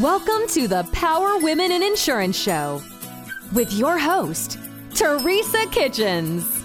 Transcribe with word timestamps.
Welcome 0.00 0.46
to 0.48 0.66
the 0.66 0.88
Power 0.92 1.36
Women 1.36 1.70
in 1.70 1.82
Insurance 1.82 2.34
Show 2.34 2.82
with 3.52 3.70
your 3.74 3.98
host, 3.98 4.58
Teresa 4.94 5.66
Kitchens. 5.70 6.64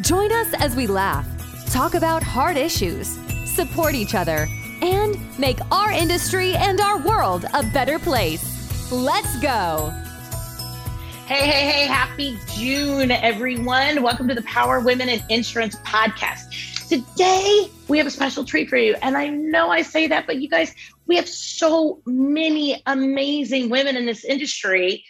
Join 0.00 0.32
us 0.32 0.54
as 0.54 0.74
we 0.74 0.86
laugh, 0.86 1.28
talk 1.70 1.92
about 1.92 2.22
hard 2.22 2.56
issues, 2.56 3.18
support 3.44 3.94
each 3.94 4.14
other, 4.14 4.48
and 4.80 5.18
make 5.38 5.58
our 5.70 5.92
industry 5.92 6.54
and 6.54 6.80
our 6.80 6.98
world 6.98 7.44
a 7.52 7.62
better 7.74 7.98
place. 7.98 8.90
Let's 8.90 9.38
go. 9.40 9.90
Hey, 11.26 11.46
hey, 11.46 11.70
hey, 11.70 11.86
happy 11.86 12.38
June, 12.54 13.10
everyone. 13.10 14.02
Welcome 14.02 14.28
to 14.28 14.34
the 14.34 14.42
Power 14.44 14.80
Women 14.80 15.10
in 15.10 15.22
Insurance 15.28 15.76
podcast. 15.80 16.77
Today, 16.88 17.70
we 17.88 17.98
have 17.98 18.06
a 18.06 18.10
special 18.10 18.44
treat 18.44 18.70
for 18.70 18.78
you. 18.78 18.96
And 19.02 19.14
I 19.16 19.28
know 19.28 19.68
I 19.68 19.82
say 19.82 20.06
that, 20.06 20.26
but 20.26 20.40
you 20.40 20.48
guys, 20.48 20.74
we 21.06 21.16
have 21.16 21.28
so 21.28 22.00
many 22.06 22.82
amazing 22.86 23.68
women 23.68 23.96
in 23.96 24.06
this 24.06 24.24
industry. 24.24 25.04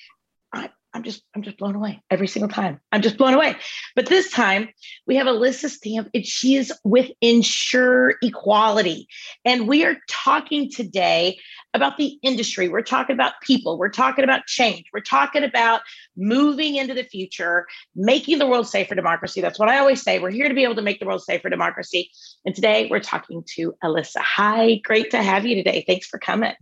I'm 0.95 1.03
just, 1.03 1.23
I'm 1.35 1.43
just 1.43 1.59
blown 1.59 1.75
away 1.75 2.03
every 2.11 2.27
single 2.27 2.49
time. 2.49 2.81
I'm 2.91 3.03
just 3.03 3.19
blown 3.19 3.35
away. 3.35 3.57
But 3.95 4.07
this 4.07 4.31
time 4.31 4.69
we 5.07 5.17
have 5.17 5.27
Alyssa 5.27 5.69
Stamp, 5.69 6.09
and 6.15 6.25
she 6.25 6.57
is 6.57 6.73
with 6.83 7.11
Insure 7.21 8.15
Equality. 8.23 9.07
And 9.45 9.69
we 9.69 9.85
are 9.85 9.97
talking 10.09 10.71
today 10.71 11.39
about 11.75 11.99
the 11.99 12.19
industry. 12.23 12.69
We're 12.69 12.83
talking 12.83 13.15
about 13.15 13.35
people. 13.43 13.79
We're 13.79 13.91
talking 13.91 14.25
about 14.25 14.47
change. 14.47 14.87
We're 14.93 15.01
talking 15.01 15.45
about 15.45 15.83
moving 16.17 16.77
into 16.77 16.95
the 16.95 17.05
future, 17.05 17.67
making 17.95 18.39
the 18.39 18.47
world 18.47 18.67
safe 18.67 18.89
for 18.89 18.95
democracy. 18.95 19.41
That's 19.41 19.59
what 19.59 19.69
I 19.69 19.79
always 19.79 20.03
say. 20.03 20.19
We're 20.19 20.31
here 20.31 20.49
to 20.49 20.55
be 20.55 20.65
able 20.65 20.77
to 20.77 20.83
make 20.83 21.01
the 21.01 21.07
world 21.07 21.23
safe 21.23 21.43
for 21.43 21.51
democracy. 21.51 22.11
And 22.47 22.55
today 22.55 22.89
we're 22.91 23.01
talking 23.01 23.45
to 23.57 23.75
Alyssa. 23.85 24.21
Hi, 24.21 24.77
great 24.85 25.11
to 25.11 25.23
have 25.23 25.45
you 25.45 25.55
today. 25.55 25.85
Thanks 25.87 26.07
for 26.07 26.19
coming. 26.19 26.55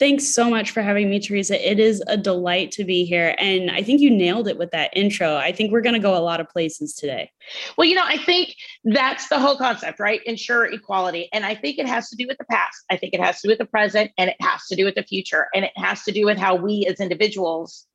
Thanks 0.00 0.26
so 0.26 0.50
much 0.50 0.72
for 0.72 0.82
having 0.82 1.08
me, 1.08 1.20
Teresa. 1.20 1.70
It 1.70 1.78
is 1.78 2.02
a 2.08 2.16
delight 2.16 2.72
to 2.72 2.84
be 2.84 3.04
here. 3.04 3.36
And 3.38 3.70
I 3.70 3.80
think 3.80 4.00
you 4.00 4.10
nailed 4.10 4.48
it 4.48 4.58
with 4.58 4.72
that 4.72 4.90
intro. 4.96 5.36
I 5.36 5.52
think 5.52 5.70
we're 5.70 5.82
going 5.82 5.94
to 5.94 6.00
go 6.00 6.16
a 6.16 6.18
lot 6.18 6.40
of 6.40 6.48
places 6.48 6.94
today. 6.94 7.30
Well, 7.78 7.86
you 7.86 7.94
know, 7.94 8.04
I 8.04 8.18
think 8.18 8.56
that's 8.82 9.28
the 9.28 9.38
whole 9.38 9.56
concept, 9.56 10.00
right? 10.00 10.20
Insure 10.26 10.64
equality. 10.64 11.28
And 11.32 11.46
I 11.46 11.54
think 11.54 11.78
it 11.78 11.86
has 11.86 12.08
to 12.10 12.16
do 12.16 12.26
with 12.26 12.38
the 12.38 12.44
past. 12.46 12.84
I 12.90 12.96
think 12.96 13.14
it 13.14 13.20
has 13.20 13.40
to 13.40 13.46
do 13.46 13.52
with 13.52 13.58
the 13.58 13.66
present 13.66 14.10
and 14.18 14.28
it 14.28 14.36
has 14.40 14.66
to 14.66 14.74
do 14.74 14.84
with 14.84 14.96
the 14.96 15.04
future. 15.04 15.46
And 15.54 15.64
it 15.64 15.72
has 15.76 16.02
to 16.04 16.12
do 16.12 16.24
with 16.24 16.38
how 16.38 16.56
we 16.56 16.86
as 16.86 16.98
individuals 16.98 17.86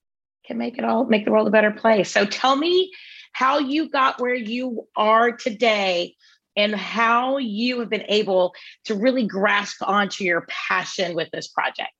can 0.45 0.57
make 0.57 0.77
it 0.77 0.85
all, 0.85 1.03
make 1.05 1.25
the 1.25 1.31
world 1.31 1.47
a 1.49 1.51
better 1.51 1.71
place. 1.71 2.09
So 2.09 2.25
tell 2.25 2.55
me 2.55 2.91
how 3.33 3.59
you 3.59 3.89
got 3.89 4.21
where 4.21 4.35
you 4.35 4.87
are 4.95 5.33
today 5.33 6.15
and 6.59 6.75
how 6.75 7.37
you 7.37 7.79
have 7.79 7.89
been 7.89 8.05
able 8.09 8.53
to 8.83 8.95
really 8.95 9.25
grasp 9.25 9.81
onto 9.81 10.25
your 10.25 10.45
passion 10.49 11.15
with 11.15 11.29
this 11.31 11.47
project. 11.47 11.93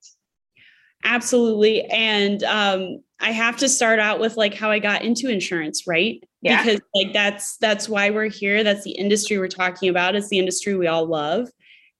Absolutely. 1.02 1.84
And 1.86 2.44
um, 2.44 3.02
I 3.20 3.30
have 3.30 3.56
to 3.58 3.70
start 3.70 3.98
out 3.98 4.20
with 4.20 4.36
like 4.36 4.52
how 4.52 4.70
I 4.70 4.78
got 4.78 5.02
into 5.02 5.28
insurance, 5.28 5.86
right? 5.86 6.22
Yeah. 6.42 6.62
Because 6.62 6.80
like 6.94 7.14
that's 7.14 7.56
that's 7.56 7.88
why 7.88 8.10
we're 8.10 8.28
here. 8.28 8.62
That's 8.62 8.84
the 8.84 8.92
industry 8.92 9.38
we're 9.38 9.48
talking 9.48 9.88
about. 9.88 10.14
It's 10.14 10.28
the 10.28 10.38
industry 10.38 10.74
we 10.74 10.86
all 10.86 11.06
love. 11.06 11.48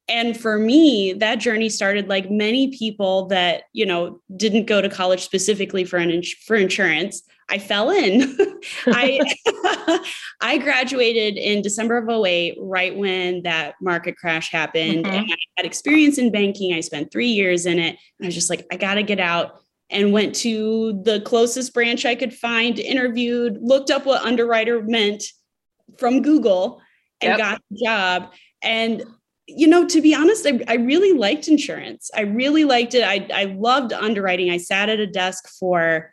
And 0.07 0.39
for 0.39 0.59
me, 0.59 1.15
that 1.15 1.37
journey 1.37 1.71
started 1.71 2.09
like 2.09 2.31
many 2.31 2.77
people 2.77 3.27
that, 3.27 3.63
you 3.73 3.87
know, 3.87 4.21
didn't 4.37 4.67
go 4.67 4.83
to 4.83 4.89
college 4.89 5.23
specifically 5.23 5.85
for 5.85 5.97
an 5.97 6.23
for 6.47 6.57
insurance. 6.57 7.23
I 7.51 7.59
fell 7.59 7.91
in. 7.91 8.37
I 8.87 9.21
I 10.41 10.59
graduated 10.59 11.37
in 11.37 11.63
December 11.63 11.99
of 11.99 12.09
08, 12.09 12.57
right 12.61 12.97
when 12.97 13.43
that 13.43 13.75
market 13.83 14.17
crash 14.17 14.51
happened. 14.51 15.05
Mm-hmm. 15.05 15.15
And 15.15 15.27
I 15.31 15.37
had 15.57 15.67
experience 15.67 16.19
in 16.19 16.31
banking. 16.31 16.73
I 16.75 16.81
spent 16.81 17.13
three 17.13 17.29
years 17.29 17.67
in 17.67 17.79
it. 17.79 17.97
And 18.19 18.25
I 18.25 18.27
was 18.27 18.35
just 18.35 18.51
like, 18.51 18.67
I 18.71 18.77
gotta 18.77 19.03
get 19.03 19.21
out. 19.21 19.61
And 19.93 20.13
went 20.13 20.37
to 20.37 21.03
the 21.03 21.21
closest 21.23 21.75
branch 21.75 22.07
I 22.07 22.15
could 22.15 22.33
find, 22.33 22.79
interviewed, 22.79 23.59
looked 23.61 23.91
up 23.91 24.07
what 24.07 24.23
underwriter 24.23 24.85
meant 24.85 25.25
from 25.99 26.23
Google 26.23 26.81
and 27.21 27.31
yep. 27.31 27.39
got 27.39 27.63
the 27.71 27.85
job. 27.85 28.33
And 28.63 29.03
you 29.49 29.67
know, 29.67 29.85
to 29.89 30.01
be 30.01 30.15
honest, 30.15 30.47
I, 30.47 30.61
I, 30.69 30.75
really 30.75 31.13
liked 31.13 31.49
insurance. 31.49 32.09
I 32.15 32.21
really 32.21 32.63
liked 32.63 32.95
it. 32.95 33.03
I, 33.03 33.27
I 33.35 33.45
loved 33.47 33.93
underwriting. 33.93 34.49
I 34.51 34.59
sat 34.59 34.89
at 34.89 35.01
a 35.01 35.09
desk 35.09 35.49
for 35.59 36.13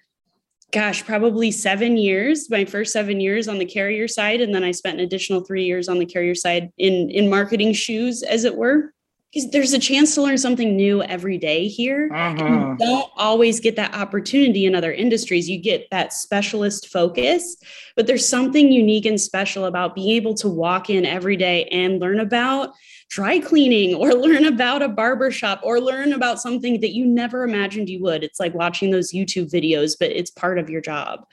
gosh, 0.71 1.05
probably 1.05 1.51
seven 1.51 1.97
years, 1.97 2.49
my 2.49 2.65
first 2.65 2.91
seven 2.91 3.21
years 3.21 3.47
on 3.47 3.57
the 3.57 3.65
carrier 3.65 4.07
side. 4.07 4.41
And 4.41 4.53
then 4.53 4.63
I 4.63 4.71
spent 4.71 4.99
an 4.99 5.05
additional 5.05 5.41
three 5.41 5.63
years 5.63 5.87
on 5.87 5.99
the 5.99 6.05
carrier 6.05 6.35
side 6.35 6.71
in, 6.77 7.09
in 7.09 7.29
marketing 7.29 7.73
shoes, 7.73 8.23
as 8.23 8.43
it 8.43 8.55
were. 8.55 8.93
Because 9.33 9.51
there's 9.51 9.73
a 9.73 9.79
chance 9.79 10.15
to 10.15 10.21
learn 10.21 10.37
something 10.37 10.77
new 10.77 11.03
every 11.03 11.37
day 11.37 11.67
here. 11.67 12.09
Uh-huh. 12.13 12.45
you 12.45 12.77
don't 12.79 13.11
always 13.17 13.59
get 13.59 13.75
that 13.75 13.93
opportunity 13.93 14.65
in 14.65 14.73
other 14.73 14.93
industries. 14.93 15.49
You 15.49 15.61
get 15.61 15.87
that 15.91 16.13
specialist 16.13 16.87
focus, 16.87 17.57
but 17.97 18.07
there's 18.07 18.27
something 18.27 18.71
unique 18.71 19.05
and 19.05 19.19
special 19.19 19.65
about 19.65 19.95
being 19.95 20.11
able 20.11 20.33
to 20.35 20.47
walk 20.47 20.89
in 20.89 21.05
every 21.05 21.35
day 21.35 21.65
and 21.65 21.99
learn 21.99 22.21
about 22.21 22.71
dry 23.09 23.39
cleaning 23.39 23.95
or 23.95 24.13
learn 24.13 24.45
about 24.45 24.81
a 24.81 24.89
barber 24.89 25.31
shop 25.31 25.61
or 25.63 25.79
learn 25.79 26.13
about 26.13 26.41
something 26.41 26.81
that 26.81 26.93
you 26.93 27.05
never 27.05 27.43
imagined 27.43 27.89
you 27.89 28.01
would. 28.01 28.23
It's 28.23 28.39
like 28.39 28.53
watching 28.53 28.91
those 28.91 29.11
YouTube 29.11 29.51
videos, 29.51 29.95
but 29.99 30.11
it's 30.11 30.31
part 30.31 30.59
of 30.59 30.69
your 30.69 30.81
job. 30.81 31.25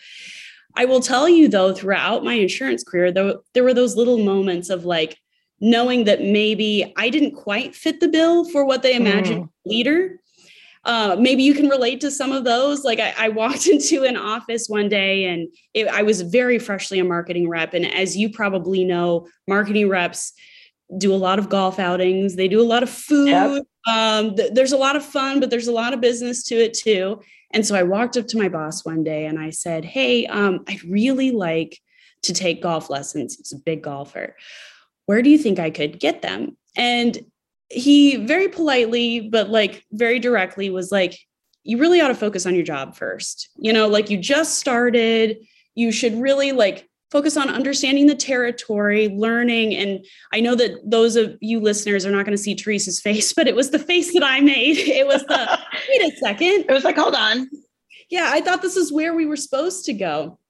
I 0.76 0.84
will 0.86 1.00
tell 1.00 1.28
you 1.28 1.48
though, 1.48 1.72
throughout 1.72 2.24
my 2.24 2.34
insurance 2.34 2.82
career, 2.82 3.12
though, 3.12 3.42
there 3.52 3.64
were 3.64 3.74
those 3.74 3.96
little 3.96 4.18
moments 4.18 4.70
of 4.70 4.84
like 4.84 5.18
knowing 5.60 6.04
that 6.04 6.20
maybe 6.20 6.92
I 6.96 7.10
didn't 7.10 7.36
quite 7.36 7.74
fit 7.74 8.00
the 8.00 8.08
bill 8.08 8.44
for 8.50 8.64
what 8.64 8.82
they 8.82 8.96
imagined 8.96 9.44
mm. 9.44 9.50
leader. 9.64 10.20
Uh, 10.84 11.16
maybe 11.18 11.42
you 11.42 11.54
can 11.54 11.68
relate 11.68 12.00
to 12.02 12.10
some 12.10 12.32
of 12.32 12.44
those. 12.44 12.84
Like 12.84 13.00
I, 13.00 13.14
I 13.16 13.28
walked 13.30 13.66
into 13.68 14.04
an 14.04 14.16
office 14.16 14.68
one 14.68 14.88
day 14.88 15.26
and 15.26 15.48
it, 15.72 15.88
I 15.88 16.02
was 16.02 16.22
very 16.22 16.58
freshly 16.58 16.98
a 16.98 17.04
marketing 17.04 17.48
rep. 17.48 17.72
And 17.72 17.86
as 17.86 18.16
you 18.16 18.28
probably 18.28 18.84
know, 18.84 19.28
marketing 19.48 19.88
reps 19.88 20.32
do 20.99 21.15
a 21.15 21.17
lot 21.17 21.39
of 21.39 21.49
golf 21.49 21.78
outings. 21.78 22.37
They 22.37 22.49
do 22.49 22.61
a 22.61 22.65
lot 22.65 22.83
of 22.83 22.91
food. 22.91 23.28
Yep. 23.28 23.62
Um, 23.87 24.37
th- 24.37 24.53
there's 24.53 24.72
a 24.72 24.77
lot 24.77 24.97
of 24.97 25.05
fun, 25.05 25.41
but 25.41 25.50
there's 25.50 25.69
a 25.69 25.72
lot 25.72 25.93
of 25.93 26.00
business 26.00 26.43
to 26.45 26.55
it 26.55 26.75
too. 26.75 27.21
And 27.53 27.67
so 27.67 27.75
I 27.75 27.83
walked 27.83 28.17
up 28.17 28.27
to 28.28 28.39
my 28.39 28.49
boss 28.49 28.84
one 28.84 29.05
day 29.05 29.27
and 29.27 29.39
I 29.39 29.50
said, 29.50 29.84
Hey, 29.84 30.27
um, 30.27 30.65
I'd 30.69 30.83
really 30.84 31.31
like 31.31 31.78
to 32.22 32.33
take 32.33 32.62
golf 32.62 32.91
lessons. 32.91 33.37
He's 33.37 33.53
a 33.53 33.59
big 33.59 33.83
golfer. 33.83 34.37
Where 35.06 35.22
do 35.22 35.31
you 35.31 35.39
think 35.39 35.59
I 35.59 35.71
could 35.71 36.00
get 36.00 36.22
them? 36.22 36.56
And 36.77 37.19
he 37.71 38.16
very 38.16 38.49
politely, 38.49 39.21
but 39.21 39.51
like 39.51 39.84
very 39.93 40.19
directly 40.19 40.71
was 40.71 40.91
like, 40.91 41.19
You 41.62 41.78
really 41.78 42.01
ought 42.01 42.09
to 42.09 42.15
focus 42.15 42.47
on 42.47 42.55
your 42.55 42.65
job 42.65 42.97
first. 42.97 43.49
You 43.56 43.72
know, 43.72 43.89
like 43.89 44.11
you 44.11 44.19
just 44.19 44.59
started, 44.59 45.39
you 45.75 45.93
should 45.93 46.21
really 46.21 46.53
like 46.53 46.89
focus 47.14 47.36
on 47.36 47.48
understanding 47.48 48.08
the 48.08 48.14
territory, 48.16 49.06
learning. 49.06 49.72
And 49.72 50.04
I 50.32 50.41
know 50.41 50.56
that 50.56 50.72
those 50.84 51.14
of 51.14 51.38
you 51.41 51.60
listeners 51.60 52.04
are 52.04 52.10
not 52.10 52.26
going 52.26 52.36
to 52.36 52.42
see 52.42 52.56
Teresa's 52.56 53.00
face, 53.00 53.32
but 53.32 53.47
it 53.47 53.54
was 53.54 53.70
the 53.70 53.78
face 53.78 54.12
that 54.14 54.25
I 54.25 54.41
made. 54.41 54.78
It 54.78 55.06
was 55.06 55.22
the, 55.26 55.58
wait 55.88 56.12
a 56.12 56.16
second. 56.16 56.64
It 56.69 56.72
was 56.72 56.82
like, 56.82 56.97
hold 56.97 57.14
on. 57.14 57.48
Yeah, 58.10 58.30
I 58.32 58.41
thought 58.41 58.62
this 58.62 58.76
is 58.76 58.92
where 58.92 59.14
we 59.14 59.26
were 59.26 59.36
supposed 59.36 59.84
to 59.84 59.92
go. 59.92 60.41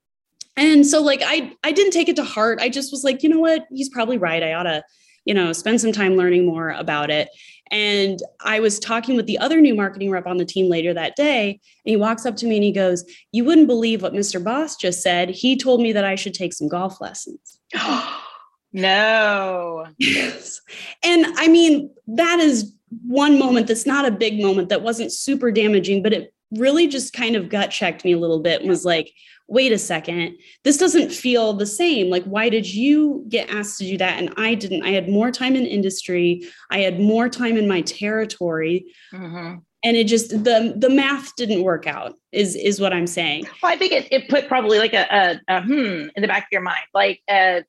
And 0.56 0.86
so 0.86 1.02
like 1.02 1.20
I 1.22 1.52
I 1.64 1.72
didn't 1.72 1.92
take 1.92 2.08
it 2.08 2.16
to 2.16 2.24
heart. 2.24 2.60
I 2.62 2.68
just 2.68 2.92
was 2.92 3.04
like, 3.04 3.22
you 3.22 3.28
know 3.28 3.40
what? 3.40 3.66
He's 3.70 3.88
probably 3.88 4.18
right. 4.18 4.42
I 4.42 4.54
ought 4.54 4.62
to, 4.62 4.82
you 5.24 5.34
know, 5.34 5.52
spend 5.52 5.80
some 5.80 5.92
time 5.92 6.16
learning 6.16 6.46
more 6.46 6.70
about 6.70 7.10
it. 7.10 7.28
And 7.70 8.20
I 8.40 8.60
was 8.60 8.78
talking 8.78 9.16
with 9.16 9.26
the 9.26 9.38
other 9.38 9.60
new 9.60 9.74
marketing 9.74 10.10
rep 10.10 10.26
on 10.26 10.36
the 10.36 10.44
team 10.44 10.68
later 10.68 10.92
that 10.94 11.16
day. 11.16 11.50
And 11.50 11.60
he 11.90 11.96
walks 11.96 12.26
up 12.26 12.36
to 12.36 12.46
me 12.46 12.56
and 12.56 12.64
he 12.64 12.72
goes, 12.72 13.04
You 13.32 13.44
wouldn't 13.44 13.66
believe 13.66 14.02
what 14.02 14.12
Mr. 14.12 14.42
Boss 14.42 14.76
just 14.76 15.02
said. 15.02 15.30
He 15.30 15.56
told 15.56 15.80
me 15.80 15.92
that 15.92 16.04
I 16.04 16.14
should 16.14 16.34
take 16.34 16.52
some 16.52 16.68
golf 16.68 17.00
lessons. 17.00 17.58
no. 18.72 19.86
Yes. 19.98 20.60
And 21.02 21.26
I 21.36 21.48
mean, 21.48 21.90
that 22.06 22.38
is 22.40 22.74
one 23.06 23.38
moment 23.38 23.66
that's 23.66 23.86
not 23.86 24.04
a 24.04 24.10
big 24.10 24.40
moment 24.40 24.68
that 24.68 24.82
wasn't 24.82 25.12
super 25.12 25.50
damaging, 25.50 26.02
but 26.02 26.12
it 26.12 26.33
really 26.56 26.86
just 26.86 27.12
kind 27.12 27.36
of 27.36 27.48
gut 27.48 27.70
checked 27.70 28.04
me 28.04 28.12
a 28.12 28.18
little 28.18 28.40
bit 28.40 28.60
and 28.60 28.68
was 28.68 28.84
like, 28.84 29.12
wait 29.46 29.72
a 29.72 29.78
second, 29.78 30.36
this 30.62 30.78
doesn't 30.78 31.12
feel 31.12 31.52
the 31.52 31.66
same. 31.66 32.08
Like, 32.08 32.24
why 32.24 32.48
did 32.48 32.72
you 32.72 33.24
get 33.28 33.50
asked 33.50 33.78
to 33.78 33.84
do 33.84 33.98
that? 33.98 34.18
And 34.18 34.32
I 34.36 34.54
didn't. 34.54 34.84
I 34.84 34.90
had 34.90 35.08
more 35.08 35.30
time 35.30 35.54
in 35.54 35.66
industry, 35.66 36.48
I 36.70 36.78
had 36.78 36.98
more 37.00 37.28
time 37.28 37.56
in 37.56 37.68
my 37.68 37.82
territory. 37.82 38.86
Mm-hmm. 39.12 39.58
And 39.86 39.98
it 39.98 40.04
just 40.04 40.30
the 40.30 40.72
the 40.78 40.88
math 40.88 41.36
didn't 41.36 41.62
work 41.62 41.86
out, 41.86 42.14
is 42.32 42.56
is 42.56 42.80
what 42.80 42.94
I'm 42.94 43.06
saying. 43.06 43.46
Well, 43.62 43.70
I 43.70 43.76
think 43.76 43.92
it, 43.92 44.08
it 44.10 44.30
put 44.30 44.48
probably 44.48 44.78
like 44.78 44.94
a, 44.94 45.06
a, 45.14 45.56
a 45.56 45.62
hmm 45.62 46.08
in 46.16 46.22
the 46.22 46.26
back 46.26 46.44
of 46.44 46.48
your 46.50 46.62
mind, 46.62 46.84
like 46.94 47.20
a, 47.28 47.64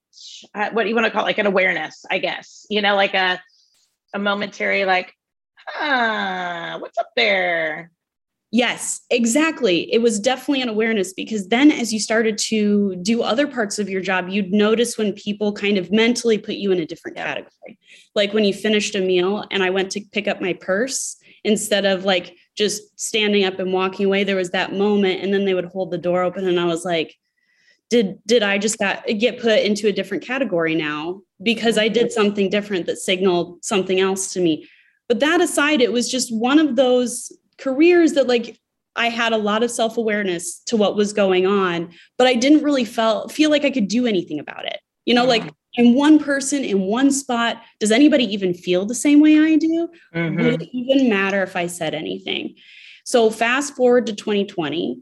what 0.72 0.84
do 0.84 0.90
you 0.90 0.96
want 0.96 1.08
to 1.08 1.12
call 1.12 1.24
it? 1.24 1.26
like 1.26 1.40
an 1.40 1.46
awareness, 1.46 2.06
I 2.10 2.20
guess. 2.20 2.66
You 2.70 2.82
know, 2.82 2.96
like 2.96 3.16
a 3.16 3.42
a 4.14 4.20
momentary 4.20 4.86
like, 4.86 5.14
ah, 5.76 6.78
what's 6.80 6.98
up 6.98 7.10
there? 7.18 7.92
Yes, 8.56 9.02
exactly. 9.10 9.94
It 9.94 10.02
was 10.02 10.18
definitely 10.18 10.62
an 10.62 10.70
awareness 10.70 11.12
because 11.12 11.50
then 11.50 11.72
as 11.72 11.92
you 11.92 12.00
started 12.00 12.38
to 12.38 12.96
do 13.02 13.22
other 13.22 13.48
parts 13.48 13.80
of 13.80 13.90
your 13.90 14.00
job, 14.00 14.30
you'd 14.30 14.54
notice 14.54 14.98
when 14.98 15.12
people 15.12 15.52
kind 15.52 15.78
of 15.78 15.92
mentally 15.92 16.38
put 16.38 16.56
you 16.56 16.72
in 16.72 16.80
a 16.80 16.86
different 16.86 17.18
category. 17.18 17.78
Like 18.16 18.34
when 18.34 18.46
you 18.46 18.54
finished 18.54 18.96
a 18.96 19.02
meal 19.02 19.44
and 19.52 19.62
I 19.62 19.72
went 19.72 19.92
to 19.92 20.02
pick 20.14 20.30
up 20.30 20.40
my 20.40 20.54
purse 20.54 21.18
instead 21.44 21.86
of 21.86 22.06
like 22.06 22.38
just 22.56 22.98
standing 22.98 23.44
up 23.44 23.60
and 23.60 23.74
walking 23.74 24.06
away 24.06 24.24
there 24.24 24.38
was 24.38 24.52
that 24.52 24.72
moment 24.72 25.22
and 25.22 25.34
then 25.34 25.44
they 25.44 25.54
would 25.54 25.66
hold 25.66 25.92
the 25.92 25.98
door 25.98 26.24
open 26.24 26.48
and 26.48 26.58
i 26.58 26.66
was 26.66 26.86
like 26.86 27.14
did 27.90 28.18
did 28.26 28.42
i 28.42 28.58
just 28.58 28.80
got 28.80 29.06
get 29.20 29.40
put 29.40 29.60
into 29.60 29.88
a 29.88 29.92
different 29.92 30.24
category 30.24 30.74
now 30.74 31.22
because 31.44 31.78
i 31.78 31.88
did 31.88 32.12
something 32.12 32.50
different 32.50 32.86
that 32.86 32.98
signaled 32.98 33.64
something 33.64 34.00
else 34.00 34.34
to 34.34 34.40
me 34.40 34.68
but 35.08 35.20
that 35.20 35.42
aside 35.42 35.82
it 35.82 35.92
was 35.92 36.10
just 36.10 36.34
one 36.34 36.58
of 36.58 36.78
those 36.78 37.32
careers 37.58 38.14
that 38.14 38.28
like 38.28 38.60
I 38.96 39.10
had 39.10 39.34
a 39.34 39.38
lot 39.38 39.64
of 39.64 39.72
self-awareness 39.72 40.60
to 40.68 40.78
what 40.78 40.96
was 40.96 41.14
going 41.14 41.46
on, 41.46 41.92
but 42.18 42.28
I 42.28 42.36
didn't 42.36 42.64
really 42.64 42.86
felt 42.86 43.32
feel 43.32 43.50
like 43.50 43.66
I 43.66 43.72
could 43.72 43.88
do 43.88 44.08
anything 44.08 44.40
about 44.40 44.66
it. 44.66 44.80
You 45.06 45.14
know, 45.14 45.26
like 45.26 45.52
in 45.76 45.94
one 45.94 46.18
person 46.20 46.64
in 46.64 46.82
one 46.82 47.12
spot, 47.12 47.62
does 47.80 47.92
anybody 47.92 48.24
even 48.34 48.54
feel 48.54 48.86
the 48.86 48.96
same 48.96 49.20
way 49.20 49.38
I 49.38 49.58
do? 49.58 49.90
Mm-hmm. 50.16 50.44
Would 50.44 50.62
it 50.62 50.70
even 50.72 51.10
matter 51.10 51.44
if 51.44 51.56
I 51.56 51.68
said 51.68 51.94
anything? 51.94 52.56
So 53.04 53.30
fast 53.30 53.76
forward 53.76 54.08
to 54.08 54.14
2020. 54.14 55.00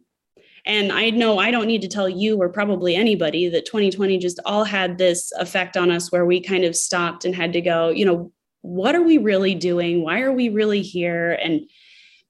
And 0.66 0.92
I 0.92 1.10
know 1.10 1.40
I 1.40 1.52
don't 1.52 1.68
need 1.68 1.82
to 1.82 1.88
tell 1.90 2.08
you 2.08 2.38
or 2.42 2.50
probably 2.50 2.96
anybody 2.96 3.50
that 3.50 3.66
2020 3.66 4.18
just 4.18 4.40
all 4.46 4.64
had 4.64 4.98
this 4.98 5.32
effect 5.34 5.76
on 5.76 5.92
us 5.92 6.12
where 6.12 6.26
we 6.26 6.40
kind 6.42 6.64
of 6.64 6.76
stopped 6.76 7.26
and 7.26 7.36
had 7.36 7.54
to 7.54 7.62
go, 7.62 7.90
you 7.90 8.06
know, 8.06 8.32
what 8.62 8.96
are 8.96 9.02
we 9.02 9.18
really 9.18 9.56
doing? 9.56 10.04
Why 10.04 10.22
are 10.22 10.32
we 10.32 10.48
really 10.48 10.82
here? 10.82 11.34
And 11.44 11.70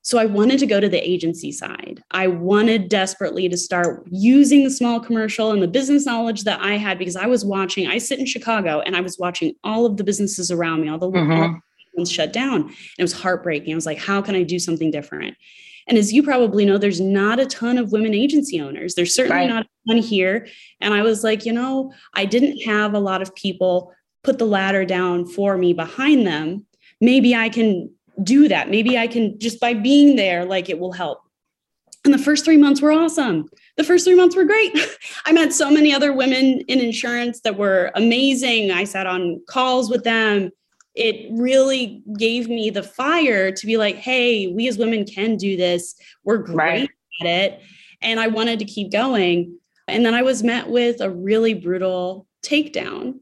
so 0.04 0.18
I 0.18 0.26
wanted 0.26 0.60
to 0.60 0.66
go 0.66 0.82
to 0.82 0.90
the 0.90 1.10
agency 1.10 1.52
side. 1.54 2.04
I 2.12 2.28
wanted 2.28 2.90
desperately 2.90 3.48
to 3.48 3.56
start 3.56 4.06
using 4.12 4.66
the 4.66 4.70
small 4.70 5.00
commercial 5.00 5.52
and 5.52 5.62
the 5.62 5.68
business 5.68 6.06
knowledge 6.06 6.44
that 6.44 6.60
I 6.62 6.74
had 6.74 7.00
because 7.00 7.16
I 7.16 7.26
was 7.26 7.46
watching, 7.46 7.88
I 7.88 8.00
sit 8.00 8.20
in 8.20 8.26
Chicago 8.26 8.82
and 8.82 8.98
I 8.98 9.02
was 9.02 9.18
watching 9.18 9.56
all 9.64 9.86
of 9.86 9.96
the 9.96 10.04
businesses 10.04 10.52
around 10.52 10.82
me, 10.82 10.90
all 10.90 10.98
the 10.98 11.10
mm-hmm. 11.10 11.56
ones 11.94 12.12
shut 12.12 12.34
down. 12.34 12.64
And 12.64 12.74
it 13.00 13.04
was 13.04 13.14
heartbreaking. 13.14 13.72
I 13.72 13.76
was 13.76 13.86
like, 13.86 13.98
how 13.98 14.22
can 14.22 14.36
I 14.36 14.44
do 14.44 14.60
something 14.60 14.92
different? 14.92 15.38
And 15.88 15.98
as 15.98 16.12
you 16.12 16.22
probably 16.22 16.66
know, 16.66 16.78
there's 16.78 17.02
not 17.02 17.40
a 17.40 17.46
ton 17.46 17.78
of 17.78 17.94
women 17.94 18.14
agency 18.14 18.60
owners. 18.60 18.96
There's 18.96 19.16
certainly 19.16 19.44
right. 19.44 19.50
not 19.50 19.64
a 19.64 19.94
ton 19.94 20.02
here. 20.02 20.48
And 20.82 20.94
I 20.94 21.02
was 21.02 21.24
like, 21.24 21.46
you 21.46 21.54
know, 21.54 21.94
I 22.14 22.26
didn't 22.26 22.60
have 22.64 22.94
a 22.94 23.00
lot 23.00 23.22
of 23.22 23.34
people 23.36 23.94
put 24.22 24.38
the 24.38 24.46
ladder 24.46 24.84
down 24.84 25.26
for 25.26 25.58
me 25.58 25.72
behind 25.72 26.28
them. 26.28 26.66
Maybe 27.00 27.36
I 27.36 27.48
can 27.48 27.90
do 28.22 28.48
that. 28.48 28.70
Maybe 28.70 28.98
I 28.98 29.08
can 29.08 29.40
just 29.40 29.60
by 29.60 29.74
being 29.74 30.16
there, 30.16 30.46
like 30.46 30.70
it 30.70 30.80
will 30.80 30.92
help. 30.92 31.22
And 32.06 32.14
the 32.14 32.20
first 32.20 32.44
three 32.44 32.58
months 32.58 32.82
were 32.82 32.92
awesome. 32.92 33.50
The 33.78 33.84
first 33.84 34.06
three 34.06 34.16
months 34.16 34.36
were 34.36 34.44
great. 34.44 34.78
I 35.26 35.32
met 35.32 35.54
so 35.54 35.72
many 35.72 35.94
other 35.94 36.14
women 36.14 36.60
in 36.68 36.80
insurance 36.80 37.42
that 37.42 37.58
were 37.58 37.92
amazing. 37.96 38.72
I 38.72 38.84
sat 38.84 39.08
on 39.08 39.42
calls 39.48 39.90
with 39.90 40.04
them. 40.04 40.52
It 40.96 41.30
really 41.32 42.04
gave 42.18 42.50
me 42.50 42.70
the 42.70 42.84
fire 42.84 43.52
to 43.52 43.66
be 43.66 43.78
like, 43.78 43.96
hey, 43.96 44.48
we 44.48 44.68
as 44.68 44.78
women 44.78 45.06
can 45.06 45.38
do 45.38 45.56
this. 45.56 45.96
We're 46.24 46.38
great 46.38 46.56
right. 46.56 46.90
at 47.22 47.28
it. 47.28 47.62
And 48.02 48.20
I 48.20 48.28
wanted 48.28 48.60
to 48.60 48.66
keep 48.66 48.92
going. 48.92 49.58
And 49.88 50.06
then 50.06 50.14
I 50.14 50.22
was 50.22 50.44
met 50.44 50.70
with 50.70 51.02
a 51.02 51.10
really 51.10 51.54
brutal 51.54 52.28
takedown. 52.44 53.20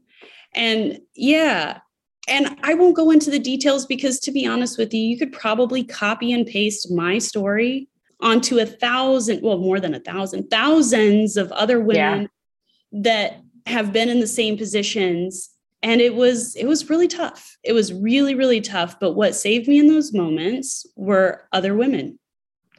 And 0.54 1.00
yeah, 1.14 1.78
and 2.28 2.56
I 2.62 2.74
won't 2.74 2.96
go 2.96 3.10
into 3.10 3.30
the 3.30 3.38
details 3.38 3.86
because, 3.86 4.20
to 4.20 4.32
be 4.32 4.46
honest 4.46 4.78
with 4.78 4.94
you, 4.94 5.00
you 5.00 5.18
could 5.18 5.32
probably 5.32 5.82
copy 5.82 6.32
and 6.32 6.46
paste 6.46 6.90
my 6.90 7.18
story 7.18 7.88
onto 8.20 8.58
a 8.58 8.66
thousand, 8.66 9.42
well, 9.42 9.58
more 9.58 9.80
than 9.80 9.94
a 9.94 10.00
thousand, 10.00 10.48
thousands 10.48 11.36
of 11.36 11.50
other 11.52 11.80
women 11.80 12.28
yeah. 12.92 13.00
that 13.02 13.40
have 13.66 13.92
been 13.92 14.08
in 14.08 14.20
the 14.20 14.26
same 14.26 14.56
positions. 14.56 15.50
And 15.82 16.00
it 16.00 16.14
was, 16.14 16.54
it 16.54 16.66
was 16.66 16.88
really 16.88 17.08
tough. 17.08 17.56
It 17.64 17.72
was 17.72 17.92
really, 17.92 18.36
really 18.36 18.60
tough. 18.60 19.00
But 19.00 19.14
what 19.14 19.34
saved 19.34 19.66
me 19.66 19.80
in 19.80 19.88
those 19.88 20.12
moments 20.12 20.86
were 20.94 21.48
other 21.52 21.74
women. 21.74 22.20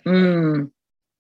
Mm. 0.05 0.71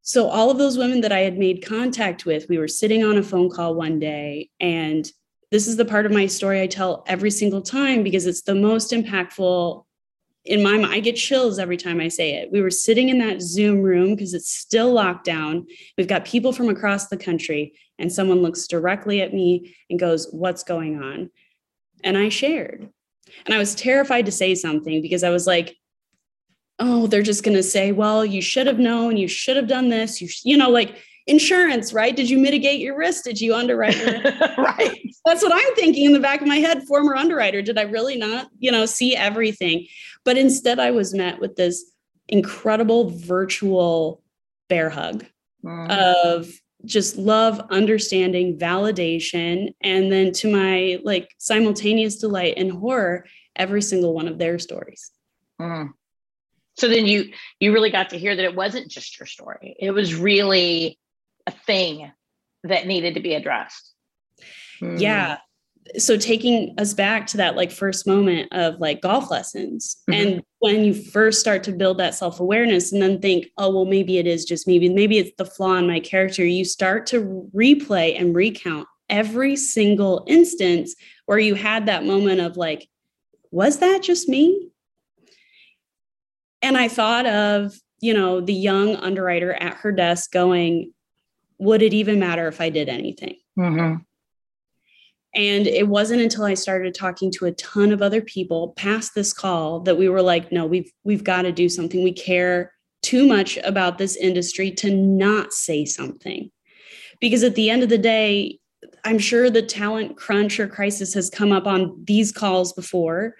So 0.01 0.29
all 0.29 0.49
of 0.49 0.57
those 0.57 0.77
women 0.77 1.01
that 1.01 1.11
I 1.11 1.19
had 1.19 1.37
made 1.37 1.65
contact 1.65 2.25
with, 2.25 2.47
we 2.47 2.57
were 2.57 2.69
sitting 2.69 3.03
on 3.03 3.17
a 3.17 3.23
phone 3.23 3.49
call 3.49 3.75
one 3.75 3.99
day 3.99 4.49
and 4.61 5.09
this 5.53 5.67
is 5.67 5.77
the 5.77 5.85
part 5.85 6.07
of 6.07 6.11
my 6.11 6.25
story 6.25 6.61
I 6.61 6.65
tell 6.65 7.03
every 7.05 7.29
single 7.29 7.61
time 7.61 8.01
because 8.01 8.25
it's 8.25 8.41
the 8.41 8.55
most 8.55 8.91
impactful 8.91 9.85
in 10.45 10.63
my 10.63 10.79
mind. 10.79 10.91
I 10.91 10.99
get 10.99 11.15
chills 11.15 11.59
every 11.59 11.77
time 11.77 12.01
I 12.01 12.07
say 12.07 12.33
it. 12.33 12.51
We 12.51 12.59
were 12.59 12.71
sitting 12.71 13.09
in 13.09 13.19
that 13.19 13.39
Zoom 13.39 13.83
room 13.83 14.15
because 14.15 14.33
it's 14.33 14.51
still 14.51 14.91
locked 14.91 15.25
down. 15.25 15.67
We've 15.95 16.07
got 16.07 16.25
people 16.25 16.53
from 16.53 16.69
across 16.69 17.07
the 17.07 17.17
country, 17.17 17.75
and 17.99 18.11
someone 18.11 18.41
looks 18.41 18.65
directly 18.65 19.21
at 19.21 19.31
me 19.31 19.75
and 19.91 19.99
goes, 19.99 20.27
What's 20.31 20.63
going 20.63 20.99
on? 20.99 21.29
And 22.03 22.17
I 22.17 22.29
shared. 22.29 22.89
And 23.45 23.53
I 23.53 23.59
was 23.59 23.75
terrified 23.75 24.25
to 24.25 24.31
say 24.31 24.55
something 24.55 25.03
because 25.03 25.23
I 25.23 25.29
was 25.29 25.45
like, 25.45 25.77
Oh, 26.79 27.05
they're 27.05 27.21
just 27.21 27.43
going 27.43 27.57
to 27.57 27.61
say, 27.61 27.91
Well, 27.91 28.25
you 28.25 28.41
should 28.41 28.65
have 28.65 28.79
known, 28.79 29.17
you 29.17 29.27
should 29.27 29.57
have 29.57 29.67
done 29.67 29.89
this. 29.89 30.19
You, 30.19 30.29
you 30.43 30.57
know, 30.57 30.71
like 30.71 30.97
insurance, 31.27 31.93
right? 31.93 32.15
Did 32.15 32.29
you 32.29 32.37
mitigate 32.37 32.79
your 32.79 32.97
risk? 32.97 33.23
Did 33.23 33.39
you 33.39 33.55
underwrite? 33.55 33.95
right. 34.57 34.99
That's 35.25 35.41
what 35.41 35.53
I'm 35.53 35.75
thinking 35.75 36.05
in 36.05 36.13
the 36.13 36.19
back 36.19 36.41
of 36.41 36.47
my 36.47 36.57
head. 36.57 36.83
Former 36.83 37.15
underwriter, 37.15 37.61
did 37.61 37.77
I 37.77 37.83
really 37.83 38.17
not, 38.17 38.47
you 38.59 38.71
know, 38.71 38.85
see 38.85 39.15
everything? 39.15 39.87
But 40.25 40.37
instead, 40.37 40.79
I 40.79 40.91
was 40.91 41.13
met 41.13 41.39
with 41.39 41.55
this 41.55 41.91
incredible 42.27 43.09
virtual 43.09 44.21
bear 44.69 44.89
hug 44.89 45.25
mm. 45.63 45.89
of 45.89 46.49
just 46.85 47.17
love, 47.17 47.61
understanding, 47.69 48.57
validation, 48.57 49.73
and 49.81 50.11
then 50.11 50.31
to 50.33 50.51
my 50.51 50.99
like 51.03 51.29
simultaneous 51.37 52.17
delight 52.17 52.55
and 52.57 52.71
horror, 52.71 53.25
every 53.55 53.81
single 53.81 54.13
one 54.13 54.27
of 54.27 54.37
their 54.37 54.59
stories. 54.59 55.11
Mm. 55.61 55.91
So 56.75 56.89
then 56.89 57.05
you 57.05 57.31
you 57.59 57.71
really 57.71 57.91
got 57.91 58.09
to 58.09 58.17
hear 58.17 58.35
that 58.35 58.43
it 58.43 58.55
wasn't 58.55 58.89
just 58.89 59.19
your 59.19 59.27
story. 59.27 59.75
It 59.79 59.91
was 59.91 60.15
really 60.15 60.99
a 61.47 61.51
thing 61.51 62.11
that 62.63 62.87
needed 62.87 63.15
to 63.15 63.19
be 63.19 63.33
addressed. 63.33 63.93
Yeah. 64.81 65.37
So 65.97 66.17
taking 66.17 66.75
us 66.77 66.93
back 66.93 67.27
to 67.27 67.37
that 67.37 67.55
like 67.55 67.71
first 67.71 68.07
moment 68.07 68.51
of 68.53 68.79
like 68.79 69.01
golf 69.01 69.29
lessons 69.29 69.97
mm-hmm. 70.09 70.13
and 70.13 70.43
when 70.59 70.83
you 70.85 70.93
first 70.93 71.41
start 71.41 71.61
to 71.65 71.73
build 71.73 71.97
that 71.97 72.15
self-awareness 72.15 72.93
and 72.93 73.01
then 73.01 73.19
think, 73.19 73.47
oh 73.57 73.69
well 73.69 73.85
maybe 73.85 74.17
it 74.17 74.25
is 74.25 74.45
just 74.45 74.65
maybe 74.65 74.87
maybe 74.87 75.17
it's 75.17 75.35
the 75.37 75.45
flaw 75.45 75.75
in 75.75 75.87
my 75.87 75.99
character, 75.99 76.45
you 76.45 76.63
start 76.63 77.05
to 77.07 77.49
replay 77.53 78.19
and 78.19 78.33
recount 78.33 78.87
every 79.09 79.57
single 79.57 80.23
instance 80.27 80.95
where 81.25 81.39
you 81.39 81.55
had 81.55 81.85
that 81.85 82.05
moment 82.05 82.39
of 82.39 82.55
like 82.55 82.87
was 83.51 83.79
that 83.79 84.01
just 84.01 84.27
me? 84.27 84.69
And 86.63 86.75
I 86.75 86.87
thought 86.87 87.27
of, 87.27 87.75
you 87.99 88.13
know, 88.13 88.41
the 88.41 88.53
young 88.53 88.95
underwriter 88.95 89.53
at 89.53 89.75
her 89.75 89.91
desk 89.91 90.31
going, 90.31 90.91
would 91.59 91.81
it 91.81 91.93
even 91.93 92.19
matter 92.19 92.47
if 92.47 92.61
I 92.61 92.69
did 92.69 92.89
anything? 92.89 93.35
Mm-hmm. 93.57 93.95
And 95.35 95.65
it 95.65 95.87
wasn't 95.87 96.21
until 96.21 96.43
I 96.43 96.53
started 96.53 96.93
talking 96.93 97.31
to 97.31 97.45
a 97.45 97.51
ton 97.53 97.91
of 97.91 98.01
other 98.01 98.21
people 98.21 98.73
past 98.77 99.15
this 99.15 99.33
call 99.33 99.79
that 99.81 99.97
we 99.97 100.07
were 100.07 100.21
like, 100.21 100.51
no, 100.51 100.65
we've 100.65 100.91
we've 101.03 101.23
got 101.23 101.43
to 101.43 101.51
do 101.51 101.69
something. 101.69 102.03
We 102.03 102.13
care 102.13 102.73
too 103.01 103.27
much 103.27 103.57
about 103.57 103.97
this 103.97 104.15
industry 104.15 104.71
to 104.71 104.93
not 104.93 105.51
say 105.51 105.85
something. 105.85 106.51
Because 107.19 107.43
at 107.43 107.55
the 107.55 107.69
end 107.69 107.83
of 107.83 107.89
the 107.89 107.97
day, 107.97 108.59
I'm 109.03 109.17
sure 109.17 109.49
the 109.49 109.61
talent 109.61 110.17
crunch 110.17 110.59
or 110.59 110.67
crisis 110.67 111.13
has 111.15 111.29
come 111.29 111.51
up 111.51 111.65
on 111.65 112.03
these 112.05 112.31
calls 112.31 112.73
before. 112.73 113.35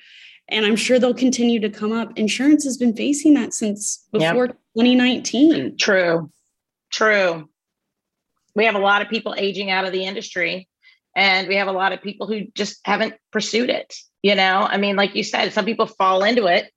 And 0.50 0.66
I'm 0.66 0.76
sure 0.76 1.00
they'll 1.00 1.14
continue 1.14 1.60
to 1.60 1.70
come 1.70 1.92
up. 1.92 2.18
Insurance 2.18 2.64
has 2.66 2.78
been 2.78 2.96
facing 2.96 3.34
that 3.36 3.54
since 3.54 4.08
before 4.12 4.48
yep. 4.48 4.58
2019. 4.76 5.78
True. 5.78 6.32
True 6.92 7.50
we 8.56 8.66
have 8.66 8.76
a 8.76 8.80
lot 8.80 9.02
of 9.02 9.10
people 9.10 9.36
aging 9.38 9.70
out 9.70 9.86
of 9.86 9.92
the 9.92 10.06
industry 10.06 10.68
and 11.16 11.48
we 11.48 11.56
have 11.56 11.68
a 11.68 11.72
lot 11.72 11.94
of 11.94 12.02
people 12.02 12.28
who 12.28 12.48
just 12.56 12.80
haven't 12.86 13.16
pursued 13.32 13.70
it 13.70 13.94
you 14.24 14.36
know? 14.36 14.66
I 14.68 14.78
mean 14.78 14.96
like 14.96 15.14
you 15.14 15.24
said 15.24 15.54
some 15.54 15.66
people 15.66 15.86
fall 15.86 16.24
into 16.24 16.48
it. 16.48 16.72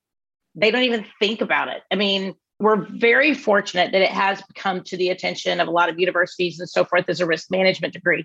They 0.55 0.71
don't 0.71 0.83
even 0.83 1.07
think 1.21 1.41
about 1.41 1.69
it. 1.69 1.83
I 1.91 1.95
mean 1.95 2.35
we're 2.59 2.87
very 2.91 3.33
fortunate 3.33 3.93
that 3.93 4.03
it 4.03 4.11
has 4.11 4.43
come 4.55 4.83
to 4.83 4.97
the 4.97 5.11
attention 5.11 5.61
of 5.61 5.69
a 5.69 5.71
lot 5.71 5.89
of 5.89 5.99
universities 5.99 6.59
and 6.59 6.69
so 6.69 6.85
forth 6.85 7.09
as 7.09 7.21
a 7.21 7.27
risk 7.27 7.51
management 7.51 7.93
degree 7.93 8.25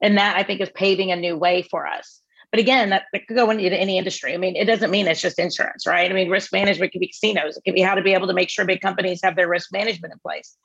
and 0.00 0.16
that 0.16 0.34
i 0.34 0.42
think 0.42 0.62
is 0.62 0.70
paving 0.74 1.12
a 1.12 1.16
new 1.16 1.36
way 1.36 1.60
for 1.70 1.86
us. 1.86 2.22
But 2.50 2.60
again 2.60 2.88
that, 2.90 3.04
that 3.12 3.26
could 3.26 3.36
go 3.36 3.50
into 3.50 3.64
any 3.64 3.98
industry. 3.98 4.34
I 4.34 4.38
mean 4.38 4.56
it 4.56 4.64
doesn't 4.64 4.90
mean 4.90 5.06
it's 5.06 5.20
just 5.20 5.38
insurance 5.38 5.86
right? 5.86 6.10
I 6.10 6.14
mean 6.14 6.30
risk 6.30 6.52
management 6.52 6.92
could 6.92 7.00
be 7.00 7.08
casinos. 7.08 7.56
It 7.56 7.64
could 7.64 7.74
be 7.74 7.82
how 7.82 7.94
to 7.94 8.02
be 8.02 8.14
able 8.14 8.28
to 8.28 8.34
make 8.34 8.48
sure 8.48 8.64
big 8.64 8.80
companies 8.80 9.20
have 9.22 9.36
their 9.36 9.48
risk 9.48 9.72
management 9.72 10.14
in 10.14 10.18
place. 10.20 10.56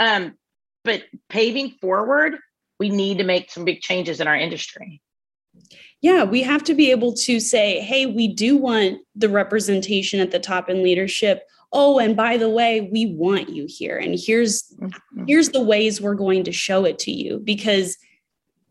Um, 0.00 0.34
but 0.88 1.02
paving 1.28 1.72
forward, 1.82 2.38
we 2.80 2.88
need 2.88 3.18
to 3.18 3.24
make 3.24 3.50
some 3.50 3.66
big 3.66 3.82
changes 3.82 4.22
in 4.22 4.26
our 4.26 4.34
industry. 4.34 5.02
Yeah, 6.00 6.24
we 6.24 6.40
have 6.40 6.64
to 6.64 6.72
be 6.72 6.90
able 6.90 7.12
to 7.12 7.40
say, 7.40 7.80
hey, 7.80 8.06
we 8.06 8.26
do 8.26 8.56
want 8.56 9.00
the 9.14 9.28
representation 9.28 10.18
at 10.18 10.30
the 10.30 10.38
top 10.38 10.70
in 10.70 10.82
leadership. 10.82 11.42
Oh, 11.74 11.98
and 11.98 12.16
by 12.16 12.38
the 12.38 12.48
way, 12.48 12.88
we 12.90 13.04
want 13.04 13.50
you 13.50 13.66
here. 13.68 13.98
And 13.98 14.18
here's 14.18 14.62
mm-hmm. 14.80 15.24
here's 15.26 15.50
the 15.50 15.60
ways 15.60 16.00
we're 16.00 16.14
going 16.14 16.42
to 16.44 16.52
show 16.52 16.86
it 16.86 16.98
to 17.00 17.10
you 17.10 17.38
because 17.44 17.98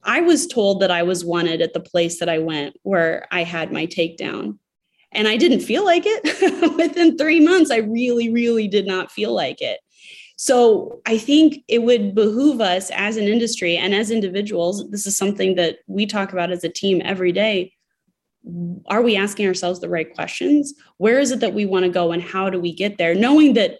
I 0.01 0.21
was 0.21 0.47
told 0.47 0.81
that 0.81 0.89
I 0.89 1.03
was 1.03 1.23
wanted 1.23 1.61
at 1.61 1.73
the 1.73 1.79
place 1.79 2.19
that 2.19 2.29
I 2.29 2.39
went 2.39 2.77
where 2.81 3.27
I 3.29 3.43
had 3.43 3.71
my 3.71 3.85
takedown. 3.85 4.57
And 5.11 5.27
I 5.27 5.37
didn't 5.37 5.59
feel 5.59 5.85
like 5.85 6.03
it. 6.05 6.75
Within 6.77 7.15
three 7.15 7.41
months, 7.41 7.69
I 7.69 7.77
really, 7.77 8.31
really 8.31 8.67
did 8.67 8.87
not 8.87 9.11
feel 9.11 9.33
like 9.33 9.61
it. 9.61 9.79
So 10.37 11.01
I 11.05 11.17
think 11.17 11.63
it 11.67 11.83
would 11.83 12.13
behoove 12.13 12.61
us 12.61 12.91
as 12.91 13.17
an 13.17 13.25
industry 13.25 13.75
and 13.75 13.93
as 13.93 14.11
individuals. 14.11 14.87
This 14.91 15.07
is 15.07 15.17
something 15.17 15.55
that 15.55 15.79
we 15.87 16.05
talk 16.05 16.31
about 16.31 16.51
as 16.51 16.63
a 16.63 16.69
team 16.69 17.01
every 17.03 17.31
day. 17.31 17.73
Are 18.85 19.01
we 19.01 19.17
asking 19.17 19.47
ourselves 19.47 19.81
the 19.81 19.89
right 19.89 20.13
questions? 20.13 20.75
Where 20.97 21.19
is 21.19 21.31
it 21.31 21.39
that 21.39 21.55
we 21.55 21.65
want 21.65 21.83
to 21.83 21.89
go 21.89 22.11
and 22.11 22.21
how 22.21 22.49
do 22.51 22.59
we 22.59 22.71
get 22.71 22.97
there? 22.97 23.15
Knowing 23.15 23.55
that 23.55 23.79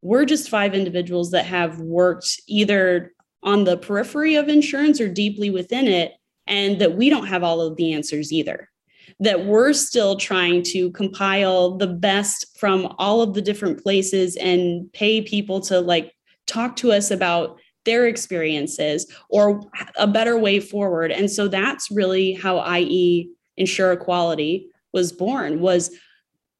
we're 0.00 0.24
just 0.24 0.48
five 0.48 0.74
individuals 0.74 1.32
that 1.32 1.44
have 1.44 1.80
worked 1.80 2.40
either 2.46 3.12
on 3.42 3.64
the 3.64 3.76
periphery 3.76 4.36
of 4.36 4.48
insurance 4.48 5.00
or 5.00 5.08
deeply 5.08 5.50
within 5.50 5.86
it, 5.86 6.12
and 6.46 6.80
that 6.80 6.96
we 6.96 7.10
don't 7.10 7.26
have 7.26 7.42
all 7.42 7.60
of 7.60 7.76
the 7.76 7.92
answers 7.92 8.32
either 8.32 8.68
that 9.20 9.46
we're 9.46 9.72
still 9.72 10.16
trying 10.16 10.62
to 10.62 10.90
compile 10.90 11.76
the 11.76 11.86
best 11.86 12.58
from 12.58 12.94
all 12.98 13.22
of 13.22 13.34
the 13.34 13.40
different 13.40 13.82
places 13.82 14.36
and 14.36 14.92
pay 14.92 15.22
people 15.22 15.60
to 15.60 15.80
like 15.80 16.12
talk 16.46 16.76
to 16.76 16.92
us 16.92 17.10
about 17.10 17.58
their 17.86 18.06
experiences 18.06 19.10
or 19.30 19.62
a 19.96 20.06
better 20.06 20.36
way 20.38 20.60
forward. 20.60 21.10
And 21.10 21.30
so 21.30 21.48
that's 21.48 21.90
really 21.90 22.34
how 22.34 22.62
ie 22.74 23.30
Insure 23.58 23.92
equality 23.92 24.68
was 24.92 25.12
born 25.12 25.60
was 25.60 25.90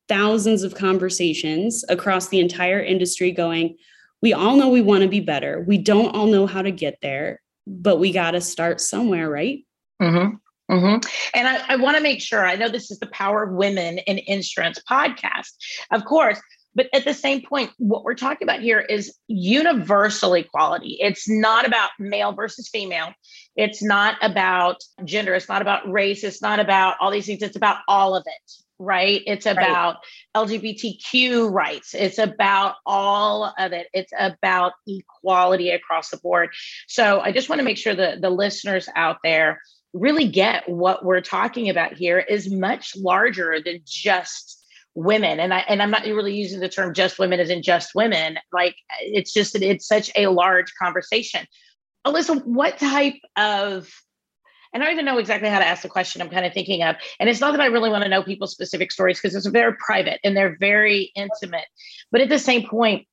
thousands 0.08 0.62
of 0.62 0.74
conversations 0.74 1.84
across 1.90 2.28
the 2.28 2.40
entire 2.40 2.80
industry 2.80 3.30
going 3.30 3.76
we 4.22 4.32
all 4.32 4.56
know 4.56 4.70
we 4.70 4.80
want 4.80 5.02
to 5.02 5.08
be 5.08 5.20
better. 5.20 5.62
We 5.68 5.76
don't 5.76 6.14
all 6.16 6.26
know 6.26 6.46
how 6.46 6.62
to 6.62 6.70
get 6.70 6.98
there 7.02 7.42
but 7.66 7.98
we 7.98 8.12
got 8.12 8.30
to 8.30 8.40
start 8.40 8.80
somewhere 8.80 9.28
right? 9.28 9.58
Mm-hmm. 10.00 10.36
Mm-hmm. 10.70 11.08
And 11.34 11.48
I, 11.48 11.74
I 11.74 11.76
want 11.76 11.96
to 11.96 12.02
make 12.02 12.20
sure 12.20 12.44
I 12.44 12.56
know 12.56 12.68
this 12.68 12.90
is 12.90 12.98
the 12.98 13.06
Power 13.06 13.44
of 13.44 13.52
Women 13.52 13.98
in 13.98 14.18
Insurance 14.26 14.80
podcast, 14.90 15.52
of 15.92 16.04
course, 16.04 16.40
but 16.76 16.88
at 16.92 17.06
the 17.06 17.14
same 17.14 17.40
point, 17.40 17.70
what 17.78 18.04
we're 18.04 18.14
talking 18.14 18.46
about 18.46 18.60
here 18.60 18.80
is 18.80 19.16
universal 19.28 20.34
equality. 20.34 20.98
It's 21.00 21.26
not 21.26 21.66
about 21.66 21.88
male 21.98 22.32
versus 22.32 22.68
female. 22.68 23.14
It's 23.56 23.82
not 23.82 24.16
about 24.20 24.76
gender. 25.02 25.34
It's 25.34 25.48
not 25.48 25.62
about 25.62 25.90
race. 25.90 26.22
It's 26.22 26.42
not 26.42 26.60
about 26.60 26.96
all 27.00 27.10
these 27.10 27.24
things. 27.24 27.40
It's 27.40 27.56
about 27.56 27.78
all 27.88 28.14
of 28.14 28.24
it, 28.26 28.52
right? 28.78 29.22
It's 29.26 29.46
about 29.46 29.96
right. 30.34 30.46
LGBTQ 30.46 31.50
rights. 31.50 31.94
It's 31.94 32.18
about 32.18 32.74
all 32.84 33.54
of 33.58 33.72
it. 33.72 33.86
It's 33.94 34.12
about 34.18 34.72
equality 34.86 35.70
across 35.70 36.10
the 36.10 36.18
board. 36.18 36.50
So 36.88 37.20
I 37.20 37.32
just 37.32 37.48
want 37.48 37.60
to 37.60 37.64
make 37.64 37.78
sure 37.78 37.94
that 37.94 38.20
the 38.20 38.28
listeners 38.28 38.86
out 38.94 39.16
there 39.24 39.62
really 39.96 40.28
get 40.28 40.68
what 40.68 41.04
we're 41.04 41.20
talking 41.20 41.68
about 41.68 41.94
here 41.94 42.18
is 42.18 42.50
much 42.50 42.94
larger 42.96 43.58
than 43.64 43.80
just 43.84 44.64
women 44.94 45.40
and 45.40 45.52
i 45.52 45.58
and 45.68 45.82
i'm 45.82 45.90
not 45.90 46.04
really 46.04 46.34
using 46.34 46.60
the 46.60 46.68
term 46.68 46.94
just 46.94 47.18
women 47.18 47.38
as 47.38 47.50
in 47.50 47.62
just 47.62 47.94
women 47.94 48.38
like 48.52 48.76
it's 49.00 49.32
just 49.32 49.52
that 49.52 49.62
it's 49.62 49.86
such 49.86 50.10
a 50.16 50.28
large 50.28 50.72
conversation 50.80 51.46
alyssa 52.06 52.44
what 52.46 52.78
type 52.78 53.16
of 53.36 53.90
and 54.72 54.82
I 54.82 54.86
don't 54.86 54.94
even 54.94 55.04
know 55.06 55.16
exactly 55.16 55.48
how 55.48 55.58
to 55.58 55.66
ask 55.66 55.82
the 55.82 55.88
question 55.88 56.20
I'm 56.20 56.28
kind 56.28 56.44
of 56.44 56.52
thinking 56.52 56.82
of. 56.82 56.96
And 57.18 57.30
it's 57.30 57.40
not 57.40 57.52
that 57.52 57.62
I 57.62 57.66
really 57.66 57.88
want 57.88 58.02
to 58.02 58.10
know 58.10 58.22
people's 58.22 58.52
specific 58.52 58.92
stories 58.92 59.18
because 59.18 59.34
it's 59.34 59.46
very 59.46 59.74
private 59.76 60.20
and 60.22 60.36
they're 60.36 60.58
very 60.60 61.12
intimate. 61.14 61.64
But 62.12 62.20
at 62.20 62.28
the 62.28 62.38
same 62.38 62.68
point, 62.68 63.06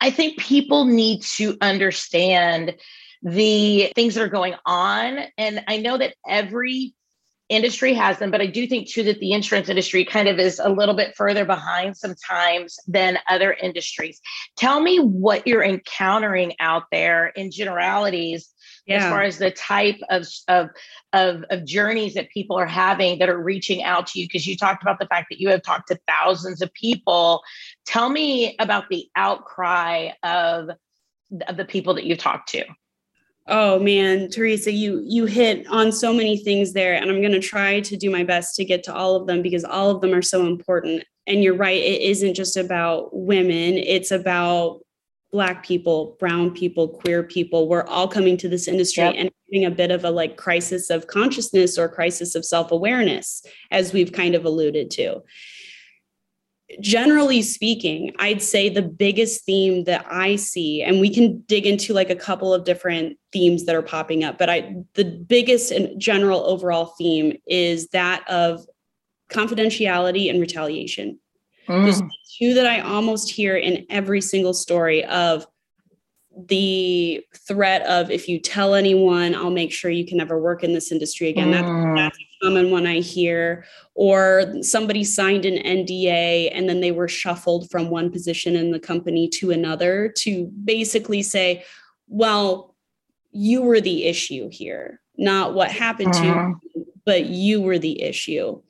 I 0.00 0.10
think 0.10 0.38
people 0.38 0.84
need 0.84 1.22
to 1.36 1.56
understand 1.60 2.74
the 3.22 3.92
things 3.94 4.14
that 4.14 4.22
are 4.22 4.28
going 4.28 4.54
on. 4.66 5.18
And 5.38 5.64
I 5.68 5.78
know 5.78 5.98
that 5.98 6.14
every 6.26 6.94
industry 7.48 7.92
has 7.94 8.18
them, 8.18 8.30
but 8.30 8.40
I 8.40 8.46
do 8.46 8.66
think 8.66 8.88
too 8.88 9.02
that 9.04 9.20
the 9.20 9.32
insurance 9.32 9.68
industry 9.68 10.04
kind 10.04 10.26
of 10.26 10.38
is 10.38 10.58
a 10.58 10.70
little 10.70 10.94
bit 10.94 11.14
further 11.16 11.44
behind 11.44 11.96
sometimes 11.96 12.78
than 12.86 13.18
other 13.28 13.52
industries. 13.52 14.20
Tell 14.56 14.80
me 14.80 14.98
what 14.98 15.46
you're 15.46 15.62
encountering 15.62 16.54
out 16.60 16.84
there 16.90 17.28
in 17.28 17.50
generalities 17.50 18.48
yeah. 18.86 18.96
as 18.96 19.02
far 19.04 19.22
as 19.22 19.38
the 19.38 19.50
type 19.50 20.00
of, 20.08 20.26
of, 20.48 20.70
of, 21.12 21.44
of 21.50 21.64
journeys 21.64 22.14
that 22.14 22.30
people 22.30 22.56
are 22.56 22.66
having 22.66 23.18
that 23.18 23.28
are 23.28 23.40
reaching 23.40 23.82
out 23.82 24.06
to 24.08 24.20
you. 24.20 24.26
Because 24.26 24.46
you 24.46 24.56
talked 24.56 24.82
about 24.82 24.98
the 24.98 25.06
fact 25.06 25.26
that 25.30 25.40
you 25.40 25.50
have 25.50 25.62
talked 25.62 25.88
to 25.88 25.98
thousands 26.08 26.62
of 26.62 26.72
people. 26.72 27.42
Tell 27.84 28.08
me 28.08 28.56
about 28.58 28.88
the 28.88 29.08
outcry 29.14 30.10
of, 30.22 30.70
of 31.46 31.56
the 31.56 31.64
people 31.64 31.94
that 31.94 32.04
you've 32.04 32.18
talked 32.18 32.48
to. 32.50 32.64
Oh 33.48 33.78
man, 33.80 34.30
Teresa, 34.30 34.70
you 34.70 35.02
you 35.04 35.26
hit 35.26 35.66
on 35.66 35.90
so 35.90 36.12
many 36.12 36.36
things 36.36 36.72
there 36.72 36.94
and 36.94 37.10
I'm 37.10 37.20
going 37.20 37.32
to 37.32 37.40
try 37.40 37.80
to 37.80 37.96
do 37.96 38.10
my 38.10 38.22
best 38.22 38.54
to 38.56 38.64
get 38.64 38.84
to 38.84 38.94
all 38.94 39.16
of 39.16 39.26
them 39.26 39.42
because 39.42 39.64
all 39.64 39.90
of 39.90 40.00
them 40.00 40.14
are 40.14 40.22
so 40.22 40.46
important. 40.46 41.04
And 41.26 41.42
you're 41.42 41.56
right, 41.56 41.80
it 41.80 42.02
isn't 42.02 42.34
just 42.34 42.56
about 42.56 43.10
women, 43.12 43.78
it's 43.78 44.10
about 44.10 44.80
black 45.32 45.64
people, 45.64 46.16
brown 46.20 46.50
people, 46.50 46.88
queer 46.88 47.22
people. 47.22 47.66
We're 47.66 47.86
all 47.86 48.06
coming 48.06 48.36
to 48.36 48.48
this 48.48 48.68
industry 48.68 49.04
yep. 49.04 49.14
and 49.16 49.30
having 49.50 49.64
a 49.64 49.70
bit 49.70 49.90
of 49.90 50.04
a 50.04 50.10
like 50.10 50.36
crisis 50.36 50.90
of 50.90 51.06
consciousness 51.06 51.78
or 51.78 51.88
crisis 51.88 52.34
of 52.34 52.44
self-awareness 52.44 53.44
as 53.70 53.92
we've 53.92 54.12
kind 54.12 54.34
of 54.34 54.44
alluded 54.44 54.90
to 54.92 55.22
generally 56.80 57.42
speaking, 57.42 58.14
I'd 58.18 58.42
say 58.42 58.68
the 58.68 58.82
biggest 58.82 59.44
theme 59.44 59.84
that 59.84 60.06
I 60.10 60.36
see, 60.36 60.82
and 60.82 61.00
we 61.00 61.12
can 61.12 61.40
dig 61.46 61.66
into 61.66 61.92
like 61.92 62.10
a 62.10 62.16
couple 62.16 62.52
of 62.54 62.64
different 62.64 63.18
themes 63.32 63.64
that 63.64 63.74
are 63.74 63.82
popping 63.82 64.24
up, 64.24 64.38
but 64.38 64.48
I 64.48 64.74
the 64.94 65.04
biggest 65.04 65.70
and 65.70 66.00
general 66.00 66.40
overall 66.40 66.86
theme 66.98 67.36
is 67.46 67.88
that 67.88 68.28
of 68.28 68.66
confidentiality 69.30 70.30
and 70.30 70.40
retaliation. 70.40 71.18
Mm. 71.68 71.84
There's 71.84 72.02
two 72.38 72.54
that 72.54 72.66
I 72.66 72.80
almost 72.80 73.30
hear 73.30 73.56
in 73.56 73.86
every 73.88 74.20
single 74.20 74.54
story 74.54 75.04
of 75.04 75.46
the 76.48 77.24
threat 77.46 77.82
of 77.82 78.10
if 78.10 78.28
you 78.28 78.40
tell 78.40 78.74
anyone, 78.74 79.34
I'll 79.34 79.50
make 79.50 79.72
sure 79.72 79.90
you 79.90 80.06
can 80.06 80.16
never 80.16 80.40
work 80.40 80.64
in 80.64 80.72
this 80.72 80.90
industry 80.90 81.28
again. 81.28 81.52
Mm. 81.52 81.96
That's, 81.96 82.16
that's 82.16 82.24
common 82.42 82.70
one 82.70 82.86
I 82.86 83.00
hear. 83.00 83.64
Or 83.94 84.44
somebody 84.62 85.04
signed 85.04 85.44
an 85.44 85.58
NDA 85.58 86.50
and 86.52 86.68
then 86.68 86.80
they 86.80 86.92
were 86.92 87.08
shuffled 87.08 87.70
from 87.70 87.90
one 87.90 88.10
position 88.10 88.56
in 88.56 88.70
the 88.70 88.80
company 88.80 89.28
to 89.28 89.50
another 89.50 90.12
to 90.18 90.46
basically 90.64 91.22
say, 91.22 91.64
well, 92.08 92.74
you 93.32 93.62
were 93.62 93.80
the 93.80 94.04
issue 94.04 94.48
here, 94.50 95.00
not 95.16 95.54
what 95.54 95.70
happened 95.70 96.12
mm. 96.12 96.20
to 96.20 96.26
you, 96.74 96.86
but 97.04 97.26
you 97.26 97.60
were 97.60 97.78
the 97.78 98.02
issue. 98.02 98.60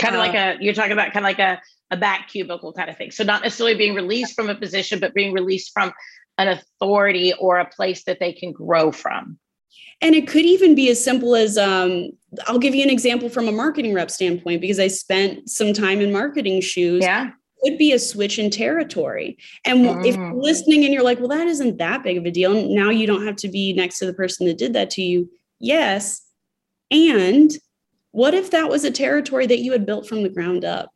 Kind 0.00 0.14
of 0.14 0.20
uh, 0.20 0.26
like 0.26 0.34
a, 0.34 0.56
you're 0.60 0.74
talking 0.74 0.92
about 0.92 1.12
kind 1.12 1.24
of 1.24 1.28
like 1.30 1.38
a, 1.38 1.60
a 1.90 1.96
back 1.96 2.28
cubicle 2.28 2.72
kind 2.72 2.90
of 2.90 2.96
thing. 2.96 3.10
So 3.10 3.24
not 3.24 3.42
necessarily 3.42 3.76
being 3.76 3.94
released 3.94 4.34
from 4.34 4.48
a 4.48 4.54
position, 4.54 5.00
but 5.00 5.14
being 5.14 5.32
released 5.32 5.72
from 5.72 5.92
an 6.38 6.48
authority 6.48 7.32
or 7.34 7.58
a 7.58 7.68
place 7.68 8.04
that 8.04 8.20
they 8.20 8.32
can 8.32 8.52
grow 8.52 8.92
from. 8.92 9.38
And 10.00 10.14
it 10.14 10.28
could 10.28 10.44
even 10.44 10.74
be 10.74 10.90
as 10.90 11.02
simple 11.02 11.34
as 11.34 11.58
um, 11.58 12.10
I'll 12.46 12.58
give 12.58 12.74
you 12.74 12.82
an 12.82 12.90
example 12.90 13.28
from 13.28 13.48
a 13.48 13.52
marketing 13.52 13.94
rep 13.94 14.10
standpoint 14.10 14.60
because 14.60 14.78
I 14.78 14.88
spent 14.88 15.48
some 15.50 15.72
time 15.72 16.00
in 16.00 16.12
marketing 16.12 16.60
shoes. 16.60 17.02
Yeah. 17.02 17.30
Could 17.64 17.78
be 17.78 17.92
a 17.92 17.98
switch 17.98 18.38
in 18.38 18.50
territory. 18.50 19.36
And 19.64 19.84
mm. 19.84 20.06
if 20.06 20.14
you're 20.14 20.34
listening 20.34 20.84
and 20.84 20.94
you're 20.94 21.02
like, 21.02 21.18
well, 21.18 21.28
that 21.28 21.48
isn't 21.48 21.78
that 21.78 22.04
big 22.04 22.16
of 22.16 22.24
a 22.24 22.30
deal. 22.30 22.68
Now 22.68 22.90
you 22.90 23.06
don't 23.06 23.26
have 23.26 23.34
to 23.36 23.48
be 23.48 23.72
next 23.72 23.98
to 23.98 24.06
the 24.06 24.14
person 24.14 24.46
that 24.46 24.58
did 24.58 24.74
that 24.74 24.90
to 24.90 25.02
you. 25.02 25.28
Yes. 25.58 26.22
And 26.92 27.50
what 28.12 28.34
if 28.34 28.52
that 28.52 28.68
was 28.68 28.84
a 28.84 28.92
territory 28.92 29.46
that 29.46 29.58
you 29.58 29.72
had 29.72 29.86
built 29.86 30.06
from 30.06 30.22
the 30.22 30.28
ground 30.28 30.64
up? 30.64 30.92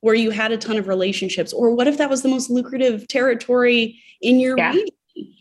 where 0.00 0.14
you 0.14 0.30
had 0.30 0.50
a 0.52 0.56
ton 0.56 0.78
of 0.78 0.88
relationships 0.88 1.52
or 1.52 1.74
what 1.74 1.86
if 1.86 1.98
that 1.98 2.10
was 2.10 2.22
the 2.22 2.28
most 2.28 2.50
lucrative 2.50 3.06
territory 3.08 4.00
in 4.20 4.40
your 4.40 4.56
yeah. 4.56 4.72
region 4.72 4.88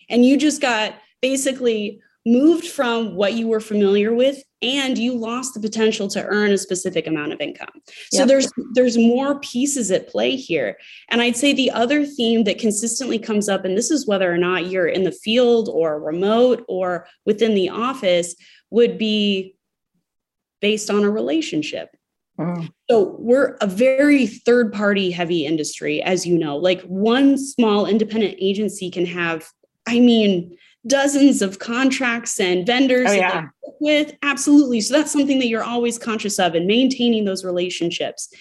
and 0.10 0.26
you 0.26 0.38
just 0.38 0.62
got 0.62 0.96
basically 1.22 2.02
moved 2.26 2.68
from 2.68 3.16
what 3.16 3.34
you 3.34 3.48
were 3.48 3.60
familiar 3.60 4.14
with 4.14 4.44
and 4.62 4.98
you 4.98 5.16
lost 5.16 5.54
the 5.54 5.60
potential 5.60 6.08
to 6.10 6.24
earn 6.26 6.52
a 6.52 6.58
specific 6.58 7.08
amount 7.08 7.32
of 7.32 7.40
income. 7.40 7.70
So 8.12 8.20
yep. 8.20 8.28
there's 8.28 8.52
there's 8.74 8.98
more 8.98 9.40
pieces 9.40 9.90
at 9.90 10.10
play 10.10 10.36
here. 10.36 10.78
And 11.10 11.22
I'd 11.22 11.38
say 11.38 11.54
the 11.54 11.72
other 11.72 12.06
theme 12.06 12.44
that 12.44 12.60
consistently 12.60 13.20
comes 13.20 13.48
up 13.48 13.64
and 13.64 13.78
this 13.78 13.90
is 13.90 14.06
whether 14.06 14.32
or 14.32 14.38
not 14.38 14.68
you're 14.68 14.88
in 14.88 15.04
the 15.04 15.12
field 15.12 15.70
or 15.70 16.00
remote 16.00 16.66
or 16.68 17.08
within 17.26 17.56
the 17.56 17.70
office 17.70 18.36
would 18.70 18.98
be 18.98 19.56
based 20.62 20.90
on 20.90 21.04
a 21.04 21.10
relationship. 21.10 21.96
Mm. 22.38 22.70
So 22.90 23.16
we're 23.20 23.58
a 23.62 23.68
very 23.68 24.28
third 24.28 24.74
party 24.74 25.12
heavy 25.12 25.46
industry, 25.46 26.02
as 26.02 26.26
you 26.26 26.38
know. 26.38 26.58
Like 26.58 26.82
one 26.84 27.38
small 27.38 27.86
independent 27.86 28.36
agency 28.40 28.90
can 28.90 29.06
have, 29.06 29.48
I 29.88 30.00
mean, 30.00 30.58
dozens 30.88 31.42
of 31.42 31.60
contracts 31.60 32.40
and 32.40 32.66
vendors 32.66 33.10
oh, 33.10 33.14
yeah. 33.14 33.48
with. 33.80 34.16
Absolutely. 34.22 34.82
So 34.82 34.96
that's 34.96 35.12
something 35.12 35.40
that 35.40 35.48
you're 35.48 35.64
always 35.64 35.98
conscious 35.98 36.40
of 36.40 36.56
and 36.56 36.68
maintaining 36.68 37.26
those 37.26 37.44
relationships. 37.44 38.34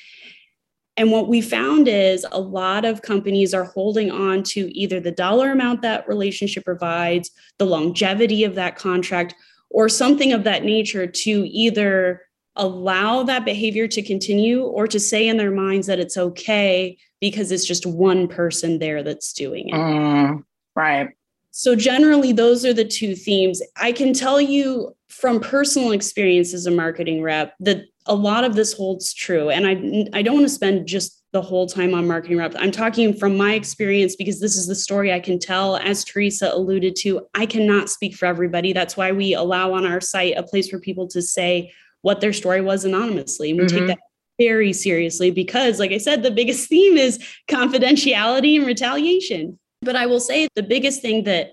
And 0.97 1.13
what 1.13 1.29
we 1.29 1.41
found 1.41 1.87
is 1.87 2.27
a 2.33 2.41
lot 2.41 2.85
of 2.85 3.03
companies 3.03 3.55
are 3.55 3.65
holding 3.65 4.11
on 4.11 4.43
to 4.45 4.77
either 4.77 4.99
the 4.99 5.13
dollar 5.13 5.53
amount 5.53 5.83
that 5.83 6.09
relationship 6.09 6.65
provides, 6.65 7.31
the 7.59 7.67
longevity 7.67 8.43
of 8.43 8.57
that 8.57 8.75
contract, 8.75 9.35
or 9.71 9.89
something 9.89 10.33
of 10.33 10.45
that 10.45 10.65
nature 10.65 11.07
to 11.07 11.31
either 11.31 12.23
allow 12.57 13.23
that 13.23 13.45
behavior 13.45 13.87
to 13.87 14.03
continue 14.03 14.63
or 14.63 14.89
to 14.89 14.99
say 14.99 15.29
in 15.29 15.37
their 15.37 15.53
minds 15.53 15.87
that 15.87 16.01
it's 16.01 16.17
okay 16.17 16.99
because 17.21 17.53
it's 17.53 17.65
just 17.65 17.87
one 17.87 18.27
person 18.27 18.81
there 18.81 19.05
that's 19.05 19.33
doing 19.33 19.69
it. 19.69 19.75
Mm, 19.75 20.43
right. 20.75 21.11
So, 21.51 21.75
generally, 21.75 22.33
those 22.33 22.65
are 22.65 22.75
the 22.75 22.85
two 22.85 23.15
themes. 23.15 23.63
I 23.77 23.93
can 23.93 24.13
tell 24.13 24.41
you 24.41 24.95
from 25.09 25.41
personal 25.41 25.93
experience 25.93 26.55
as 26.55 26.67
a 26.67 26.71
marketing 26.71 27.23
rep 27.23 27.55
that 27.61 27.83
a 28.07 28.15
lot 28.15 28.45
of 28.45 28.55
this 28.55 28.73
holds 28.73 29.13
true. 29.13 29.51
And 29.51 29.67
I, 29.67 30.19
I 30.19 30.23
don't 30.23 30.35
want 30.35 30.47
to 30.47 30.55
spend 30.55 30.87
just 30.87 31.23
the 31.33 31.43
whole 31.43 31.67
time 31.67 31.93
on 31.93 32.07
marketing 32.07 32.39
rep. 32.39 32.55
I'm 32.59 32.71
talking 32.71 33.13
from 33.13 33.37
my 33.37 33.53
experience 33.53 34.17
because 34.17 34.41
this 34.41 34.57
is 34.57 34.67
the 34.67 34.75
story 34.75 35.13
I 35.13 35.21
can 35.21 35.39
tell. 35.39 35.77
As 35.77 36.05
Teresa 36.05 36.51
alluded 36.53 36.97
to, 37.01 37.27
I 37.35 37.45
cannot 37.45 37.91
speak 37.91 38.15
for 38.15 38.27
everybody. 38.27 38.73
That's 38.73 38.97
why 38.97 39.13
we 39.13 39.35
allow 39.35 39.75
on 39.75 39.87
our 39.87 40.01
site 40.01 40.35
a 40.37 40.43
place 40.43 40.69
for 40.69 40.79
people 40.79 41.07
to 41.09 41.21
say 41.21 41.73
what 42.03 42.21
their 42.21 42.33
story 42.33 42.61
was 42.61 42.85
anonymously. 42.85 43.51
And 43.51 43.59
we 43.59 43.67
mm-hmm. 43.67 43.77
take 43.77 43.87
that 43.89 43.99
very 44.39 44.73
seriously 44.73 45.31
because, 45.31 45.79
like 45.79 45.93
I 45.93 45.99
said, 45.99 46.23
the 46.23 46.31
biggest 46.31 46.69
theme 46.69 46.97
is 46.97 47.19
confidentiality 47.49 48.57
and 48.57 48.67
retaliation. 48.67 49.59
But 49.83 49.97
I 49.97 50.07
will 50.07 50.21
say 50.21 50.49
the 50.55 50.63
biggest 50.63 51.03
thing 51.03 51.25
that 51.25 51.53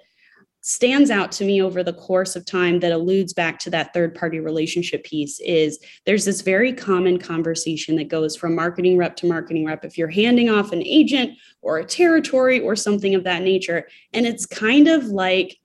stands 0.61 1.11
out 1.11 1.31
to 1.31 1.45
me 1.45 1.61
over 1.61 1.83
the 1.83 1.93
course 1.93 2.35
of 2.35 2.43
time 2.43 2.79
that 2.79 2.91
alludes 2.91 3.33
back 3.33 3.59
to 3.59 3.69
that 3.69 3.93
third 3.93 4.15
party 4.15 4.39
relationship 4.39 5.03
piece 5.03 5.39
is 5.41 5.77
there's 6.07 6.25
this 6.25 6.41
very 6.41 6.73
common 6.73 7.19
conversation 7.19 7.95
that 7.95 8.07
goes 8.07 8.35
from 8.35 8.55
marketing 8.55 8.97
rep 8.97 9.15
to 9.15 9.27
marketing 9.27 9.63
rep. 9.63 9.85
If 9.85 9.95
you're 9.95 10.09
handing 10.09 10.49
off 10.49 10.71
an 10.71 10.81
agent 10.81 11.37
or 11.61 11.77
a 11.77 11.85
territory 11.85 12.59
or 12.59 12.75
something 12.75 13.13
of 13.13 13.23
that 13.25 13.43
nature 13.43 13.87
and 14.11 14.25
it's 14.25 14.47
kind 14.47 14.87
of 14.87 15.05
like 15.05 15.59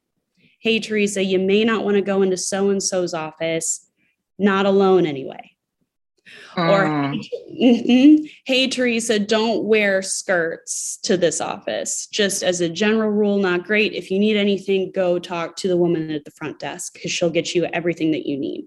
hey 0.58 0.78
teresa 0.78 1.22
you 1.22 1.38
may 1.38 1.64
not 1.64 1.84
want 1.84 1.94
to 1.94 2.02
go 2.02 2.20
into 2.20 2.36
so 2.36 2.68
and 2.68 2.82
so's 2.82 3.14
office 3.14 3.88
not 4.38 4.66
alone 4.66 5.06
anyway 5.06 5.50
or, 6.56 6.84
mm-hmm, 6.84 8.24
hey, 8.44 8.68
Teresa, 8.68 9.18
don't 9.18 9.64
wear 9.64 10.02
skirts 10.02 10.98
to 11.04 11.16
this 11.16 11.40
office. 11.40 12.06
Just 12.06 12.42
as 12.42 12.60
a 12.60 12.68
general 12.68 13.10
rule, 13.10 13.38
not 13.38 13.64
great. 13.64 13.92
If 13.92 14.10
you 14.10 14.18
need 14.18 14.36
anything, 14.36 14.90
go 14.92 15.18
talk 15.18 15.56
to 15.56 15.68
the 15.68 15.76
woman 15.76 16.10
at 16.10 16.24
the 16.24 16.30
front 16.32 16.58
desk 16.58 16.94
because 16.94 17.10
she'll 17.10 17.30
get 17.30 17.54
you 17.54 17.64
everything 17.66 18.10
that 18.12 18.26
you 18.26 18.38
need. 18.38 18.66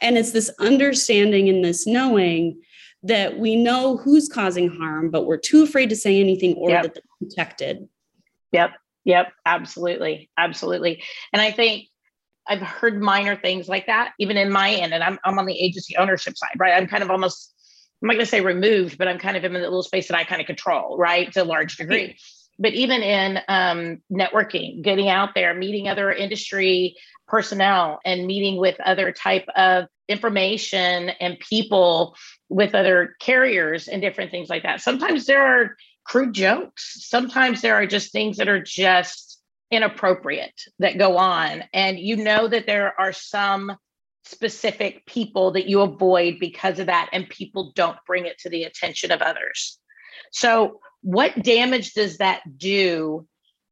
And 0.00 0.16
it's 0.16 0.32
this 0.32 0.50
understanding 0.60 1.48
and 1.48 1.64
this 1.64 1.86
knowing 1.86 2.60
that 3.02 3.38
we 3.38 3.54
know 3.54 3.98
who's 3.98 4.28
causing 4.28 4.68
harm, 4.68 5.10
but 5.10 5.26
we're 5.26 5.36
too 5.36 5.62
afraid 5.62 5.90
to 5.90 5.96
say 5.96 6.20
anything 6.20 6.54
or 6.54 6.70
yep. 6.70 6.82
that 6.84 6.94
they're 6.94 7.02
protected. 7.28 7.88
Yep. 8.52 8.70
Yep. 9.04 9.32
Absolutely. 9.44 10.30
Absolutely. 10.38 11.02
And 11.32 11.42
I 11.42 11.50
think 11.50 11.88
I've 12.46 12.60
heard 12.60 13.00
minor 13.00 13.36
things 13.36 13.68
like 13.68 13.86
that, 13.86 14.12
even 14.18 14.36
in 14.36 14.50
my 14.50 14.72
end. 14.72 14.92
And 14.92 15.02
I'm, 15.02 15.18
I'm 15.24 15.38
on 15.38 15.46
the 15.46 15.58
agency 15.58 15.96
ownership 15.96 16.36
side, 16.36 16.56
right? 16.58 16.74
I'm 16.74 16.86
kind 16.86 17.02
of 17.02 17.10
almost, 17.10 17.54
I'm 18.02 18.08
not 18.08 18.14
going 18.14 18.24
to 18.24 18.30
say 18.30 18.40
removed, 18.40 18.98
but 18.98 19.08
I'm 19.08 19.18
kind 19.18 19.36
of 19.36 19.44
in 19.44 19.52
the 19.52 19.60
little 19.60 19.82
space 19.82 20.08
that 20.08 20.16
I 20.16 20.24
kind 20.24 20.40
of 20.40 20.46
control, 20.46 20.96
right? 20.98 21.32
To 21.32 21.42
a 21.42 21.44
large 21.44 21.76
degree. 21.76 22.16
But 22.58 22.74
even 22.74 23.02
in 23.02 23.40
um, 23.48 24.02
networking, 24.12 24.82
getting 24.82 25.08
out 25.08 25.34
there, 25.34 25.54
meeting 25.54 25.88
other 25.88 26.12
industry 26.12 26.96
personnel 27.26 28.00
and 28.04 28.26
meeting 28.26 28.58
with 28.58 28.78
other 28.80 29.10
type 29.10 29.46
of 29.56 29.86
information 30.08 31.10
and 31.20 31.38
people 31.40 32.14
with 32.48 32.74
other 32.74 33.16
carriers 33.20 33.88
and 33.88 34.02
different 34.02 34.30
things 34.30 34.48
like 34.48 34.62
that. 34.62 34.80
Sometimes 34.80 35.26
there 35.26 35.44
are 35.44 35.76
crude 36.04 36.34
jokes. 36.34 37.08
Sometimes 37.08 37.62
there 37.62 37.74
are 37.74 37.86
just 37.86 38.12
things 38.12 38.36
that 38.36 38.48
are 38.48 38.62
just 38.62 39.33
inappropriate 39.70 40.60
that 40.78 40.98
go 40.98 41.16
on. 41.16 41.64
And 41.72 41.98
you 41.98 42.16
know 42.16 42.48
that 42.48 42.66
there 42.66 42.98
are 42.98 43.12
some 43.12 43.76
specific 44.24 45.04
people 45.06 45.52
that 45.52 45.66
you 45.66 45.80
avoid 45.80 46.38
because 46.40 46.78
of 46.78 46.86
that 46.86 47.10
and 47.12 47.28
people 47.28 47.72
don't 47.74 47.98
bring 48.06 48.26
it 48.26 48.38
to 48.38 48.48
the 48.48 48.64
attention 48.64 49.10
of 49.10 49.20
others. 49.20 49.78
So 50.32 50.80
what 51.02 51.42
damage 51.42 51.92
does 51.92 52.18
that 52.18 52.40
do 52.56 53.26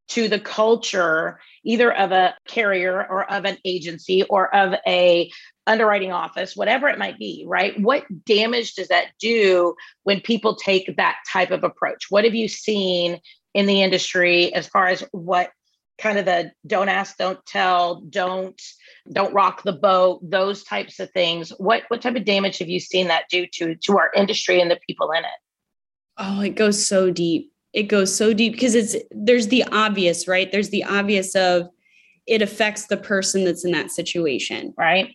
to 0.09 0.29
the 0.29 0.41
culture 0.41 1.41
either 1.65 1.93
of 1.93 2.13
a 2.13 2.35
carrier 2.47 3.07
or 3.09 3.31
of 3.31 3.45
an 3.47 3.57
agency 3.65 4.25
or 4.25 4.55
of 4.55 4.75
a 4.87 5.31
underwriting 5.67 6.11
office 6.11 6.57
whatever 6.57 6.89
it 6.89 6.99
might 6.99 7.19
be 7.19 7.45
right? 7.49 7.81
What 7.81 8.05
damage 8.27 8.75
does 8.75 8.89
that 8.89 9.13
do 9.19 9.75
when 10.03 10.21
people 10.21 10.57
take 10.57 10.97
that 10.97 11.17
type 11.33 11.51
of 11.51 11.65
approach? 11.65 12.07
What 12.11 12.25
have 12.25 12.35
you 12.35 12.49
seen 12.49 13.21
in 13.55 13.67
the 13.67 13.83
industry 13.83 14.53
as 14.55 14.67
far 14.67 14.89
as 14.89 15.03
what 15.13 15.51
kind 16.03 16.19
of 16.19 16.25
the 16.25 16.51
don't 16.67 16.89
ask 16.89 17.17
don't 17.17 17.45
tell 17.47 18.01
don't 18.11 18.61
don't 19.13 19.33
rock 19.33 19.63
the 19.63 19.73
boat 19.73 20.21
those 20.29 20.65
types 20.65 20.99
of 20.99 21.11
things. 21.13 21.51
What 21.59 21.85
what 21.89 22.03
type 22.03 22.17
of 22.17 22.25
damage 22.25 22.59
have 22.59 22.69
you 22.69 22.81
seen 22.81 23.09
that 23.09 23.25
do 23.31 23.47
to 23.55 23.77
to 23.77 23.99
our 23.99 24.11
industry 24.15 24.61
and 24.61 24.71
the 24.71 24.79
people 24.87 25.13
in 25.13 25.25
it? 25.25 25.31
Oh 26.19 26.41
it 26.41 26.57
goes 26.57 26.85
so 26.87 27.11
deep. 27.11 27.53
It 27.73 27.85
goes 27.85 28.15
so 28.15 28.35
deep 28.35 28.53
because 28.53 28.75
it's 28.75 28.97
there's 29.13 29.47
the 29.47 29.65
obvious 29.71 30.27
right? 30.27 30.51
There's 30.51 30.71
the 30.71 30.85
obvious 30.85 31.35
of 31.37 31.69
it 32.27 32.43
affects 32.43 32.87
the 32.87 32.97
person 32.97 33.45
that's 33.45 33.65
in 33.65 33.71
that 33.73 33.91
situation. 33.91 34.75
Right 34.77 35.15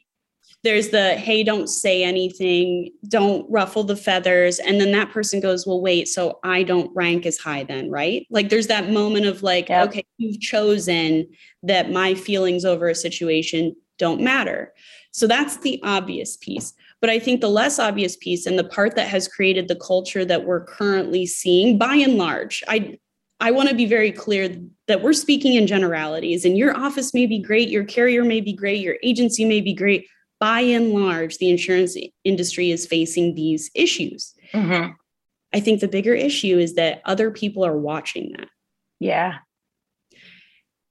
there's 0.64 0.90
the 0.90 1.16
hey 1.16 1.44
don't 1.44 1.68
say 1.68 2.04
anything. 2.04 2.92
Don't 3.08 3.50
ruffle 3.50 3.84
the 3.84 3.96
feathers. 3.96 4.60
And 4.60 4.82
then 4.82 4.92
that 4.92 5.12
person 5.12 5.40
goes 5.40 5.66
well 5.68 5.82
wait 5.82 6.08
so 6.08 6.40
i 6.44 6.64
don't 6.64 6.94
rank 6.96 7.26
as 7.26 7.38
high 7.38 7.64
then 7.64 7.90
right? 7.90 8.26
Like 8.30 8.50
there's 8.50 8.68
that 8.68 8.90
moment 8.90 9.26
of 9.26 9.44
like 9.44 9.70
yep. 9.70 9.90
okay 9.90 10.06
you've 10.18 10.42
chosen 10.42 11.28
that 11.64 11.92
my 11.92 12.14
feelings 12.16 12.66
over 12.66 12.90
a 12.90 12.96
situation 12.96 13.76
don't 13.98 14.22
matter. 14.22 14.74
So 15.12 15.26
that's 15.26 15.58
the 15.58 15.80
obvious 15.84 16.38
piece. 16.38 16.74
But 17.00 17.12
i 17.12 17.20
think 17.20 17.42
the 17.42 17.50
less 17.50 17.78
obvious 17.80 18.16
piece 18.18 18.46
and 18.46 18.58
the 18.58 18.64
part 18.64 18.96
that 18.96 19.08
has 19.08 19.28
created 19.28 19.68
the 19.68 19.76
culture 19.76 20.26
that 20.26 20.46
we're 20.46 20.66
currently 20.66 21.26
seeing 21.28 21.78
by 21.78 21.96
and 21.96 22.18
large 22.18 22.64
i 22.68 22.98
I 23.40 23.52
want 23.52 23.70
to 23.70 23.76
be 23.76 23.86
very 23.86 24.12
clear 24.12 24.50
that 24.88 25.04
we're 25.04 25.14
speaking 25.14 25.54
in 25.54 25.68
generalities, 25.68 26.44
and 26.44 26.58
your 26.58 26.76
office 26.76 27.14
may 27.14 27.28
be 27.28 27.40
great, 27.40 27.70
your 27.70 27.84
carrier 27.84 28.24
may 28.24 28.42
be 28.42 28.54
great, 28.54 28.82
your 28.82 28.98
agency 29.04 29.46
may 29.46 29.62
be 29.62 29.74
great, 29.74 30.08
by 30.40 30.62
and 30.62 30.92
large, 30.92 31.38
the 31.38 31.50
insurance 31.50 31.98
industry 32.24 32.72
is 32.72 32.86
facing 32.86 33.36
these 33.36 33.72
issues. 33.74 34.34
Mm-hmm. 34.54 34.92
I 35.54 35.60
think 35.60 35.80
the 35.80 35.88
bigger 35.88 36.14
issue 36.14 36.58
is 36.58 36.76
that 36.76 37.02
other 37.06 37.32
people 37.32 37.66
are 37.66 37.78
watching 37.78 38.34
that. 38.38 38.50
Yeah. 39.00 39.36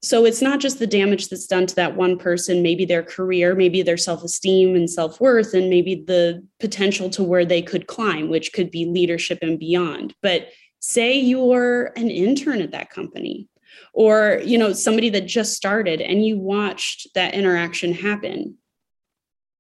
So 0.03 0.25
it's 0.25 0.43
not 0.43 0.61
just 0.61 0.79
the 0.79 0.87
damage 0.87 1.29
that's 1.29 1.47
done 1.47 1.67
to 1.67 1.75
that 1.77 1.97
one 1.97 2.19
person, 2.19 2.63
maybe 2.63 2.85
their 2.85 3.03
career, 3.03 3.55
maybe 3.55 3.83
their 3.83 3.97
self 3.97 4.23
esteem 4.23 4.77
and 4.77 4.89
self 4.89 5.21
worth, 5.21 5.53
and 5.55 5.69
maybe 5.69 6.05
the 6.07 6.47
potential 6.61 7.11
to 7.11 7.25
where 7.25 7.45
they 7.45 7.63
could 7.63 7.87
climb, 7.87 8.29
which 8.29 8.53
could 8.53 8.71
be 8.71 8.87
leadership 8.87 9.39
and 9.43 9.59
beyond. 9.59 10.15
But 10.23 10.49
say 10.81 11.19
you're 11.19 11.87
an 11.97 12.11
intern 12.11 12.61
at 12.61 12.71
that 12.71 12.91
company 12.91 13.49
or 13.93 14.41
you 14.45 14.59
know 14.59 14.73
somebody 14.73 15.09
that 15.11 15.27
just 15.27 15.55
started 15.55 16.01
and 16.01 16.25
you 16.25 16.39
watched 16.39 17.09
that 17.15 17.35
interaction 17.35 17.93
happen 17.93 18.57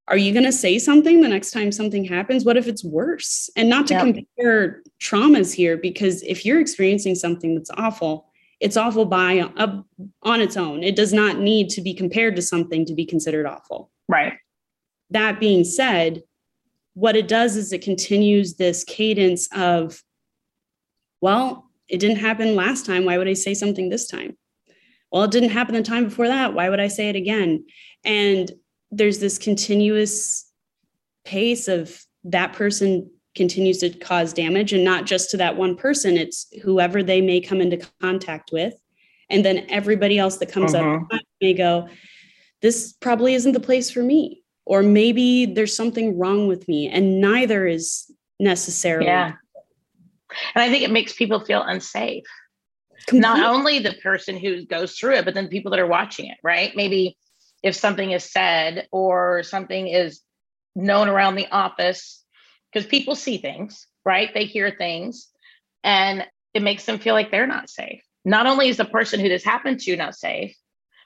are 0.08 0.16
you 0.16 0.32
going 0.32 0.44
to 0.44 0.52
say 0.52 0.78
something 0.78 1.20
the 1.20 1.28
next 1.28 1.50
time 1.50 1.72
something 1.72 2.04
happens? 2.04 2.44
What 2.44 2.56
if 2.56 2.68
it's 2.68 2.84
worse? 2.84 3.50
And 3.56 3.68
not 3.68 3.88
to 3.88 3.94
yep. 3.94 4.02
compare 4.02 4.82
traumas 5.00 5.52
here 5.52 5.76
because 5.76 6.22
if 6.22 6.44
you're 6.44 6.60
experiencing 6.60 7.16
something 7.16 7.54
that's 7.54 7.70
awful 7.76 8.26
it's 8.60 8.76
awful 8.76 9.04
by 9.04 9.40
uh, 9.40 9.82
on 10.22 10.40
its 10.40 10.56
own. 10.56 10.82
It 10.82 10.96
does 10.96 11.12
not 11.12 11.38
need 11.38 11.68
to 11.70 11.80
be 11.80 11.92
compared 11.92 12.36
to 12.36 12.42
something 12.42 12.86
to 12.86 12.94
be 12.94 13.04
considered 13.04 13.46
awful. 13.46 13.90
Right. 14.08 14.34
That 15.10 15.40
being 15.40 15.64
said 15.64 16.22
what 16.94 17.14
it 17.14 17.28
does 17.28 17.56
is 17.56 17.74
it 17.74 17.82
continues 17.82 18.54
this 18.54 18.82
cadence 18.82 19.48
of 19.52 20.02
well 21.20 21.70
it 21.88 21.98
didn't 21.98 22.16
happen 22.16 22.54
last 22.54 22.86
time. 22.86 23.04
Why 23.04 23.18
would 23.18 23.28
i 23.28 23.34
say 23.34 23.52
something 23.52 23.90
this 23.90 24.06
time? 24.06 24.36
Well 25.12 25.24
it 25.24 25.30
didn't 25.30 25.50
happen 25.50 25.74
the 25.74 25.82
time 25.82 26.04
before 26.04 26.28
that. 26.28 26.54
Why 26.54 26.70
would 26.70 26.80
i 26.80 26.88
say 26.88 27.10
it 27.10 27.16
again? 27.16 27.66
And 28.04 28.50
there's 28.90 29.18
this 29.18 29.38
continuous 29.38 30.50
pace 31.24 31.68
of 31.68 32.00
that 32.24 32.52
person 32.52 33.10
continues 33.34 33.78
to 33.78 33.90
cause 33.90 34.32
damage 34.32 34.72
and 34.72 34.84
not 34.84 35.04
just 35.04 35.30
to 35.30 35.36
that 35.36 35.56
one 35.56 35.76
person 35.76 36.16
it's 36.16 36.46
whoever 36.62 37.02
they 37.02 37.20
may 37.20 37.40
come 37.40 37.60
into 37.60 37.78
contact 38.00 38.50
with 38.52 38.74
and 39.28 39.44
then 39.44 39.66
everybody 39.68 40.18
else 40.18 40.38
that 40.38 40.50
comes 40.50 40.74
uh-huh. 40.74 41.00
up 41.12 41.20
may 41.40 41.52
go 41.52 41.88
this 42.62 42.94
probably 43.00 43.34
isn't 43.34 43.52
the 43.52 43.60
place 43.60 43.90
for 43.90 44.02
me 44.02 44.42
or 44.64 44.82
maybe 44.82 45.46
there's 45.46 45.76
something 45.76 46.18
wrong 46.18 46.48
with 46.48 46.66
me 46.66 46.88
and 46.88 47.20
neither 47.20 47.66
is 47.66 48.10
necessarily 48.40 49.06
yeah 49.06 49.34
and 50.54 50.62
i 50.62 50.70
think 50.70 50.82
it 50.82 50.90
makes 50.90 51.12
people 51.12 51.44
feel 51.44 51.62
unsafe 51.62 52.24
Completely. 53.06 53.20
not 53.20 53.54
only 53.54 53.78
the 53.78 53.94
person 54.02 54.36
who 54.38 54.64
goes 54.64 54.94
through 54.94 55.16
it 55.16 55.24
but 55.24 55.34
then 55.34 55.48
people 55.48 55.70
that 55.70 55.80
are 55.80 55.86
watching 55.86 56.26
it 56.26 56.38
right 56.42 56.72
maybe 56.74 57.16
if 57.62 57.74
something 57.74 58.10
is 58.10 58.24
said 58.24 58.86
or 58.92 59.42
something 59.42 59.88
is 59.88 60.20
known 60.74 61.08
around 61.08 61.36
the 61.36 61.48
office 61.50 62.22
because 62.72 62.86
people 62.86 63.14
see 63.14 63.38
things, 63.38 63.86
right? 64.04 64.32
They 64.34 64.44
hear 64.44 64.70
things 64.70 65.28
and 65.82 66.26
it 66.54 66.62
makes 66.62 66.84
them 66.84 66.98
feel 66.98 67.14
like 67.14 67.30
they're 67.30 67.46
not 67.46 67.70
safe. 67.70 68.02
Not 68.24 68.46
only 68.46 68.68
is 68.68 68.76
the 68.76 68.84
person 68.84 69.20
who 69.20 69.28
this 69.28 69.44
happened 69.44 69.80
to 69.80 69.96
not 69.96 70.14
safe, 70.14 70.54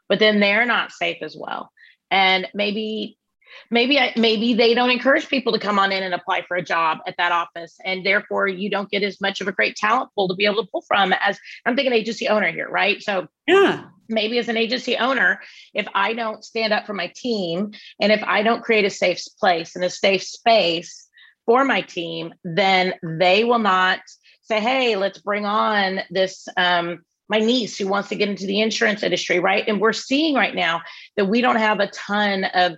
but 0.09 0.19
then 0.19 0.41
they're 0.41 0.67
not 0.67 0.91
safe 0.91 1.19
as 1.23 1.37
well. 1.39 1.71
And 2.11 2.49
maybe 2.55 3.17
maybe 3.71 3.99
I, 3.99 4.13
maybe 4.17 4.55
they 4.55 4.75
don't 4.75 4.91
encourage 4.91 5.29
people 5.29 5.53
to 5.53 5.59
come 5.59 5.79
on 5.79 5.93
in 5.93 6.03
and 6.03 6.15
apply 6.15 6.43
for 6.43 6.57
a 6.57 6.63
job 6.63 6.99
at 7.07 7.17
that 7.19 7.33
office 7.33 7.77
and 7.85 8.05
therefore 8.05 8.49
you 8.49 8.71
don't 8.71 8.91
get 8.91 9.03
as 9.03 9.21
much 9.21 9.41
of 9.41 9.49
a 9.49 9.53
great 9.53 9.77
talent 9.77 10.11
pool 10.15 10.29
to 10.29 10.35
be 10.35 10.45
able 10.45 10.63
to 10.63 10.69
pull 10.71 10.83
from 10.83 11.13
as 11.21 11.39
i'm 11.67 11.77
thinking 11.77 11.93
agency 11.93 12.29
owner 12.29 12.51
here 12.51 12.69
right 12.69 13.03
so 13.03 13.27
yeah 13.47 13.85
maybe 14.09 14.39
as 14.39 14.49
an 14.49 14.57
agency 14.57 14.97
owner 14.97 15.41
if 15.75 15.87
i 15.95 16.13
don't 16.13 16.45
stand 16.45 16.73
up 16.73 16.87
for 16.87 16.95
my 16.95 17.13
team 17.15 17.71
and 18.01 18.13
if 18.13 18.23
i 18.25 18.43
don't 18.43 18.63
create 18.63 18.85
a 18.85 18.91
safe 18.91 19.21
place 19.39 19.77
and 19.77 19.85
a 19.85 19.91
safe 19.91 20.23
space 20.23 21.09
for 21.47 21.65
my 21.65 21.81
team 21.81 22.35
then 22.45 22.95
they 23.03 23.45
will 23.45 23.59
not 23.59 24.01
say 24.43 24.61
hey 24.61 24.97
let's 24.97 25.19
bring 25.19 25.47
on 25.47 26.01
this 26.11 26.49
um, 26.57 27.01
my 27.31 27.39
niece 27.39 27.79
who 27.79 27.87
wants 27.87 28.09
to 28.09 28.17
get 28.17 28.29
into 28.29 28.45
the 28.45 28.61
insurance 28.61 29.05
industry, 29.05 29.39
right? 29.39 29.65
And 29.69 29.81
we're 29.81 29.93
seeing 29.93 30.35
right 30.35 30.55
now 30.55 30.83
that 31.17 31.27
we 31.27 31.41
don't 31.41 31.57
have 31.57 31.79
a 31.79 31.87
ton 31.87 32.43
of 32.43 32.77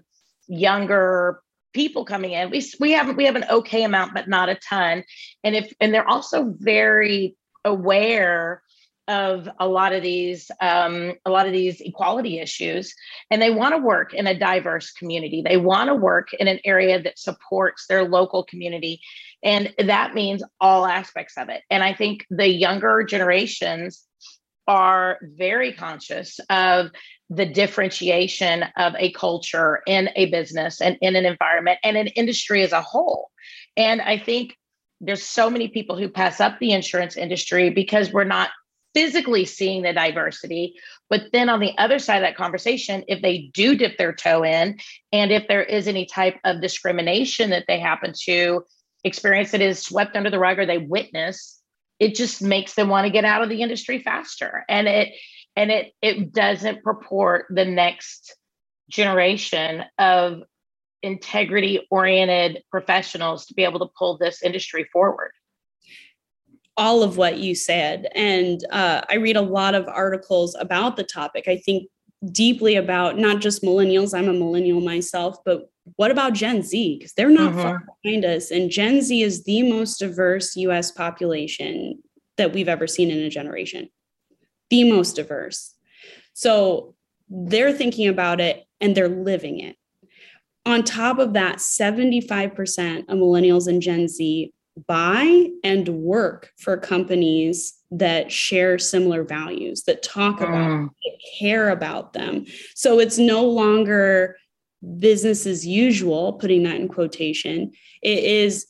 younger 0.52 1.40
people 1.72 2.04
coming 2.04 2.32
in. 2.32 2.50
We 2.50 2.64
we 2.78 2.92
have 2.92 3.16
we 3.16 3.24
have 3.24 3.36
an 3.36 3.46
okay 3.50 3.82
amount, 3.84 4.14
but 4.14 4.28
not 4.28 4.48
a 4.48 4.56
ton. 4.56 5.04
And 5.42 5.56
if 5.56 5.72
and 5.80 5.92
they're 5.92 6.08
also 6.08 6.54
very 6.58 7.36
aware 7.64 8.62
of 9.08 9.48
a 9.58 9.66
lot 9.66 9.92
of 9.92 10.02
these 10.02 10.50
um, 10.60 11.14
a 11.26 11.30
lot 11.30 11.46
of 11.46 11.52
these 11.52 11.80
equality 11.80 12.38
issues 12.38 12.94
and 13.30 13.42
they 13.42 13.50
want 13.50 13.74
to 13.74 13.78
work 13.78 14.14
in 14.14 14.28
a 14.28 14.38
diverse 14.38 14.92
community 14.92 15.42
they 15.44 15.56
want 15.56 15.88
to 15.88 15.94
work 15.94 16.32
in 16.34 16.46
an 16.46 16.60
area 16.64 17.02
that 17.02 17.18
supports 17.18 17.86
their 17.88 18.04
local 18.04 18.44
community 18.44 19.00
and 19.42 19.74
that 19.76 20.14
means 20.14 20.44
all 20.60 20.86
aspects 20.86 21.36
of 21.36 21.48
it 21.48 21.62
and 21.68 21.82
i 21.82 21.92
think 21.92 22.24
the 22.30 22.46
younger 22.46 23.02
generations 23.02 24.06
are 24.66 25.18
very 25.22 25.72
conscious 25.72 26.38
of 26.50 26.90
the 27.30 27.46
differentiation 27.46 28.64
of 28.76 28.94
a 28.98 29.12
culture 29.12 29.80
in 29.86 30.10
a 30.16 30.26
business 30.26 30.80
and 30.80 30.98
in 31.00 31.16
an 31.16 31.24
environment 31.24 31.78
and 31.82 31.96
an 31.96 32.08
industry 32.08 32.62
as 32.62 32.72
a 32.72 32.82
whole. 32.82 33.30
And 33.76 34.00
I 34.02 34.18
think 34.18 34.56
there's 35.00 35.22
so 35.22 35.50
many 35.50 35.68
people 35.68 35.96
who 35.96 36.08
pass 36.08 36.40
up 36.40 36.58
the 36.58 36.72
insurance 36.72 37.16
industry 37.16 37.70
because 37.70 38.12
we're 38.12 38.24
not 38.24 38.50
physically 38.94 39.44
seeing 39.44 39.82
the 39.82 39.92
diversity. 39.92 40.74
But 41.08 41.32
then 41.32 41.48
on 41.48 41.60
the 41.60 41.72
other 41.78 41.98
side 41.98 42.16
of 42.16 42.22
that 42.22 42.36
conversation, 42.36 43.04
if 43.08 43.22
they 43.22 43.50
do 43.54 43.74
dip 43.76 43.96
their 43.96 44.12
toe 44.12 44.44
in, 44.44 44.78
and 45.12 45.32
if 45.32 45.48
there 45.48 45.62
is 45.62 45.88
any 45.88 46.06
type 46.06 46.38
of 46.44 46.60
discrimination 46.60 47.50
that 47.50 47.64
they 47.66 47.78
happen 47.78 48.12
to 48.24 48.64
experience 49.04 49.50
that 49.50 49.60
is 49.60 49.80
swept 49.80 50.16
under 50.16 50.30
the 50.30 50.38
rug 50.38 50.58
or 50.58 50.66
they 50.66 50.78
witness, 50.78 51.61
it 51.98 52.14
just 52.14 52.42
makes 52.42 52.74
them 52.74 52.88
want 52.88 53.06
to 53.06 53.12
get 53.12 53.24
out 53.24 53.42
of 53.42 53.48
the 53.48 53.62
industry 53.62 54.02
faster 54.02 54.64
and 54.68 54.88
it 54.88 55.12
and 55.56 55.70
it 55.70 55.92
it 56.02 56.32
doesn't 56.32 56.82
purport 56.82 57.46
the 57.50 57.64
next 57.64 58.36
generation 58.88 59.84
of 59.98 60.42
integrity 61.02 61.86
oriented 61.90 62.62
professionals 62.70 63.46
to 63.46 63.54
be 63.54 63.64
able 63.64 63.80
to 63.80 63.92
pull 63.98 64.16
this 64.18 64.42
industry 64.42 64.86
forward. 64.92 65.32
All 66.76 67.02
of 67.02 67.16
what 67.16 67.38
you 67.38 67.54
said 67.54 68.06
and 68.14 68.64
uh, 68.70 69.02
i 69.08 69.16
read 69.16 69.36
a 69.36 69.42
lot 69.42 69.74
of 69.74 69.86
articles 69.88 70.56
about 70.58 70.96
the 70.96 71.04
topic. 71.04 71.44
I 71.46 71.58
think 71.58 71.88
deeply 72.30 72.76
about 72.76 73.18
not 73.18 73.40
just 73.40 73.62
millennials 73.62 74.16
i'm 74.16 74.28
a 74.28 74.32
millennial 74.32 74.80
myself 74.80 75.38
but 75.44 75.68
what 75.96 76.10
about 76.10 76.32
Gen 76.32 76.62
Z? 76.62 76.98
Because 76.98 77.12
they're 77.14 77.30
not 77.30 77.54
far 77.54 77.78
mm-hmm. 77.78 77.86
behind 78.02 78.24
us. 78.24 78.50
And 78.50 78.70
Gen 78.70 79.02
Z 79.02 79.22
is 79.22 79.44
the 79.44 79.62
most 79.62 79.98
diverse 79.98 80.56
US 80.56 80.90
population 80.90 82.02
that 82.36 82.52
we've 82.52 82.68
ever 82.68 82.86
seen 82.86 83.10
in 83.10 83.18
a 83.18 83.28
generation, 83.28 83.88
the 84.70 84.90
most 84.90 85.16
diverse. 85.16 85.74
So 86.34 86.94
they're 87.28 87.72
thinking 87.72 88.08
about 88.08 88.40
it 88.40 88.64
and 88.80 88.96
they're 88.96 89.08
living 89.08 89.60
it. 89.60 89.76
On 90.64 90.84
top 90.84 91.18
of 91.18 91.32
that, 91.32 91.56
75% 91.56 93.00
of 93.00 93.18
millennials 93.18 93.66
and 93.66 93.82
Gen 93.82 94.06
Z 94.06 94.52
buy 94.86 95.48
and 95.62 95.88
work 95.88 96.50
for 96.58 96.76
companies 96.76 97.74
that 97.90 98.32
share 98.32 98.78
similar 98.78 99.22
values, 99.22 99.82
that 99.84 100.02
talk 100.02 100.40
about, 100.40 100.70
mm. 100.70 100.88
that 100.88 101.18
care 101.38 101.70
about 101.70 102.12
them. 102.12 102.46
So 102.74 102.98
it's 102.98 103.18
no 103.18 103.44
longer 103.44 104.36
business 104.98 105.46
as 105.46 105.66
usual, 105.66 106.34
putting 106.34 106.62
that 106.64 106.76
in 106.76 106.88
quotation, 106.88 107.72
it 108.02 108.24
is 108.24 108.66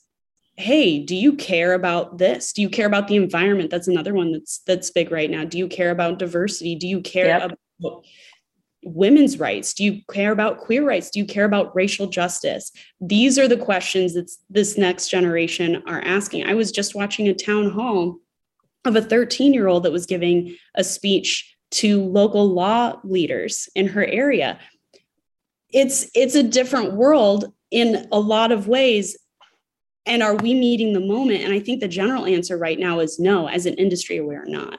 hey 0.56 0.98
do 0.98 1.16
you 1.16 1.34
care 1.34 1.72
about 1.72 2.18
this 2.18 2.52
do 2.52 2.60
you 2.60 2.68
care 2.68 2.86
about 2.86 3.08
the 3.08 3.16
environment 3.16 3.70
that's 3.70 3.88
another 3.88 4.12
one 4.12 4.32
that's 4.32 4.58
that's 4.66 4.90
big 4.90 5.10
right 5.10 5.30
now 5.30 5.44
do 5.44 5.56
you 5.56 5.66
care 5.66 5.90
about 5.90 6.18
diversity 6.18 6.74
do 6.74 6.86
you 6.86 7.00
care 7.00 7.26
yep. 7.26 7.42
about 7.80 8.04
women's 8.82 9.38
rights? 9.38 9.74
Do 9.74 9.84
you 9.84 10.00
care 10.12 10.32
about 10.32 10.58
queer 10.58 10.84
rights? 10.84 11.10
Do 11.10 11.20
you 11.20 11.26
care 11.26 11.44
about 11.44 11.74
racial 11.74 12.06
justice? 12.06 12.72
These 13.00 13.38
are 13.38 13.48
the 13.48 13.56
questions 13.56 14.14
that 14.14 14.30
this 14.50 14.76
next 14.76 15.08
generation 15.08 15.82
are 15.86 16.02
asking. 16.02 16.46
I 16.46 16.54
was 16.54 16.72
just 16.72 16.94
watching 16.94 17.28
a 17.28 17.34
town 17.34 17.70
hall 17.70 18.18
of 18.84 18.96
a 18.96 19.02
13 19.02 19.54
year 19.54 19.68
old 19.68 19.84
that 19.84 19.92
was 19.92 20.06
giving 20.06 20.56
a 20.74 20.84
speech 20.84 21.56
to 21.70 22.02
local 22.04 22.48
law 22.48 23.00
leaders 23.04 23.68
in 23.74 23.88
her 23.88 24.04
area. 24.04 24.58
It's 25.70 26.10
it's 26.14 26.34
a 26.34 26.42
different 26.42 26.94
world 26.94 27.52
in 27.70 28.06
a 28.12 28.20
lot 28.20 28.52
of 28.52 28.68
ways. 28.68 29.16
And 30.04 30.22
are 30.22 30.34
we 30.34 30.52
meeting 30.52 30.92
the 30.92 31.00
moment? 31.00 31.44
And 31.44 31.52
i 31.52 31.60
think 31.60 31.80
the 31.80 31.88
general 31.88 32.26
answer 32.26 32.58
right 32.58 32.78
now 32.78 33.00
is 33.00 33.18
no 33.18 33.48
as 33.48 33.66
an 33.66 33.74
industry 33.74 34.20
we're 34.20 34.44
not 34.44 34.78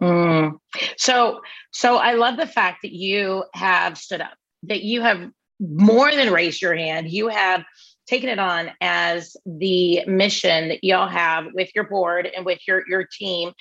Mm. 0.00 0.58
So, 0.96 1.40
so 1.72 1.96
I 1.96 2.14
love 2.14 2.36
the 2.36 2.46
fact 2.46 2.80
that 2.82 2.92
you 2.92 3.44
have 3.54 3.98
stood 3.98 4.20
up, 4.20 4.34
that 4.64 4.82
you 4.82 5.02
have 5.02 5.30
more 5.60 6.10
than 6.12 6.32
raised 6.32 6.62
your 6.62 6.76
hand. 6.76 7.10
You 7.10 7.28
have 7.28 7.64
taken 8.06 8.28
it 8.30 8.38
on 8.38 8.70
as 8.80 9.36
the 9.44 10.04
mission 10.06 10.68
that 10.68 10.82
y'all 10.82 11.08
have 11.08 11.46
with 11.52 11.68
your 11.74 11.84
board 11.84 12.28
and 12.34 12.46
with 12.46 12.58
your 12.66 12.82
your 12.88 13.04
team 13.04 13.52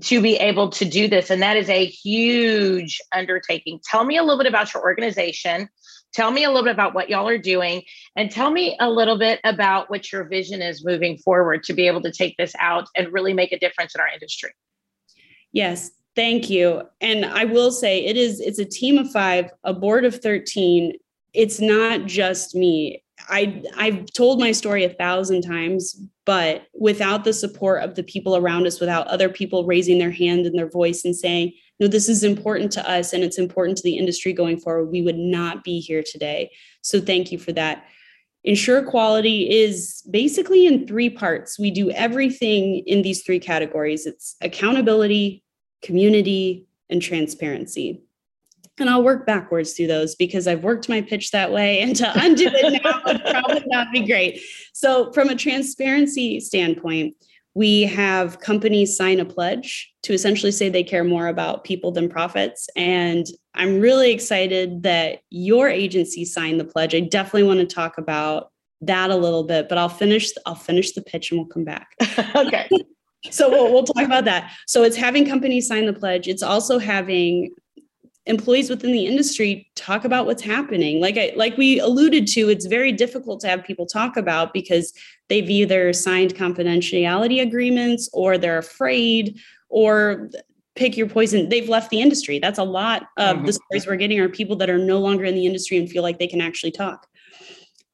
to 0.00 0.20
be 0.20 0.36
able 0.36 0.70
to 0.70 0.84
do 0.84 1.06
this. 1.06 1.30
And 1.30 1.42
that 1.42 1.56
is 1.56 1.68
a 1.68 1.84
huge 1.84 3.00
undertaking. 3.12 3.80
Tell 3.88 4.04
me 4.04 4.16
a 4.16 4.22
little 4.22 4.38
bit 4.38 4.48
about 4.48 4.74
your 4.74 4.82
organization. 4.82 5.68
Tell 6.12 6.30
me 6.30 6.44
a 6.44 6.48
little 6.48 6.64
bit 6.64 6.72
about 6.72 6.94
what 6.94 7.08
y'all 7.08 7.28
are 7.28 7.38
doing. 7.38 7.82
And 8.16 8.30
tell 8.30 8.50
me 8.50 8.76
a 8.80 8.88
little 8.88 9.18
bit 9.18 9.40
about 9.44 9.90
what 9.90 10.12
your 10.12 10.24
vision 10.24 10.62
is 10.62 10.84
moving 10.84 11.18
forward 11.18 11.64
to 11.64 11.72
be 11.72 11.86
able 11.86 12.02
to 12.02 12.12
take 12.12 12.36
this 12.36 12.52
out 12.58 12.86
and 12.96 13.12
really 13.12 13.32
make 13.32 13.52
a 13.52 13.58
difference 13.58 13.94
in 13.94 14.00
our 14.00 14.08
industry 14.08 14.50
yes 15.54 15.90
thank 16.14 16.50
you 16.50 16.82
and 17.00 17.24
i 17.24 17.44
will 17.44 17.72
say 17.72 18.04
it 18.04 18.18
is 18.18 18.40
it's 18.40 18.58
a 18.58 18.64
team 18.64 18.98
of 18.98 19.10
5 19.10 19.50
a 19.64 19.72
board 19.72 20.04
of 20.04 20.14
13 20.16 20.92
it's 21.32 21.60
not 21.60 22.04
just 22.04 22.54
me 22.54 23.02
I 23.28 23.62
I've 23.76 24.06
told 24.12 24.40
my 24.40 24.52
story 24.52 24.84
a 24.84 24.90
thousand 24.90 25.42
times, 25.42 26.00
but 26.24 26.66
without 26.74 27.24
the 27.24 27.32
support 27.32 27.82
of 27.82 27.94
the 27.94 28.02
people 28.02 28.36
around 28.36 28.66
us, 28.66 28.80
without 28.80 29.06
other 29.08 29.28
people 29.28 29.64
raising 29.64 29.98
their 29.98 30.10
hand 30.10 30.46
and 30.46 30.58
their 30.58 30.68
voice 30.68 31.04
and 31.04 31.16
saying, 31.16 31.52
"No, 31.80 31.86
this 31.86 32.08
is 32.08 32.24
important 32.24 32.72
to 32.72 32.90
us 32.90 33.12
and 33.12 33.22
it's 33.22 33.38
important 33.38 33.78
to 33.78 33.84
the 33.84 33.96
industry 33.96 34.32
going 34.32 34.58
forward," 34.58 34.90
we 34.90 35.02
would 35.02 35.18
not 35.18 35.64
be 35.64 35.80
here 35.80 36.02
today. 36.02 36.50
So 36.82 37.00
thank 37.00 37.32
you 37.32 37.38
for 37.38 37.52
that. 37.52 37.84
Insure 38.42 38.78
Equality 38.78 39.48
is 39.48 40.02
basically 40.10 40.66
in 40.66 40.86
three 40.86 41.08
parts. 41.08 41.58
We 41.58 41.70
do 41.70 41.90
everything 41.92 42.82
in 42.86 43.00
these 43.00 43.22
three 43.22 43.38
categories. 43.38 44.04
It's 44.04 44.36
accountability, 44.42 45.42
community, 45.84 46.66
and 46.90 47.00
transparency 47.00 48.02
and 48.78 48.90
I'll 48.90 49.02
work 49.02 49.26
backwards 49.26 49.72
through 49.72 49.86
those 49.86 50.14
because 50.14 50.48
I've 50.48 50.64
worked 50.64 50.88
my 50.88 51.00
pitch 51.00 51.30
that 51.30 51.52
way, 51.52 51.80
and 51.82 51.94
to 51.96 52.12
undo 52.20 52.50
it 52.52 52.82
now 52.82 53.02
would 53.06 53.24
probably 53.24 53.64
not 53.66 53.92
be 53.92 54.00
great. 54.00 54.40
So, 54.72 55.12
from 55.12 55.28
a 55.28 55.36
transparency 55.36 56.40
standpoint, 56.40 57.14
we 57.54 57.82
have 57.82 58.40
companies 58.40 58.96
sign 58.96 59.20
a 59.20 59.24
pledge 59.24 59.92
to 60.02 60.12
essentially 60.12 60.50
say 60.50 60.68
they 60.68 60.82
care 60.82 61.04
more 61.04 61.28
about 61.28 61.62
people 61.62 61.92
than 61.92 62.08
profits. 62.08 62.68
And 62.74 63.26
I'm 63.54 63.80
really 63.80 64.10
excited 64.10 64.82
that 64.82 65.20
your 65.30 65.68
agency 65.68 66.24
signed 66.24 66.58
the 66.58 66.64
pledge. 66.64 66.96
I 66.96 67.00
definitely 67.00 67.44
want 67.44 67.60
to 67.60 67.66
talk 67.72 67.96
about 67.96 68.50
that 68.80 69.10
a 69.10 69.16
little 69.16 69.44
bit, 69.44 69.68
but 69.68 69.78
I'll 69.78 69.88
finish 69.88 70.32
I'll 70.46 70.56
finish 70.56 70.92
the 70.92 71.02
pitch 71.02 71.30
and 71.30 71.38
we'll 71.38 71.48
come 71.48 71.64
back. 71.64 71.94
okay. 72.34 72.68
So 73.30 73.48
we'll, 73.48 73.72
we'll 73.72 73.84
talk 73.84 74.04
about 74.04 74.24
that. 74.26 74.52
So 74.66 74.82
it's 74.82 74.96
having 74.96 75.26
companies 75.26 75.66
sign 75.66 75.86
the 75.86 75.92
pledge. 75.92 76.28
It's 76.28 76.42
also 76.42 76.78
having 76.78 77.50
employees 78.26 78.70
within 78.70 78.92
the 78.92 79.06
industry 79.06 79.70
talk 79.76 80.04
about 80.04 80.26
what's 80.26 80.42
happening. 80.42 81.00
Like 81.00 81.18
I 81.18 81.32
like 81.36 81.56
we 81.56 81.78
alluded 81.78 82.26
to, 82.28 82.48
it's 82.48 82.66
very 82.66 82.92
difficult 82.92 83.40
to 83.40 83.48
have 83.48 83.64
people 83.64 83.86
talk 83.86 84.16
about 84.16 84.52
because 84.52 84.92
they've 85.28 85.48
either 85.48 85.92
signed 85.92 86.34
confidentiality 86.34 87.42
agreements 87.42 88.08
or 88.12 88.38
they're 88.38 88.58
afraid 88.58 89.38
or 89.68 90.30
pick 90.74 90.96
your 90.96 91.08
poison. 91.08 91.48
They've 91.48 91.68
left 91.68 91.90
the 91.90 92.00
industry. 92.00 92.38
That's 92.38 92.58
a 92.58 92.64
lot 92.64 93.08
of 93.18 93.36
mm-hmm. 93.36 93.46
the 93.46 93.52
stories 93.52 93.86
we're 93.86 93.96
getting 93.96 94.18
are 94.20 94.28
people 94.28 94.56
that 94.56 94.70
are 94.70 94.78
no 94.78 94.98
longer 94.98 95.24
in 95.24 95.34
the 95.34 95.46
industry 95.46 95.76
and 95.76 95.88
feel 95.88 96.02
like 96.02 96.18
they 96.18 96.26
can 96.26 96.40
actually 96.40 96.72
talk. 96.72 97.06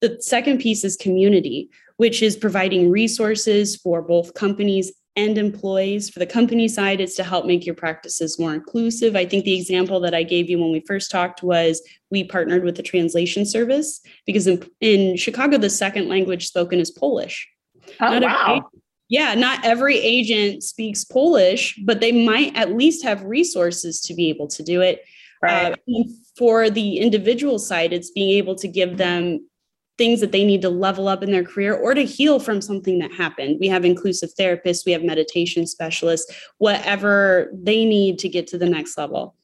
The 0.01 0.17
second 0.21 0.61
piece 0.61 0.83
is 0.85 0.97
community, 0.97 1.69
which 1.99 2.23
is 2.23 2.37
providing 2.37 2.91
resources 2.91 3.77
for 3.77 4.01
both 4.01 4.33
companies 4.35 4.93
and 5.17 5.37
employees. 5.37 6.09
For 6.09 6.19
the 6.19 6.27
company 6.27 6.69
side, 6.69 7.01
it's 7.01 7.17
to 7.17 7.25
help 7.25 7.47
make 7.47 7.67
your 7.67 7.75
practices 7.75 8.39
more 8.39 8.55
inclusive. 8.55 9.17
I 9.17 9.27
think 9.27 9.45
the 9.45 9.59
example 9.59 10.01
that 10.01 10.15
I 10.15 10.23
gave 10.23 10.49
you 10.49 10.59
when 10.59 10.71
we 10.71 10.81
first 10.87 11.11
talked 11.11 11.43
was 11.43 11.83
we 12.11 12.25
partnered 12.25 12.65
with 12.65 12.77
the 12.77 12.83
translation 12.83 13.45
service 13.45 14.01
because 14.27 14.47
in, 14.47 14.65
in 14.81 15.17
Chicago, 15.17 15.59
the 15.59 15.71
second 15.71 16.09
language 16.09 16.47
spoken 16.47 16.79
is 16.79 16.91
Polish. 16.91 17.49
Oh, 18.01 18.19
not 18.19 18.23
wow. 18.23 18.57
Every, 18.57 18.81
yeah, 19.09 19.35
not 19.35 19.65
every 19.65 19.99
agent 19.99 20.63
speaks 20.63 21.05
Polish, 21.05 21.79
but 21.85 22.01
they 22.01 22.13
might 22.13 22.57
at 22.57 22.77
least 22.77 23.03
have 23.03 23.25
resources 23.25 24.01
to 24.03 24.15
be 24.15 24.29
able 24.29 24.47
to 24.49 24.63
do 24.63 24.81
it. 24.81 25.03
Right. 25.43 25.73
Uh, 25.73 26.03
for 26.37 26.71
the 26.71 26.99
individual 26.99 27.59
side, 27.59 27.93
it's 27.93 28.11
being 28.11 28.31
able 28.37 28.55
to 28.57 28.69
give 28.69 28.99
them 28.99 29.47
things 30.01 30.21
that 30.21 30.33
they 30.33 30.47
need 30.47 30.63
to 30.63 30.71
level 30.71 31.09
up 31.09 31.23
in 31.23 31.31
their 31.31 31.45
career 31.45 31.75
or 31.75 31.93
to 31.93 32.07
heal 32.07 32.41
from 32.41 32.63
something 32.63 32.99
that 33.01 33.13
happened. 33.13 33.59
We 33.61 33.69
have 33.69 33.85
inclusive 33.85 34.31
therapists, 34.35 34.87
we 34.87 34.93
have 34.93 35.05
meditation 35.05 35.67
specialists, 35.67 36.35
whatever 36.57 37.51
they 37.53 37.85
need 37.85 38.19
to 38.21 38.29
get 38.31 38.47
to 38.47 38.57
the 38.57 38.69
next 38.69 38.97
level. 38.97 39.35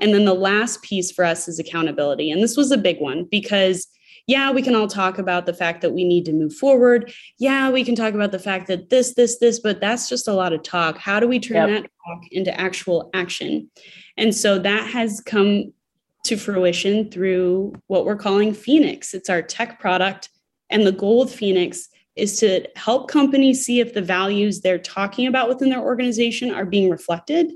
And 0.00 0.12
then 0.12 0.24
the 0.24 0.34
last 0.34 0.82
piece 0.82 1.12
for 1.12 1.24
us 1.24 1.46
is 1.46 1.60
accountability. 1.60 2.32
And 2.32 2.42
this 2.42 2.56
was 2.56 2.72
a 2.72 2.78
big 2.78 3.00
one 3.00 3.28
because 3.30 3.86
yeah, 4.26 4.50
we 4.50 4.60
can 4.60 4.74
all 4.74 4.88
talk 4.88 5.18
about 5.18 5.46
the 5.46 5.54
fact 5.54 5.82
that 5.82 5.92
we 5.92 6.02
need 6.02 6.24
to 6.24 6.32
move 6.32 6.52
forward. 6.52 7.12
Yeah, 7.38 7.70
we 7.70 7.84
can 7.84 7.94
talk 7.94 8.12
about 8.12 8.32
the 8.32 8.40
fact 8.40 8.66
that 8.66 8.90
this, 8.90 9.14
this, 9.14 9.38
this, 9.38 9.60
but 9.60 9.80
that's 9.80 10.08
just 10.08 10.26
a 10.26 10.32
lot 10.32 10.52
of 10.52 10.64
talk. 10.64 10.98
How 10.98 11.20
do 11.20 11.28
we 11.28 11.38
turn 11.38 11.68
yep. 11.68 11.82
that 11.82 11.90
talk 12.04 12.22
into 12.32 12.60
actual 12.60 13.08
action? 13.14 13.70
And 14.16 14.34
so 14.34 14.58
that 14.58 14.90
has 14.90 15.20
come 15.20 15.72
to 16.24 16.36
fruition 16.36 17.10
through 17.10 17.74
what 17.88 18.04
we're 18.04 18.16
calling 18.16 18.54
Phoenix. 18.54 19.14
It's 19.14 19.30
our 19.30 19.42
tech 19.42 19.80
product. 19.80 20.28
And 20.70 20.86
the 20.86 20.92
goal 20.92 21.22
of 21.22 21.30
Phoenix 21.30 21.88
is 22.16 22.38
to 22.38 22.66
help 22.76 23.10
companies 23.10 23.64
see 23.64 23.80
if 23.80 23.94
the 23.94 24.02
values 24.02 24.60
they're 24.60 24.78
talking 24.78 25.26
about 25.26 25.48
within 25.48 25.70
their 25.70 25.80
organization 25.80 26.52
are 26.52 26.66
being 26.66 26.90
reflected. 26.90 27.52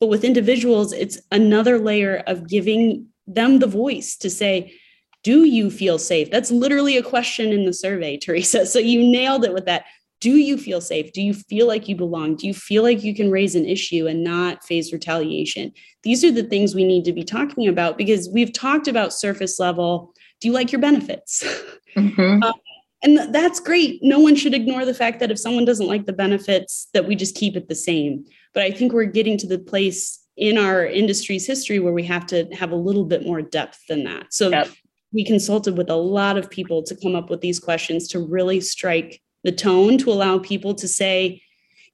But 0.00 0.08
with 0.08 0.24
individuals, 0.24 0.92
it's 0.92 1.20
another 1.30 1.78
layer 1.78 2.22
of 2.26 2.48
giving 2.48 3.06
them 3.26 3.58
the 3.58 3.66
voice 3.66 4.16
to 4.16 4.30
say, 4.30 4.74
do 5.22 5.44
you 5.44 5.70
feel 5.70 5.98
safe? 5.98 6.30
That's 6.30 6.50
literally 6.50 6.96
a 6.96 7.02
question 7.02 7.52
in 7.52 7.64
the 7.64 7.72
survey, 7.72 8.16
Teresa. 8.22 8.66
So 8.66 8.78
you 8.78 9.08
nailed 9.10 9.44
it 9.44 9.54
with 9.54 9.66
that. 9.66 9.84
Do 10.22 10.36
you 10.36 10.56
feel 10.56 10.80
safe? 10.80 11.12
Do 11.12 11.20
you 11.20 11.34
feel 11.34 11.66
like 11.66 11.88
you 11.88 11.96
belong? 11.96 12.36
Do 12.36 12.46
you 12.46 12.54
feel 12.54 12.84
like 12.84 13.02
you 13.02 13.12
can 13.12 13.28
raise 13.28 13.56
an 13.56 13.66
issue 13.66 14.06
and 14.06 14.22
not 14.22 14.62
face 14.62 14.92
retaliation? 14.92 15.72
These 16.04 16.22
are 16.22 16.30
the 16.30 16.44
things 16.44 16.76
we 16.76 16.84
need 16.84 17.04
to 17.06 17.12
be 17.12 17.24
talking 17.24 17.66
about 17.66 17.98
because 17.98 18.30
we've 18.32 18.52
talked 18.52 18.86
about 18.86 19.12
surface 19.12 19.58
level. 19.58 20.14
Do 20.40 20.46
you 20.46 20.54
like 20.54 20.72
your 20.72 20.80
benefits? 20.80 21.44
Mm-hmm. 21.94 22.42
Um, 22.42 22.54
and 23.02 23.34
that's 23.34 23.60
great. 23.60 24.02
No 24.02 24.18
one 24.18 24.34
should 24.34 24.54
ignore 24.54 24.86
the 24.86 24.94
fact 24.94 25.20
that 25.20 25.30
if 25.30 25.38
someone 25.38 25.66
doesn't 25.66 25.88
like 25.88 26.06
the 26.06 26.12
benefits, 26.14 26.88
that 26.94 27.06
we 27.06 27.14
just 27.14 27.34
keep 27.34 27.54
it 27.54 27.68
the 27.68 27.74
same. 27.74 28.24
But 28.54 28.62
I 28.62 28.70
think 28.70 28.94
we're 28.94 29.04
getting 29.04 29.36
to 29.36 29.46
the 29.46 29.58
place 29.58 30.18
in 30.38 30.56
our 30.56 30.86
industry's 30.86 31.46
history 31.46 31.80
where 31.80 31.92
we 31.92 32.04
have 32.04 32.24
to 32.28 32.46
have 32.54 32.70
a 32.70 32.76
little 32.76 33.04
bit 33.04 33.26
more 33.26 33.42
depth 33.42 33.78
than 33.90 34.04
that. 34.04 34.32
So 34.32 34.48
yep. 34.48 34.70
we 35.12 35.22
consulted 35.22 35.76
with 35.76 35.90
a 35.90 35.96
lot 35.96 36.38
of 36.38 36.48
people 36.48 36.82
to 36.84 36.96
come 36.96 37.14
up 37.14 37.28
with 37.28 37.42
these 37.42 37.60
questions 37.60 38.08
to 38.08 38.18
really 38.18 38.62
strike 38.62 39.20
the 39.44 39.52
tone 39.52 39.98
to 39.98 40.10
allow 40.10 40.38
people 40.38 40.74
to 40.76 40.88
say, 40.88 41.42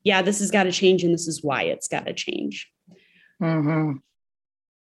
yeah, 0.05 0.23
this 0.23 0.39
has 0.41 0.51
got 0.51 0.65
to 0.65 0.73
change 0.73 1.03
and 1.03 1.13
this 1.13 1.27
is 1.27 1.43
why 1.43 1.63
it's 1.63 1.89
got 1.89 2.07
to 2.07 2.13
change. 2.13 2.71
Mm-hmm. 3.43 3.99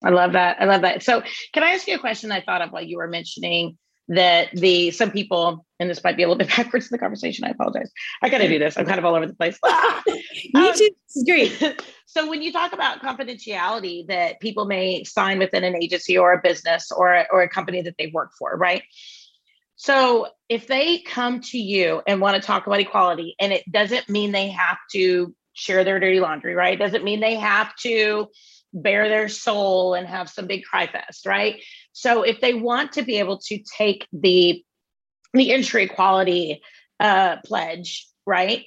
I 0.04 0.10
love 0.10 0.32
that. 0.32 0.60
I 0.60 0.64
love 0.64 0.82
that. 0.82 1.02
So, 1.02 1.22
can 1.52 1.62
I 1.62 1.72
ask 1.72 1.86
you 1.86 1.96
a 1.96 1.98
question 1.98 2.30
I 2.30 2.40
thought 2.40 2.62
of 2.62 2.70
while 2.70 2.82
you 2.82 2.98
were 2.98 3.08
mentioning 3.08 3.78
that 4.08 4.48
the 4.52 4.90
some 4.90 5.10
people, 5.10 5.66
and 5.80 5.90
this 5.90 6.02
might 6.02 6.16
be 6.16 6.22
a 6.22 6.28
little 6.28 6.38
bit 6.38 6.48
backwards 6.56 6.86
in 6.86 6.90
the 6.92 6.98
conversation. 6.98 7.44
I 7.44 7.50
apologize. 7.50 7.90
I 8.22 8.28
got 8.28 8.38
to 8.38 8.48
do 8.48 8.58
this. 8.58 8.78
I'm 8.78 8.86
kind 8.86 8.98
of 8.98 9.04
all 9.04 9.14
over 9.14 9.26
the 9.26 9.34
place. 9.34 9.58
Me 10.06 10.68
um, 10.68 10.72
too. 10.74 10.90
Is 11.14 11.24
great. 11.26 11.80
So, 12.10 12.26
when 12.26 12.40
you 12.40 12.52
talk 12.52 12.72
about 12.72 13.02
confidentiality 13.02 14.06
that 14.06 14.40
people 14.40 14.64
may 14.64 15.04
sign 15.04 15.38
within 15.38 15.62
an 15.62 15.76
agency 15.76 16.16
or 16.16 16.32
a 16.32 16.40
business 16.40 16.90
or 16.90 17.26
or 17.30 17.42
a 17.42 17.48
company 17.50 17.82
that 17.82 17.96
they 17.98 18.06
work 18.06 18.30
for, 18.38 18.56
right? 18.56 18.82
So 19.78 20.26
if 20.48 20.66
they 20.66 20.98
come 20.98 21.40
to 21.40 21.58
you 21.58 22.02
and 22.04 22.20
want 22.20 22.34
to 22.34 22.44
talk 22.44 22.66
about 22.66 22.80
equality, 22.80 23.36
and 23.38 23.52
it 23.52 23.62
doesn't 23.70 24.08
mean 24.08 24.32
they 24.32 24.48
have 24.48 24.76
to 24.90 25.32
share 25.52 25.84
their 25.84 26.00
dirty 26.00 26.18
laundry, 26.18 26.54
right? 26.54 26.76
Doesn't 26.76 27.04
mean 27.04 27.20
they 27.20 27.36
have 27.36 27.74
to 27.76 28.26
bare 28.74 29.08
their 29.08 29.28
soul 29.28 29.94
and 29.94 30.06
have 30.06 30.28
some 30.28 30.48
big 30.48 30.64
cry 30.64 30.88
fest, 30.88 31.26
right? 31.26 31.62
So 31.92 32.22
if 32.22 32.40
they 32.40 32.54
want 32.54 32.92
to 32.92 33.02
be 33.02 33.20
able 33.20 33.38
to 33.46 33.60
take 33.76 34.06
the 34.12 34.62
the 35.32 35.52
entry 35.52 35.84
equality 35.84 36.60
uh, 36.98 37.36
pledge, 37.44 38.08
right? 38.26 38.64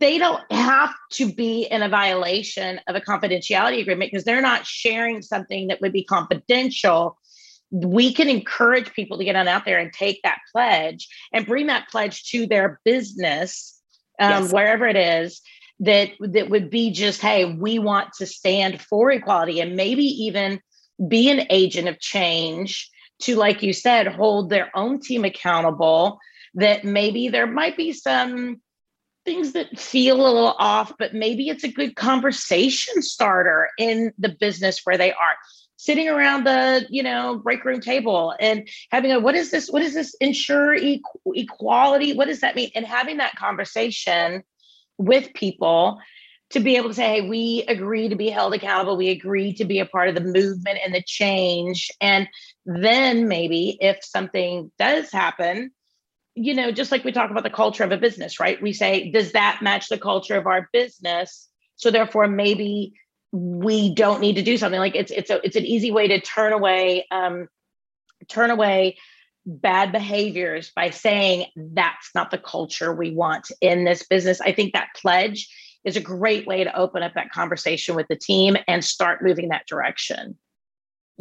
They 0.00 0.18
don't 0.18 0.42
have 0.50 0.92
to 1.12 1.32
be 1.32 1.68
in 1.70 1.82
a 1.82 1.88
violation 1.88 2.80
of 2.88 2.96
a 2.96 3.00
confidentiality 3.00 3.80
agreement 3.80 4.10
because 4.10 4.24
they're 4.24 4.42
not 4.42 4.66
sharing 4.66 5.22
something 5.22 5.68
that 5.68 5.80
would 5.80 5.92
be 5.92 6.02
confidential 6.02 7.18
we 7.72 8.12
can 8.12 8.28
encourage 8.28 8.92
people 8.92 9.16
to 9.16 9.24
get 9.24 9.34
on 9.34 9.48
out 9.48 9.64
there 9.64 9.78
and 9.78 9.92
take 9.92 10.20
that 10.22 10.38
pledge 10.52 11.08
and 11.32 11.46
bring 11.46 11.66
that 11.66 11.88
pledge 11.90 12.24
to 12.24 12.46
their 12.46 12.78
business 12.84 13.80
um, 14.20 14.44
yes. 14.44 14.52
wherever 14.52 14.86
it 14.86 14.96
is 14.96 15.40
that 15.80 16.10
that 16.20 16.50
would 16.50 16.68
be 16.68 16.90
just 16.90 17.22
hey 17.22 17.46
we 17.46 17.78
want 17.78 18.12
to 18.12 18.26
stand 18.26 18.80
for 18.80 19.10
equality 19.10 19.60
and 19.60 19.74
maybe 19.74 20.04
even 20.04 20.60
be 21.08 21.30
an 21.30 21.46
agent 21.48 21.88
of 21.88 21.98
change 21.98 22.90
to 23.20 23.36
like 23.36 23.62
you 23.62 23.72
said 23.72 24.06
hold 24.06 24.50
their 24.50 24.70
own 24.76 25.00
team 25.00 25.24
accountable 25.24 26.18
that 26.54 26.84
maybe 26.84 27.28
there 27.28 27.46
might 27.46 27.76
be 27.76 27.92
some 27.92 28.60
things 29.24 29.52
that 29.52 29.78
feel 29.78 30.16
a 30.16 30.22
little 30.22 30.54
off 30.58 30.92
but 30.98 31.14
maybe 31.14 31.48
it's 31.48 31.64
a 31.64 31.72
good 31.72 31.96
conversation 31.96 33.00
starter 33.00 33.70
in 33.78 34.12
the 34.18 34.28
business 34.28 34.82
where 34.84 34.98
they 34.98 35.12
are 35.12 35.36
sitting 35.82 36.08
around 36.08 36.44
the 36.44 36.86
you 36.90 37.02
know 37.02 37.40
break 37.42 37.64
room 37.64 37.80
table 37.80 38.32
and 38.38 38.68
having 38.92 39.10
a 39.10 39.18
what 39.18 39.34
is 39.34 39.50
this 39.50 39.68
what 39.68 39.82
is 39.82 39.94
this 39.94 40.14
insure 40.20 40.74
e- 40.76 41.02
equality? 41.26 42.12
What 42.12 42.28
does 42.28 42.40
that 42.40 42.54
mean? 42.54 42.70
And 42.76 42.86
having 42.86 43.16
that 43.16 43.34
conversation 43.34 44.44
with 44.96 45.34
people 45.34 45.98
to 46.50 46.60
be 46.60 46.76
able 46.76 46.90
to 46.90 46.94
say 46.94 47.20
hey 47.20 47.28
we 47.28 47.64
agree 47.66 48.08
to 48.08 48.14
be 48.14 48.30
held 48.30 48.54
accountable. 48.54 48.96
We 48.96 49.08
agree 49.08 49.54
to 49.54 49.64
be 49.64 49.80
a 49.80 49.86
part 49.86 50.08
of 50.08 50.14
the 50.14 50.20
movement 50.20 50.78
and 50.84 50.94
the 50.94 51.02
change. 51.02 51.90
And 52.00 52.28
then 52.64 53.26
maybe 53.26 53.76
if 53.80 54.04
something 54.04 54.70
does 54.78 55.10
happen 55.10 55.72
you 56.34 56.54
know 56.54 56.72
just 56.72 56.90
like 56.92 57.04
we 57.04 57.12
talk 57.12 57.30
about 57.30 57.42
the 57.42 57.50
culture 57.50 57.84
of 57.84 57.90
a 57.90 57.98
business 57.98 58.38
right? 58.38 58.62
We 58.62 58.72
say 58.72 59.10
does 59.10 59.32
that 59.32 59.58
match 59.62 59.88
the 59.88 59.98
culture 59.98 60.36
of 60.36 60.46
our 60.46 60.68
business? 60.72 61.48
So 61.74 61.90
therefore 61.90 62.28
maybe 62.28 62.94
we 63.32 63.94
don't 63.94 64.20
need 64.20 64.36
to 64.36 64.42
do 64.42 64.56
something 64.58 64.78
like 64.78 64.94
it's 64.94 65.10
it's 65.10 65.30
a 65.30 65.44
it's 65.44 65.56
an 65.56 65.64
easy 65.64 65.90
way 65.90 66.06
to 66.06 66.20
turn 66.20 66.52
away 66.52 67.06
um, 67.10 67.48
turn 68.28 68.50
away 68.50 68.96
bad 69.44 69.90
behaviors 69.90 70.70
by 70.74 70.90
saying 70.90 71.46
that's 71.56 72.10
not 72.14 72.30
the 72.30 72.38
culture 72.38 72.92
we 72.92 73.10
want 73.10 73.50
in 73.60 73.84
this 73.84 74.06
business. 74.06 74.40
I 74.40 74.52
think 74.52 74.72
that 74.72 74.88
pledge 74.94 75.48
is 75.84 75.96
a 75.96 76.00
great 76.00 76.46
way 76.46 76.62
to 76.62 76.76
open 76.76 77.02
up 77.02 77.14
that 77.14 77.32
conversation 77.32 77.96
with 77.96 78.06
the 78.08 78.16
team 78.16 78.56
and 78.68 78.84
start 78.84 79.22
moving 79.22 79.48
that 79.48 79.66
direction. 79.66 80.38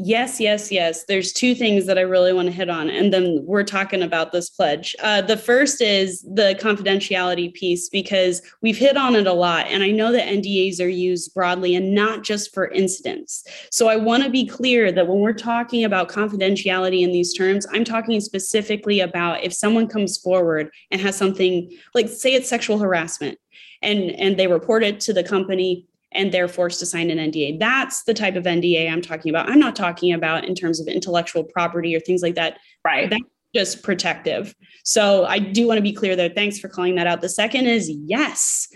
Yes, 0.04 0.40
yes, 0.40 0.72
yes. 0.72 1.04
There's 1.04 1.32
two 1.32 1.54
things 1.54 1.86
that 1.86 2.00
I 2.00 2.02
really 2.02 2.34
want 2.34 2.48
to 2.48 2.52
hit 2.52 2.72
on, 2.72 2.90
and 2.90 3.14
then 3.14 3.42
we're 3.46 3.64
talking 3.64 4.02
about 4.02 4.32
this 4.32 4.50
pledge. 4.50 4.96
Uh, 5.00 5.22
the 5.22 5.38
first 5.38 5.80
is 5.80 6.24
the 6.24 6.58
confidentiality 6.60 7.54
piece 7.54 7.88
because 7.88 8.42
we've 8.64 8.78
hit 8.78 8.98
on 8.98 9.16
it 9.16 9.28
a 9.28 9.34
lot, 9.34 9.68
and 9.68 9.84
I 9.84 9.92
know 9.92 10.12
that 10.12 10.28
NDAs 10.28 10.84
are 10.84 10.90
used 10.90 11.36
broadly 11.36 11.76
and 11.76 11.94
not 11.94 12.24
just 12.24 12.52
for 12.52 12.70
incidents. 12.70 13.44
So 13.70 13.90
I 13.90 13.96
want 13.96 14.24
to 14.24 14.32
be 14.32 14.48
clear 14.48 14.92
that 14.92 15.08
when 15.08 15.20
we're 15.20 15.34
talking 15.34 15.84
about 15.84 16.10
confidentiality 16.10 17.04
in 17.04 17.12
these 17.12 17.36
terms, 17.36 17.68
I'm 17.72 17.84
talking 17.84 18.20
specifically 18.22 19.02
about 19.02 19.44
if 19.44 19.54
someone 19.54 19.88
comes 19.88 20.18
forward 20.18 20.72
and 20.90 21.00
has 21.00 21.16
something 21.16 21.78
like, 21.94 22.10
say, 22.10 22.34
it's 22.34 22.50
sexual 22.50 22.80
harassment, 22.80 23.38
and 23.84 24.10
and 24.10 24.36
they 24.36 24.48
report 24.48 24.84
it 24.84 25.00
to 25.02 25.14
the 25.14 25.24
company 25.24 25.86
and 26.14 26.32
they're 26.32 26.48
forced 26.48 26.80
to 26.80 26.86
sign 26.86 27.10
an 27.10 27.18
NDA. 27.18 27.60
That's 27.60 28.04
the 28.04 28.14
type 28.14 28.36
of 28.36 28.44
NDA 28.44 28.92
I'm 28.92 29.02
talking 29.02 29.30
about. 29.30 29.50
I'm 29.50 29.60
not 29.60 29.76
talking 29.76 30.14
about 30.14 30.46
in 30.46 30.56
terms 30.56 30.80
of 30.80 30.88
intellectual 30.88 31.44
property 31.44 31.96
or 31.96 32.00
things 32.00 32.22
like 32.22 32.36
that. 32.36 32.58
Right. 32.84 33.10
That, 33.10 33.22
just 33.54 33.84
protective. 33.84 34.56
So 34.84 35.26
I 35.26 35.40
do 35.40 35.68
want 35.68 35.78
to 35.78 35.84
be 35.84 35.94
clear 35.94 36.16
there. 36.16 36.30
Thanks 36.30 36.60
for 36.60 36.70
calling 36.70 36.96
that 36.96 37.08
out. 37.08 37.22
The 37.22 37.30
second 37.30 37.68
is 37.68 37.90
yes. 37.90 38.68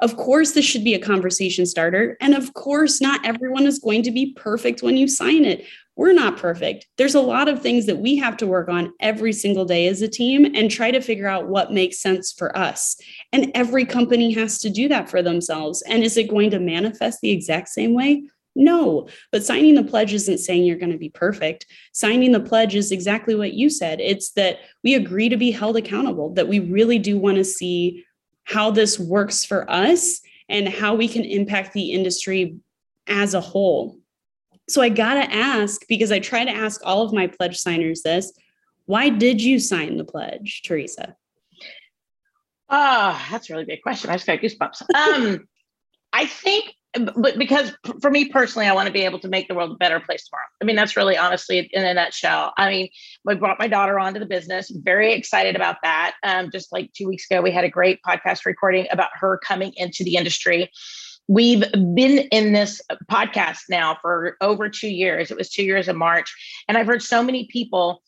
Of 0.00 0.16
course, 0.16 0.52
this 0.52 0.64
should 0.64 0.84
be 0.84 0.94
a 0.94 0.98
conversation 0.98 1.66
starter. 1.66 2.16
And 2.20 2.34
of 2.34 2.54
course, 2.54 3.00
not 3.00 3.24
everyone 3.24 3.66
is 3.66 3.78
going 3.78 4.02
to 4.02 4.10
be 4.10 4.32
perfect 4.34 4.82
when 4.82 4.96
you 4.96 5.08
sign 5.08 5.44
it. 5.44 5.64
We're 5.96 6.12
not 6.12 6.38
perfect. 6.38 6.88
There's 6.98 7.14
a 7.14 7.20
lot 7.20 7.48
of 7.48 7.62
things 7.62 7.86
that 7.86 7.98
we 7.98 8.16
have 8.16 8.36
to 8.38 8.46
work 8.46 8.68
on 8.68 8.92
every 8.98 9.32
single 9.32 9.64
day 9.64 9.86
as 9.86 10.02
a 10.02 10.08
team 10.08 10.44
and 10.54 10.70
try 10.70 10.90
to 10.90 11.00
figure 11.00 11.28
out 11.28 11.48
what 11.48 11.72
makes 11.72 12.00
sense 12.00 12.32
for 12.32 12.56
us. 12.58 12.96
And 13.32 13.52
every 13.54 13.84
company 13.84 14.32
has 14.32 14.58
to 14.60 14.70
do 14.70 14.88
that 14.88 15.08
for 15.08 15.22
themselves. 15.22 15.82
And 15.82 16.02
is 16.02 16.16
it 16.16 16.28
going 16.28 16.50
to 16.50 16.58
manifest 16.58 17.20
the 17.20 17.30
exact 17.30 17.68
same 17.68 17.94
way? 17.94 18.24
No, 18.56 19.08
but 19.32 19.44
signing 19.44 19.74
the 19.74 19.84
pledge 19.84 20.14
isn't 20.14 20.38
saying 20.38 20.64
you're 20.64 20.78
going 20.78 20.92
to 20.92 20.98
be 20.98 21.10
perfect. 21.10 21.66
Signing 21.92 22.32
the 22.32 22.40
pledge 22.40 22.74
is 22.74 22.92
exactly 22.92 23.34
what 23.34 23.54
you 23.54 23.68
said. 23.68 24.00
It's 24.00 24.30
that 24.32 24.58
we 24.82 24.94
agree 24.94 25.28
to 25.28 25.36
be 25.36 25.50
held 25.50 25.76
accountable, 25.76 26.32
that 26.34 26.48
we 26.48 26.60
really 26.60 26.98
do 26.98 27.18
want 27.18 27.36
to 27.36 27.44
see 27.44 28.04
how 28.44 28.70
this 28.70 28.98
works 28.98 29.44
for 29.44 29.68
us 29.70 30.20
and 30.48 30.68
how 30.68 30.94
we 30.94 31.08
can 31.08 31.24
impact 31.24 31.72
the 31.72 31.92
industry 31.92 32.58
as 33.08 33.34
a 33.34 33.40
whole. 33.40 33.98
So 34.68 34.80
I 34.82 34.88
got 34.88 35.14
to 35.14 35.32
ask 35.32 35.86
because 35.88 36.10
I 36.10 36.18
try 36.18 36.44
to 36.44 36.50
ask 36.50 36.80
all 36.84 37.02
of 37.02 37.12
my 37.12 37.26
pledge 37.26 37.58
signers 37.58 38.02
this 38.02 38.32
why 38.86 39.08
did 39.08 39.40
you 39.40 39.58
sign 39.58 39.96
the 39.96 40.04
pledge, 40.04 40.60
Teresa? 40.62 41.16
Ah, 42.68 43.18
oh, 43.18 43.32
that's 43.32 43.48
a 43.48 43.54
really 43.54 43.64
big 43.64 43.82
question. 43.82 44.10
I 44.10 44.14
just 44.14 44.26
got 44.26 44.40
goosebumps. 44.40 44.82
Um, 44.94 45.48
I 46.12 46.26
think 46.26 46.74
but 46.94 47.38
because 47.38 47.72
for 48.00 48.10
me 48.10 48.28
personally, 48.28 48.66
I 48.66 48.72
want 48.72 48.86
to 48.86 48.92
be 48.92 49.02
able 49.02 49.18
to 49.20 49.28
make 49.28 49.48
the 49.48 49.54
world 49.54 49.72
a 49.72 49.74
better 49.74 49.98
place 49.98 50.28
tomorrow. 50.28 50.46
I 50.62 50.64
mean, 50.64 50.76
that's 50.76 50.96
really 50.96 51.16
honestly 51.16 51.68
in 51.72 51.84
a 51.84 51.92
nutshell. 51.92 52.52
I 52.56 52.70
mean, 52.70 52.88
we 53.24 53.34
brought 53.34 53.58
my 53.58 53.66
daughter 53.66 53.98
onto 53.98 54.20
the 54.20 54.26
business. 54.26 54.70
Very 54.70 55.12
excited 55.12 55.56
about 55.56 55.76
that. 55.82 56.14
Um, 56.22 56.50
just 56.52 56.72
like 56.72 56.92
two 56.92 57.08
weeks 57.08 57.26
ago, 57.28 57.42
we 57.42 57.50
had 57.50 57.64
a 57.64 57.68
great 57.68 57.98
podcast 58.06 58.44
recording 58.44 58.86
about 58.92 59.10
her 59.14 59.38
coming 59.38 59.72
into 59.76 60.04
the 60.04 60.14
industry. 60.16 60.70
We've 61.26 61.64
been 61.72 62.28
in 62.30 62.52
this 62.52 62.82
podcast 63.10 63.60
now 63.70 63.96
for 64.02 64.36
over 64.40 64.68
two 64.68 64.90
years. 64.90 65.30
It 65.30 65.36
was 65.36 65.50
two 65.50 65.64
years 65.64 65.88
in 65.88 65.96
March. 65.96 66.34
And 66.68 66.76
I've 66.76 66.86
heard 66.86 67.02
so 67.02 67.22
many 67.22 67.46
people 67.50 68.02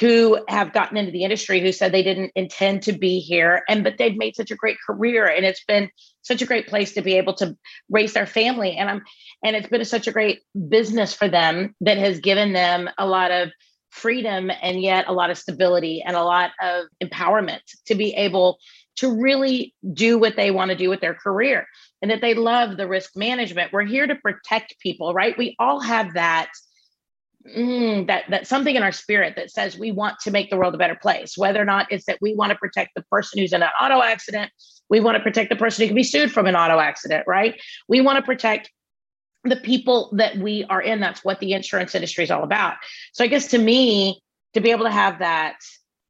who 0.00 0.38
have 0.48 0.72
gotten 0.72 0.96
into 0.96 1.12
the 1.12 1.22
industry 1.22 1.60
who 1.60 1.70
said 1.70 1.92
they 1.92 2.02
didn't 2.02 2.32
intend 2.34 2.82
to 2.82 2.92
be 2.92 3.20
here 3.20 3.62
and 3.68 3.84
but 3.84 3.98
they've 3.98 4.16
made 4.16 4.34
such 4.34 4.50
a 4.50 4.56
great 4.56 4.76
career 4.84 5.26
and 5.26 5.44
it's 5.44 5.64
been 5.64 5.88
such 6.22 6.42
a 6.42 6.46
great 6.46 6.66
place 6.66 6.92
to 6.92 7.02
be 7.02 7.14
able 7.14 7.32
to 7.32 7.56
raise 7.88 8.12
their 8.12 8.26
family 8.26 8.76
and 8.76 8.90
i'm 8.90 9.02
and 9.44 9.54
it's 9.54 9.68
been 9.68 9.80
a, 9.80 9.84
such 9.84 10.08
a 10.08 10.12
great 10.12 10.40
business 10.68 11.14
for 11.14 11.28
them 11.28 11.74
that 11.80 11.98
has 11.98 12.18
given 12.18 12.52
them 12.52 12.90
a 12.98 13.06
lot 13.06 13.30
of 13.30 13.50
freedom 13.90 14.50
and 14.60 14.82
yet 14.82 15.06
a 15.08 15.12
lot 15.12 15.30
of 15.30 15.38
stability 15.38 16.02
and 16.04 16.16
a 16.16 16.24
lot 16.24 16.50
of 16.60 16.86
empowerment 17.02 17.60
to 17.86 17.94
be 17.94 18.12
able 18.14 18.58
to 18.96 19.14
really 19.14 19.72
do 19.92 20.18
what 20.18 20.36
they 20.36 20.50
want 20.50 20.70
to 20.70 20.76
do 20.76 20.90
with 20.90 21.00
their 21.00 21.14
career 21.14 21.66
and 22.02 22.10
that 22.10 22.20
they 22.20 22.34
love 22.34 22.76
the 22.76 22.86
risk 22.86 23.16
management. 23.16 23.72
We're 23.72 23.84
here 23.84 24.06
to 24.06 24.14
protect 24.16 24.78
people 24.80 25.14
right? 25.14 25.36
We 25.38 25.56
all 25.58 25.80
have 25.80 26.14
that 26.14 26.50
mm, 27.56 28.06
that 28.06 28.24
that 28.30 28.46
something 28.46 28.76
in 28.76 28.82
our 28.82 28.92
spirit 28.92 29.34
that 29.36 29.50
says 29.50 29.78
we 29.78 29.92
want 29.92 30.18
to 30.20 30.30
make 30.30 30.50
the 30.50 30.56
world 30.56 30.74
a 30.74 30.78
better 30.78 30.98
place. 31.00 31.36
Whether 31.36 31.60
or 31.60 31.64
not 31.64 31.86
it's 31.90 32.06
that 32.06 32.18
we 32.20 32.34
want 32.34 32.50
to 32.50 32.58
protect 32.58 32.92
the 32.94 33.02
person 33.10 33.40
who's 33.40 33.52
in 33.52 33.62
an 33.62 33.70
auto 33.80 34.02
accident 34.02 34.50
we 34.88 35.00
want 35.00 35.16
to 35.16 35.22
protect 35.22 35.50
the 35.50 35.56
person 35.56 35.82
who 35.82 35.88
can 35.88 35.96
be 35.96 36.04
sued 36.04 36.30
from 36.30 36.46
an 36.46 36.56
auto 36.56 36.78
accident 36.78 37.24
right? 37.26 37.60
We 37.88 38.00
want 38.00 38.16
to 38.16 38.22
protect 38.22 38.70
the 39.44 39.56
people 39.56 40.10
that 40.16 40.36
we 40.38 40.64
are 40.64 40.82
in. 40.82 41.00
That's 41.00 41.24
what 41.24 41.40
the 41.40 41.52
insurance 41.52 41.94
industry 41.94 42.24
is 42.24 42.30
all 42.30 42.42
about. 42.42 42.74
So 43.12 43.24
i 43.24 43.26
guess 43.26 43.48
to 43.48 43.58
me 43.58 44.20
to 44.54 44.60
be 44.60 44.70
able 44.70 44.84
to 44.84 44.90
have 44.90 45.18
that 45.20 45.56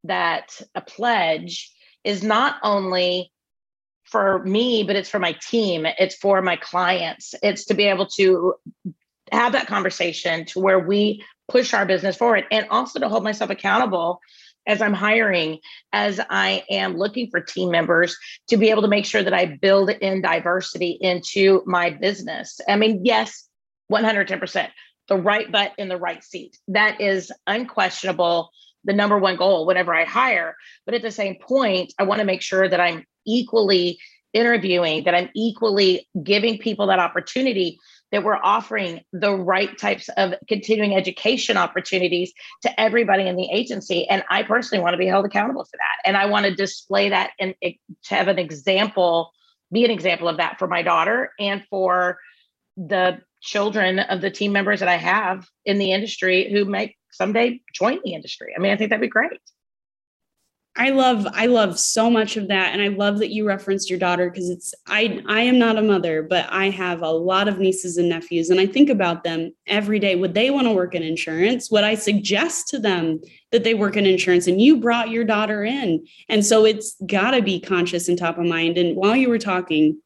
that 0.05 0.61
a 0.75 0.81
pledge 0.81 1.73
is 2.05 2.23
not 2.23 2.57
only 2.63 3.33
for 4.11 4.43
me, 4.45 4.83
but 4.85 4.97
it's 4.97 5.09
for 5.09 5.19
my 5.19 5.33
team. 5.33 5.87
It's 5.87 6.15
for 6.15 6.41
my 6.43 6.57
clients. 6.57 7.35
It's 7.43 7.65
to 7.67 7.75
be 7.75 7.85
able 7.85 8.07
to 8.17 8.55
have 9.33 9.53
that 9.53 9.67
conversation 9.67 10.45
to 10.47 10.61
where 10.61 10.79
we 10.79 11.25
push 11.49 11.75
our 11.75 11.87
business 11.87 12.17
forward 12.17 12.45
and 12.51 12.67
also 12.71 12.99
to 12.99 13.09
hold 13.09 13.25
myself 13.25 13.51
accountable 13.51 14.21
as 14.67 14.83
I'm 14.83 14.95
hiring, 14.95 15.61
as 15.93 16.21
I 16.29 16.65
am 16.71 16.97
looking 16.97 17.31
for 17.31 17.41
team 17.41 17.71
members 17.71 18.17
to 18.49 18.57
be 18.57 18.71
able 18.71 18.83
to 18.83 18.89
make 18.89 19.05
sure 19.05 19.23
that 19.23 19.35
I 19.35 19.47
build 19.47 19.91
in 19.91 20.23
diversity 20.23 20.99
into 21.01 21.63
my 21.67 21.91
business. 21.91 22.61
I 22.69 22.77
mean, 22.77 23.05
yes, 23.05 23.49
110%, 23.93 24.69
the 25.09 25.17
right 25.17 25.51
butt 25.51 25.73
in 25.79 25.89
the 25.89 25.97
right 25.97 26.23
seat. 26.23 26.59
That 26.69 27.01
is 27.01 27.31
unquestionable, 27.47 28.51
the 28.85 28.93
number 28.93 29.19
one 29.19 29.37
goal 29.37 29.67
whenever 29.67 29.95
I 29.95 30.05
hire. 30.05 30.57
But 30.85 30.95
at 30.95 31.03
the 31.03 31.13
same 31.13 31.37
point, 31.37 31.93
I 31.99 32.03
want 32.03 32.19
to 32.19 32.27
make 32.27 32.43
sure 32.43 32.69
that 32.69 32.81
I'm 32.81 33.05
equally 33.27 33.99
interviewing, 34.33 35.05
that 35.05 35.15
I'm 35.15 35.31
equally 35.35 36.07
giving 36.23 36.59
people 36.59 36.87
that 36.89 36.99
opportunity 36.99 37.79
that 38.13 38.23
we're 38.23 38.37
offering 38.37 39.01
the 39.13 39.35
right 39.35 39.77
types 39.79 40.09
of 40.17 40.35
continuing 40.49 40.95
education 40.95 41.57
opportunities 41.57 42.33
to 42.63 42.81
everybody 42.81 43.27
in 43.27 43.37
the 43.37 43.51
agency. 43.51 44.09
And 44.09 44.23
I 44.31 44.43
personally 44.43 44.83
want 44.83 44.95
to 44.95 44.99
be 44.99 45.07
held 45.07 45.25
accountable 45.25 45.65
for 45.65 45.77
that. 45.77 46.09
And 46.09 46.17
I 46.17 46.27
want 46.27 46.47
to 46.47 46.55
display 46.55 47.09
that 47.09 47.31
and 47.41 47.55
to 47.63 48.15
have 48.15 48.29
an 48.29 48.39
example, 48.39 49.33
be 49.73 49.85
an 49.85 49.91
example 49.91 50.29
of 50.29 50.37
that 50.37 50.59
for 50.59 50.69
my 50.69 50.83
daughter 50.83 51.33
and 51.41 51.65
for 51.69 52.19
the 52.77 53.21
children 53.41 53.99
of 53.99 54.21
the 54.21 54.31
team 54.31 54.53
members 54.53 54.81
that 54.81 54.89
I 54.89 54.97
have 54.97 55.49
in 55.65 55.79
the 55.79 55.93
industry 55.93 56.51
who 56.51 56.65
may 56.65 56.95
someday 57.11 57.61
join 57.73 57.99
the 58.05 58.15
industry. 58.15 58.55
I 58.57 58.61
mean, 58.61 58.73
I 58.73 58.77
think 58.77 58.91
that'd 58.91 59.01
be 59.01 59.09
great. 59.09 59.41
I 60.79 60.91
love 60.91 61.27
I 61.33 61.47
love 61.47 61.79
so 61.79 62.11
much 62.11 62.37
of 62.37 62.49
that. 62.49 62.73
And 62.73 62.83
I 62.83 62.89
love 62.89 63.19
that 63.19 63.31
you 63.31 63.47
referenced 63.47 63.89
your 63.89 63.99
daughter 63.99 64.29
because 64.31 64.51
it's 64.51 64.75
I 64.87 65.23
I 65.27 65.41
am 65.43 65.59
not 65.59 65.79
a 65.79 65.83
mother 65.83 66.23
but 66.23 66.47
I 66.51 66.71
have 66.71 67.03
a 67.03 67.11
lot 67.11 67.49
of 67.49 67.59
nieces 67.59 67.97
and 67.97 68.09
nephews. 68.09 68.51
And 68.51 68.61
I 68.61 68.67
think 68.67 68.91
about 68.91 69.25
them 69.25 69.53
every 69.67 69.99
day. 69.99 70.17
Would 70.17 70.35
they 70.35 70.51
want 70.51 70.67
to 70.67 70.73
work 70.73 70.95
in 70.95 71.03
insurance? 71.03 71.71
Would 71.71 71.85
I 71.85 71.95
suggest 71.95 72.69
to 72.69 72.79
them 72.79 73.21
that 73.53 73.65
they 73.65 73.75
work 73.75 73.97
in 73.97 74.07
insurance? 74.07 74.47
And 74.47 74.61
you 74.61 74.77
brought 74.77 75.11
your 75.11 75.25
daughter 75.25 75.65
in. 75.65 76.07
And 76.29 76.45
so 76.45 76.65
it's 76.67 76.95
got 77.07 77.31
to 77.31 77.43
be 77.43 77.59
conscious 77.59 78.09
and 78.09 78.19
top 78.19 78.39
of 78.39 78.45
mind. 78.45 78.77
And 78.77 78.97
while 78.97 79.17
you 79.17 79.29
were 79.29 79.39
talking 79.39 79.99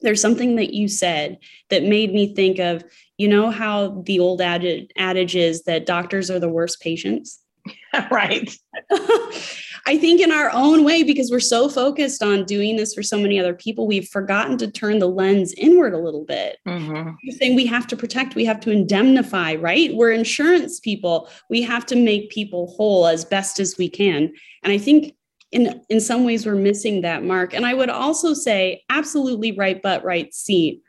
there's 0.00 0.20
something 0.20 0.56
that 0.56 0.74
you 0.74 0.86
said 0.86 1.38
that 1.70 1.82
made 1.82 2.12
me 2.12 2.34
think 2.34 2.58
of 2.58 2.84
you 3.16 3.26
know 3.26 3.50
how 3.50 4.02
the 4.04 4.20
old 4.20 4.42
adage, 4.42 4.90
adage 4.98 5.34
is 5.34 5.62
that 5.64 5.86
doctors 5.86 6.30
are 6.30 6.40
the 6.40 6.48
worst 6.48 6.80
patients? 6.80 7.40
Right 8.10 8.54
I 9.86 9.98
think 9.98 10.20
in 10.20 10.32
our 10.32 10.50
own 10.50 10.82
way, 10.82 11.02
because 11.02 11.30
we're 11.30 11.40
so 11.40 11.68
focused 11.68 12.22
on 12.22 12.44
doing 12.44 12.76
this 12.76 12.94
for 12.94 13.02
so 13.02 13.18
many 13.18 13.38
other 13.38 13.52
people, 13.52 13.86
we've 13.86 14.08
forgotten 14.08 14.56
to 14.58 14.70
turn 14.70 14.98
the 14.98 15.08
lens 15.08 15.52
inward 15.58 15.92
a 15.92 15.98
little 15.98 16.24
bit. 16.24 16.56
Mm-hmm. 16.66 17.10
You're 17.22 17.36
saying 17.36 17.54
we 17.54 17.66
have 17.66 17.86
to 17.88 17.96
protect, 17.96 18.34
we 18.34 18.46
have 18.46 18.60
to 18.60 18.70
indemnify, 18.70 19.56
right? 19.56 19.94
We're 19.94 20.12
insurance 20.12 20.80
people. 20.80 21.28
We 21.50 21.60
have 21.62 21.84
to 21.86 21.96
make 21.96 22.30
people 22.30 22.68
whole 22.68 23.06
as 23.06 23.26
best 23.26 23.60
as 23.60 23.76
we 23.76 23.90
can. 23.90 24.32
And 24.62 24.72
I 24.72 24.78
think 24.78 25.14
in 25.52 25.80
in 25.88 26.00
some 26.00 26.24
ways 26.24 26.46
we're 26.46 26.54
missing 26.54 27.02
that 27.02 27.22
mark. 27.22 27.54
And 27.54 27.66
I 27.66 27.74
would 27.74 27.90
also 27.90 28.32
say 28.32 28.82
absolutely 28.88 29.52
right 29.52 29.80
but 29.82 30.02
right 30.02 30.32
seat. 30.32 30.82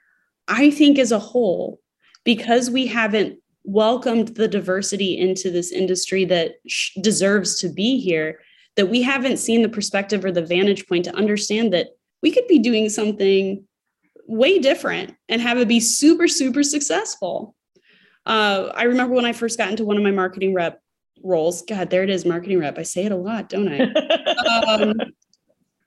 I 0.48 0.72
think 0.72 0.98
as 1.00 1.12
a 1.12 1.20
whole, 1.20 1.82
because 2.24 2.70
we 2.70 2.88
haven't 2.88 3.40
welcomed 3.66 4.30
the 4.30 4.48
diversity 4.48 5.18
into 5.18 5.52
this 5.52 5.72
industry 5.72 6.24
that 6.26 6.54
sh- 6.68 6.92
deserves 7.02 7.60
to 7.60 7.68
be 7.68 8.00
here 8.00 8.40
that 8.76 8.88
we 8.88 9.02
haven't 9.02 9.38
seen 9.38 9.62
the 9.62 9.70
perspective 9.70 10.26
or 10.26 10.32
the 10.32 10.46
vantage 10.46 10.88
point 10.88 11.06
to 11.06 11.16
understand 11.16 11.74
that 11.74 11.90
we 12.22 12.32
could 12.32 12.48
be 12.48 12.60
doing 12.60 12.90
something 12.90 13.64
way 14.28 14.60
different 14.60 15.16
and 15.30 15.42
have 15.42 15.58
it 15.58 15.68
be 15.68 15.80
super, 15.80 16.28
super 16.28 16.64
successful. 16.64 17.56
Uh, 18.26 18.72
I 18.74 18.84
remember 18.84 19.14
when 19.14 19.26
I 19.26 19.34
first 19.34 19.58
got 19.58 19.70
into 19.70 19.86
one 19.86 19.98
of 19.98 20.04
my 20.04 20.12
marketing 20.12 20.54
rep 20.54 20.82
roles. 21.24 21.62
God, 21.62 21.90
there 21.90 22.04
it 22.04 22.10
is, 22.10 22.26
marketing 22.26 22.60
rep. 22.60 22.78
I 22.78 22.84
say 22.84 23.06
it 23.06 23.12
a 23.12 23.16
lot, 23.18 23.50
don't 23.50 23.70
I? 23.70 23.82
um, 24.74 24.94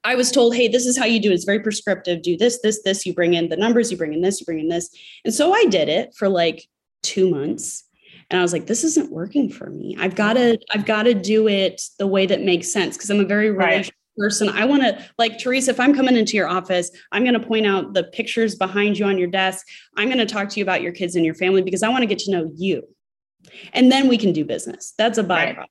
I 0.04 0.14
was 0.14 0.30
told, 0.30 0.54
hey, 0.54 0.68
this 0.68 0.86
is 0.86 0.96
how 0.96 1.04
you 1.04 1.20
do 1.20 1.30
it. 1.30 1.34
It's 1.34 1.44
very 1.44 1.60
prescriptive. 1.60 2.22
Do 2.22 2.36
this, 2.36 2.60
this, 2.62 2.82
this. 2.82 3.04
You 3.04 3.12
bring 3.12 3.34
in 3.34 3.48
the 3.48 3.56
numbers, 3.56 3.90
you 3.90 3.96
bring 3.96 4.14
in 4.14 4.20
this, 4.20 4.40
you 4.40 4.46
bring 4.46 4.60
in 4.60 4.68
this. 4.68 4.88
And 5.24 5.34
so 5.34 5.52
I 5.52 5.64
did 5.66 5.88
it 5.88 6.14
for 6.14 6.28
like 6.28 6.66
two 7.02 7.28
months 7.28 7.84
and 8.30 8.38
i 8.38 8.42
was 8.42 8.52
like 8.52 8.66
this 8.66 8.84
isn't 8.84 9.10
working 9.10 9.50
for 9.50 9.70
me 9.70 9.96
i've 9.98 10.14
got 10.14 10.34
to 10.34 10.58
i've 10.70 10.84
got 10.84 11.04
to 11.04 11.14
do 11.14 11.48
it 11.48 11.82
the 11.98 12.06
way 12.06 12.26
that 12.26 12.42
makes 12.42 12.72
sense 12.72 12.96
because 12.96 13.10
i'm 13.10 13.20
a 13.20 13.24
very 13.24 13.50
right. 13.50 13.90
person 14.16 14.48
i 14.50 14.64
want 14.64 14.82
to 14.82 15.04
like 15.18 15.38
teresa 15.38 15.70
if 15.70 15.80
i'm 15.80 15.94
coming 15.94 16.16
into 16.16 16.36
your 16.36 16.48
office 16.48 16.90
i'm 17.12 17.22
going 17.22 17.38
to 17.38 17.46
point 17.46 17.66
out 17.66 17.94
the 17.94 18.04
pictures 18.04 18.54
behind 18.54 18.98
you 18.98 19.06
on 19.06 19.18
your 19.18 19.28
desk 19.28 19.66
i'm 19.96 20.08
going 20.08 20.18
to 20.18 20.26
talk 20.26 20.48
to 20.48 20.60
you 20.60 20.64
about 20.64 20.82
your 20.82 20.92
kids 20.92 21.16
and 21.16 21.24
your 21.24 21.34
family 21.34 21.62
because 21.62 21.82
i 21.82 21.88
want 21.88 22.02
to 22.02 22.06
get 22.06 22.18
to 22.18 22.30
know 22.30 22.50
you 22.56 22.82
and 23.72 23.90
then 23.90 24.08
we 24.08 24.16
can 24.16 24.32
do 24.32 24.44
business 24.44 24.94
that's 24.98 25.18
a 25.18 25.24
byproduct 25.24 25.56
right. 25.56 25.68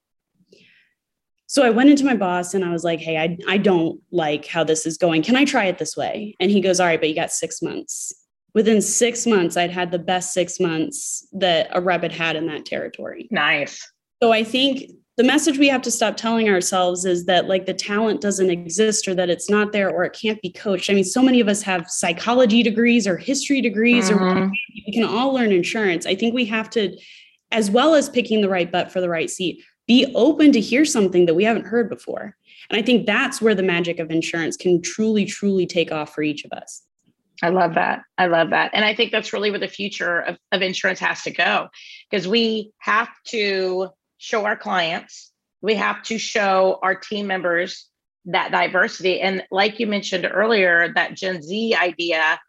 So 1.49 1.63
I 1.63 1.69
went 1.69 1.89
into 1.89 2.03
my 2.03 2.13
boss 2.13 2.53
and 2.53 2.65
I 2.65 2.71
was 2.71 2.83
like, 2.83 2.99
hey, 2.99 3.17
I, 3.17 3.37
I 3.47 3.57
don't 3.57 4.01
like 4.11 4.45
how 4.45 4.65
this 4.65 4.85
is 4.85 4.97
going. 4.97 5.23
Can 5.23 5.37
I 5.37 5.45
try 5.45 5.63
it 5.67 5.77
this 5.77 5.95
way? 5.95 6.35
And 6.41 6.51
he 6.51 6.59
goes, 6.59 6.81
all 6.81 6.87
right, 6.87 6.99
but 6.99 7.07
you 7.07 7.15
got 7.15 7.31
six 7.31 7.61
months 7.61 8.13
within 8.57 8.81
six 8.81 9.27
months, 9.27 9.55
I'd 9.55 9.69
had 9.69 9.91
the 9.91 9.99
best 9.99 10.33
six 10.33 10.59
months 10.59 11.27
that 11.33 11.69
a 11.73 11.79
rep 11.79 12.01
had 12.01 12.11
had 12.11 12.35
in 12.35 12.47
that 12.47 12.65
territory. 12.65 13.27
Nice. 13.29 13.87
So 14.23 14.31
I 14.31 14.43
think 14.43 14.89
the 15.15 15.23
message 15.23 15.59
we 15.59 15.67
have 15.67 15.83
to 15.83 15.91
stop 15.91 16.17
telling 16.17 16.49
ourselves 16.49 17.05
is 17.05 17.27
that 17.27 17.47
like 17.47 17.67
the 17.67 17.73
talent 17.75 18.19
doesn't 18.19 18.49
exist 18.49 19.07
or 19.07 19.13
that 19.13 19.29
it's 19.29 19.47
not 19.47 19.73
there 19.73 19.91
or 19.91 20.05
it 20.05 20.17
can't 20.19 20.41
be 20.41 20.51
coached. 20.51 20.89
I 20.89 20.95
mean, 20.95 21.03
so 21.03 21.21
many 21.21 21.39
of 21.39 21.47
us 21.47 21.61
have 21.61 21.87
psychology 21.87 22.63
degrees 22.63 23.05
or 23.05 23.15
history 23.15 23.61
degrees 23.61 24.09
mm-hmm. 24.09 24.23
or 24.23 24.51
we 24.87 24.91
can 24.91 25.03
all 25.03 25.33
learn 25.33 25.51
insurance. 25.51 26.07
I 26.07 26.15
think 26.15 26.33
we 26.33 26.45
have 26.45 26.67
to, 26.71 26.97
as 27.51 27.69
well 27.69 27.93
as 27.93 28.09
picking 28.09 28.41
the 28.41 28.49
right 28.49 28.71
butt 28.71 28.91
for 28.91 29.01
the 29.01 29.09
right 29.09 29.29
seat, 29.29 29.63
be 29.85 30.11
open 30.15 30.51
to 30.53 30.59
hear 30.59 30.83
something 30.83 31.27
that 31.27 31.35
we 31.35 31.43
haven't 31.43 31.67
heard 31.67 31.91
before. 31.91 32.35
And 32.71 32.79
I 32.79 32.81
think 32.81 33.05
that's 33.05 33.39
where 33.39 33.53
the 33.53 33.61
magic 33.61 33.99
of 33.99 34.09
insurance 34.09 34.57
can 34.57 34.81
truly, 34.81 35.25
truly 35.25 35.67
take 35.67 35.91
off 35.91 36.15
for 36.15 36.23
each 36.23 36.43
of 36.43 36.51
us. 36.53 36.81
I 37.41 37.49
love 37.49 37.75
that. 37.75 38.01
I 38.17 38.27
love 38.27 38.49
that. 38.49 38.71
And 38.73 38.83
I 38.83 38.95
think 38.95 39.11
that's 39.11 39.31
really 39.31 39.51
where 39.51 39.59
the 39.59 39.67
future 39.67 40.19
of, 40.19 40.37
of 40.51 40.61
insurance 40.61 40.99
has 40.99 41.21
to 41.23 41.31
go 41.31 41.67
because 42.09 42.27
we 42.27 42.71
have 42.79 43.09
to 43.27 43.89
show 44.17 44.45
our 44.45 44.57
clients, 44.57 45.31
we 45.61 45.75
have 45.75 46.01
to 46.03 46.17
show 46.17 46.79
our 46.81 46.95
team 46.95 47.27
members 47.27 47.87
that 48.25 48.51
diversity. 48.51 49.21
And 49.21 49.43
like 49.51 49.79
you 49.79 49.87
mentioned 49.87 50.29
earlier, 50.31 50.91
that 50.93 51.15
Gen 51.15 51.41
Z 51.41 51.75
idea 51.75 52.39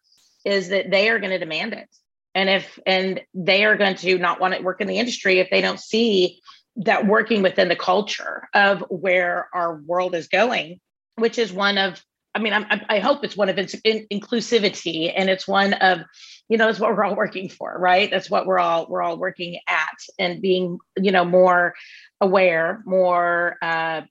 is 0.45 0.69
that 0.69 0.91
they 0.91 1.09
are 1.09 1.19
going 1.19 1.31
to 1.31 1.39
demand 1.39 1.75
it. 1.75 1.89
And 2.35 2.49
if 2.49 2.79
and 2.87 3.21
they 3.35 3.65
are 3.65 3.77
going 3.77 3.97
to 3.97 4.19
not 4.19 4.41
want 4.41 4.55
to 4.55 4.63
work 4.63 4.81
in 4.81 4.87
the 4.87 4.99
industry 4.99 5.39
if 5.39 5.51
they 5.51 5.61
don't 5.61 5.81
see 5.81 6.41
that 6.77 7.07
working 7.07 7.43
within 7.43 7.69
the 7.69 7.77
culture 7.77 8.49
of 8.55 8.85
where 8.89 9.49
our 9.53 9.81
world 9.87 10.15
is 10.15 10.29
going, 10.29 10.81
which 11.17 11.39
is 11.39 11.53
one 11.53 11.79
of 11.79 12.03
I 12.39 12.41
mean, 12.41 12.53
I'm, 12.53 12.67
i 12.89 13.01
hope 13.01 13.25
it's 13.25 13.37
one 13.37 13.49
of 13.49 13.59
its 13.59 13.75
in, 13.83 14.07
inclusivity, 14.13 15.13
and 15.15 15.29
it's 15.29 15.49
one 15.49 15.73
of, 15.73 16.03
you 16.49 16.57
know, 16.57 16.67
that's 16.67 16.79
what 16.79 16.95
we're 16.95 17.03
all 17.03 17.17
working 17.17 17.49
for, 17.49 17.77
right? 17.77 18.09
That's 18.09 18.31
what 18.31 18.47
we're 18.47 18.61
all 18.61 18.87
we're 18.89 19.03
all 19.03 19.19
working 19.19 19.59
at, 19.67 19.99
and 20.21 20.41
being, 20.41 20.79
you 20.97 21.11
know, 21.11 21.25
more 21.25 21.75
aware, 22.21 22.81
more 22.87 23.57
uh, 23.61 24.03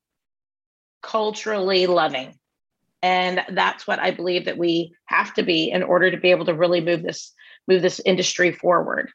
culturally 1.02 1.88
loving, 1.88 2.38
and 3.02 3.46
that's 3.50 3.88
what 3.88 4.00
I 4.00 4.12
believe 4.12 4.44
that 4.44 4.58
we 4.58 4.94
have 5.06 5.34
to 5.36 5.44
be 5.44 5.72
in 5.72 5.82
order 5.82 6.12
to 6.12 6.18
be 6.18 6.32
able 6.32 6.48
to 6.48 6.54
really 6.54 6.82
move 6.82 7.04
this 7.04 7.34
move 7.66 7.82
this 7.82 8.02
industry 8.06 8.52
forward. 8.52 9.10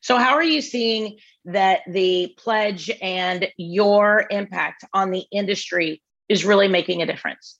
So, 0.00 0.16
how 0.16 0.34
are 0.34 0.44
you 0.44 0.60
seeing 0.60 1.18
that 1.46 1.80
the 1.88 2.32
pledge 2.38 2.88
and 3.02 3.48
your 3.56 4.26
impact 4.30 4.84
on 4.92 5.10
the 5.10 5.24
industry 5.32 6.00
is 6.28 6.44
really 6.44 6.68
making 6.68 7.02
a 7.02 7.06
difference? 7.06 7.58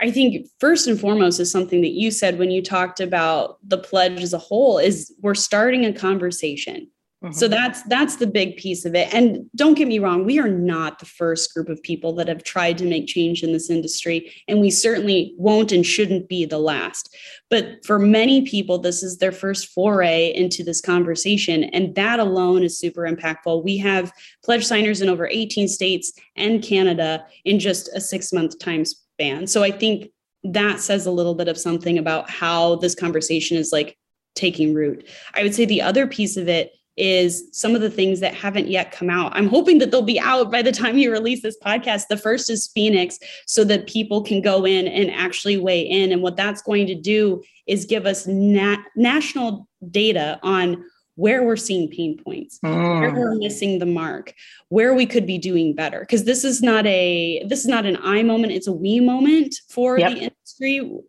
I 0.00 0.10
think 0.10 0.46
first 0.60 0.86
and 0.86 1.00
foremost 1.00 1.40
is 1.40 1.50
something 1.50 1.80
that 1.80 1.92
you 1.92 2.10
said 2.10 2.38
when 2.38 2.50
you 2.50 2.62
talked 2.62 3.00
about 3.00 3.58
the 3.66 3.78
pledge 3.78 4.22
as 4.22 4.34
a 4.34 4.38
whole 4.38 4.78
is 4.78 5.14
we're 5.22 5.34
starting 5.34 5.84
a 5.84 5.92
conversation. 5.92 6.88
Mm-hmm. 7.24 7.32
So 7.32 7.48
that's 7.48 7.82
that's 7.84 8.16
the 8.16 8.26
big 8.26 8.58
piece 8.58 8.84
of 8.84 8.94
it. 8.94 9.12
And 9.14 9.48
don't 9.56 9.72
get 9.72 9.88
me 9.88 9.98
wrong, 9.98 10.26
we 10.26 10.38
are 10.38 10.50
not 10.50 10.98
the 10.98 11.06
first 11.06 11.54
group 11.54 11.70
of 11.70 11.82
people 11.82 12.14
that 12.16 12.28
have 12.28 12.44
tried 12.44 12.76
to 12.76 12.84
make 12.84 13.06
change 13.06 13.42
in 13.42 13.54
this 13.54 13.70
industry 13.70 14.30
and 14.48 14.60
we 14.60 14.70
certainly 14.70 15.34
won't 15.38 15.72
and 15.72 15.84
shouldn't 15.84 16.28
be 16.28 16.44
the 16.44 16.58
last. 16.58 17.16
But 17.48 17.84
for 17.86 17.98
many 17.98 18.42
people 18.42 18.78
this 18.78 19.02
is 19.02 19.16
their 19.16 19.32
first 19.32 19.68
foray 19.68 20.34
into 20.34 20.62
this 20.62 20.82
conversation 20.82 21.64
and 21.64 21.94
that 21.94 22.20
alone 22.20 22.62
is 22.62 22.78
super 22.78 23.08
impactful. 23.08 23.64
We 23.64 23.78
have 23.78 24.12
pledge 24.44 24.66
signers 24.66 25.00
in 25.00 25.08
over 25.08 25.26
18 25.26 25.68
states 25.68 26.12
and 26.36 26.62
Canada 26.62 27.24
in 27.46 27.58
just 27.58 27.88
a 27.94 27.98
6-month 27.98 28.58
time 28.58 28.84
span. 28.84 29.05
So 29.46 29.62
I 29.62 29.70
think 29.70 30.10
that 30.44 30.80
says 30.80 31.06
a 31.06 31.10
little 31.10 31.34
bit 31.34 31.48
of 31.48 31.58
something 31.58 31.98
about 31.98 32.30
how 32.30 32.76
this 32.76 32.94
conversation 32.94 33.56
is 33.56 33.72
like 33.72 33.96
taking 34.34 34.74
root. 34.74 35.08
I 35.34 35.42
would 35.42 35.54
say 35.54 35.64
the 35.64 35.82
other 35.82 36.06
piece 36.06 36.36
of 36.36 36.48
it 36.48 36.72
is 36.96 37.48
some 37.52 37.74
of 37.74 37.82
the 37.82 37.90
things 37.90 38.20
that 38.20 38.34
haven't 38.34 38.68
yet 38.68 38.90
come 38.90 39.10
out. 39.10 39.32
I'm 39.34 39.48
hoping 39.48 39.78
that 39.78 39.90
they'll 39.90 40.02
be 40.02 40.20
out 40.20 40.50
by 40.50 40.62
the 40.62 40.72
time 40.72 40.96
you 40.96 41.12
release 41.12 41.42
this 41.42 41.58
podcast. 41.62 42.08
The 42.08 42.16
first 42.16 42.48
is 42.48 42.68
Phoenix, 42.68 43.18
so 43.46 43.64
that 43.64 43.86
people 43.86 44.22
can 44.22 44.40
go 44.40 44.64
in 44.64 44.88
and 44.88 45.10
actually 45.10 45.58
weigh 45.58 45.82
in. 45.82 46.10
And 46.10 46.22
what 46.22 46.36
that's 46.36 46.62
going 46.62 46.86
to 46.86 46.94
do 46.94 47.42
is 47.66 47.84
give 47.84 48.06
us 48.06 48.26
nat- 48.26 48.84
national 48.96 49.68
data 49.90 50.40
on 50.42 50.82
where 51.16 51.42
we're 51.42 51.56
seeing 51.56 51.88
pain 51.90 52.18
points, 52.22 52.58
mm. 52.64 53.00
where 53.00 53.14
we're 53.14 53.34
missing 53.34 53.78
the 53.78 53.86
mark, 53.86 54.32
where 54.68 54.94
we 54.94 55.04
could 55.04 55.26
be 55.26 55.38
doing 55.38 55.74
better. 55.74 56.00
Because 56.00 56.24
this 56.24 56.44
is 56.44 56.62
not 56.62 56.86
a 56.86 57.44
this 57.48 57.60
is 57.60 57.66
not 57.66 57.84
an 57.84 57.98
I 58.02 58.22
moment; 58.22 58.52
it's 58.52 58.68
a 58.68 58.72
we 58.72 59.00
moment 59.00 59.56
for 59.68 59.98
yep. 59.98 60.12
the 60.12 60.18
industry 60.18 61.00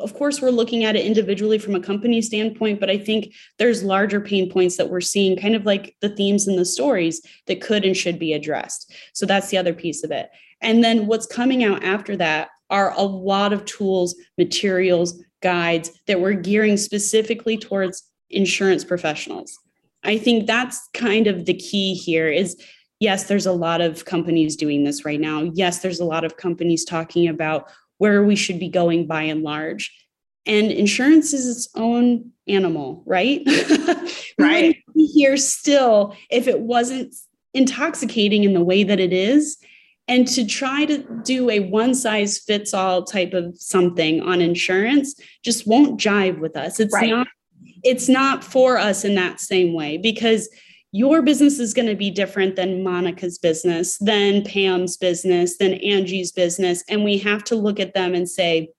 of 0.00 0.14
course 0.14 0.40
we're 0.40 0.50
looking 0.50 0.84
at 0.84 0.96
it 0.96 1.04
individually 1.04 1.58
from 1.58 1.74
a 1.74 1.80
company 1.80 2.22
standpoint 2.22 2.80
but 2.80 2.88
i 2.88 2.96
think 2.96 3.34
there's 3.58 3.84
larger 3.84 4.20
pain 4.20 4.50
points 4.50 4.76
that 4.76 4.88
we're 4.88 5.00
seeing 5.00 5.36
kind 5.36 5.54
of 5.54 5.66
like 5.66 5.94
the 6.00 6.08
themes 6.08 6.48
in 6.48 6.56
the 6.56 6.64
stories 6.64 7.20
that 7.46 7.60
could 7.60 7.84
and 7.84 7.96
should 7.96 8.18
be 8.18 8.32
addressed 8.32 8.94
so 9.12 9.26
that's 9.26 9.50
the 9.50 9.58
other 9.58 9.74
piece 9.74 10.02
of 10.02 10.10
it 10.10 10.30
and 10.62 10.82
then 10.82 11.06
what's 11.06 11.26
coming 11.26 11.64
out 11.64 11.84
after 11.84 12.16
that 12.16 12.48
are 12.70 12.92
a 12.96 13.02
lot 13.02 13.52
of 13.52 13.64
tools 13.66 14.16
materials 14.38 15.22
guides 15.42 15.90
that 16.06 16.20
we're 16.20 16.32
gearing 16.32 16.76
specifically 16.76 17.58
towards 17.58 18.04
insurance 18.30 18.84
professionals 18.84 19.58
i 20.04 20.16
think 20.18 20.46
that's 20.46 20.88
kind 20.94 21.26
of 21.26 21.46
the 21.46 21.54
key 21.54 21.94
here 21.94 22.28
is 22.28 22.60
yes 23.00 23.24
there's 23.24 23.46
a 23.46 23.52
lot 23.52 23.80
of 23.80 24.04
companies 24.04 24.56
doing 24.56 24.84
this 24.84 25.04
right 25.04 25.20
now 25.20 25.42
yes 25.54 25.80
there's 25.80 26.00
a 26.00 26.04
lot 26.04 26.24
of 26.24 26.36
companies 26.36 26.84
talking 26.84 27.28
about 27.28 27.70
where 27.98 28.24
we 28.24 28.36
should 28.36 28.58
be 28.58 28.68
going 28.68 29.06
by 29.06 29.22
and 29.22 29.42
large. 29.42 29.94
And 30.46 30.70
insurance 30.70 31.34
is 31.34 31.46
its 31.46 31.68
own 31.74 32.30
animal, 32.46 33.02
right? 33.04 33.42
right. 34.38 34.76
here 34.94 35.36
still 35.36 36.16
if 36.30 36.48
it 36.48 36.60
wasn't 36.60 37.14
intoxicating 37.52 38.44
in 38.44 38.54
the 38.54 38.64
way 38.64 38.82
that 38.84 38.98
it 38.98 39.12
is. 39.12 39.58
And 40.06 40.26
to 40.28 40.46
try 40.46 40.86
to 40.86 41.04
do 41.22 41.50
a 41.50 41.60
one 41.60 41.94
size 41.94 42.38
fits 42.38 42.72
all 42.72 43.04
type 43.04 43.34
of 43.34 43.58
something 43.58 44.22
on 44.22 44.40
insurance 44.40 45.20
just 45.44 45.66
won't 45.66 46.00
jive 46.00 46.38
with 46.38 46.56
us. 46.56 46.80
It's 46.80 46.94
right. 46.94 47.10
not 47.10 47.28
it's 47.82 48.08
not 48.08 48.44
for 48.44 48.78
us 48.78 49.04
in 49.04 49.14
that 49.14 49.40
same 49.40 49.72
way 49.72 49.96
because 49.96 50.48
your 50.92 51.20
business 51.20 51.58
is 51.58 51.74
going 51.74 51.88
to 51.88 51.94
be 51.94 52.10
different 52.10 52.56
than 52.56 52.82
Monica's 52.82 53.38
business, 53.38 53.98
than 53.98 54.42
Pam's 54.42 54.96
business, 54.96 55.58
than 55.58 55.74
Angie's 55.74 56.32
business. 56.32 56.82
And 56.88 57.04
we 57.04 57.18
have 57.18 57.44
to 57.44 57.56
look 57.56 57.78
at 57.78 57.94
them 57.94 58.14
and 58.14 58.28
say, 58.28 58.70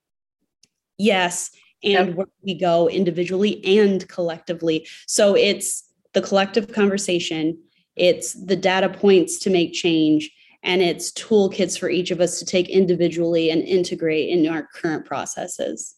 yes, 0.97 1.52
and 1.84 2.10
yep. 2.10 2.16
where 2.16 2.28
we 2.43 2.56
go 2.56 2.89
individually 2.89 3.64
and 3.80 4.08
collectively. 4.10 4.88
So 5.08 5.36
it's 5.36 5.84
the 6.14 6.22
collective 6.22 6.74
conversation, 6.74 7.58
it's 7.95 8.34
the 8.34 8.56
data 8.56 8.89
points 8.89 9.38
to 9.39 9.50
make 9.50 9.74
change, 9.74 10.32
and 10.64 10.82
it's 10.82 11.12
toolkits 11.12 11.80
for 11.80 11.89
each 11.89 12.12
of 12.12 12.20
us 12.20 12.39
to 12.39 12.45
take 12.45 12.68
individually 12.70 13.52
and 13.52 13.62
integrate 13.62 14.30
in 14.30 14.47
our 14.47 14.68
current 14.74 15.06
processes. 15.06 15.95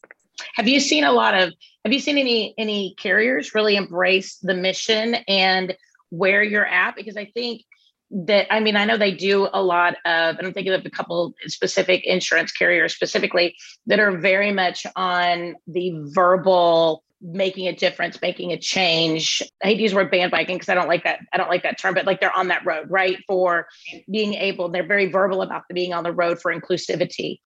Have 0.56 0.68
you 0.68 0.80
seen 0.80 1.04
a 1.04 1.12
lot 1.14 1.34
of 1.34 1.54
have 1.84 1.94
you 1.94 2.00
seen 2.00 2.18
any 2.18 2.54
any 2.58 2.96
carriers 2.98 3.56
really 3.56 3.76
embrace 3.76 4.38
the 4.38 4.54
mission 4.54 5.16
and 5.28 5.76
where 6.10 6.44
you're 6.44 6.66
at 6.66 6.96
because 6.96 7.18
I 7.18 7.26
think 7.26 7.64
that 8.12 8.54
I 8.54 8.60
mean 8.60 8.76
I 8.76 8.86
know 8.86 8.98
they 8.98 9.14
do 9.14 9.48
a 9.52 9.62
lot 9.62 9.94
of 10.06 10.38
and 10.38 10.46
I'm 10.46 10.54
thinking 10.54 10.74
of 10.74 10.86
a 10.86 10.90
couple 10.90 11.34
specific 11.48 12.06
insurance 12.06 12.52
carriers 12.52 12.94
specifically 12.94 13.56
that 13.88 14.00
are 14.00 14.18
very 14.18 14.52
much 14.52 14.86
on 14.96 15.56
the 15.68 15.94
verbal 16.14 17.04
making 17.22 17.68
a 17.68 17.76
difference, 17.76 18.20
making 18.22 18.52
a 18.52 18.58
change. 18.58 19.44
I 19.64 19.68
hate 19.68 19.76
to 19.76 19.82
use 19.84 19.92
the 19.92 19.98
word 19.98 20.12
bandwagon 20.12 20.56
because 20.56 20.70
I 20.70 20.74
don't 20.74 20.88
like 20.88 21.04
that. 21.04 21.20
I 21.32 21.38
don't 21.38 21.50
like 21.50 21.64
that 21.64 21.78
term, 21.78 21.94
but 21.94 22.06
like 22.06 22.20
they're 22.20 22.36
on 22.36 22.48
that 22.48 22.66
road, 22.66 22.90
right? 22.90 23.18
For 23.28 23.68
being 24.10 24.34
able, 24.34 24.70
they're 24.70 24.88
very 24.88 25.12
verbal 25.12 25.42
about 25.42 25.64
being 25.72 25.94
on 25.94 26.04
the 26.04 26.12
road 26.12 26.42
for 26.42 26.54
inclusivity. 26.54 27.40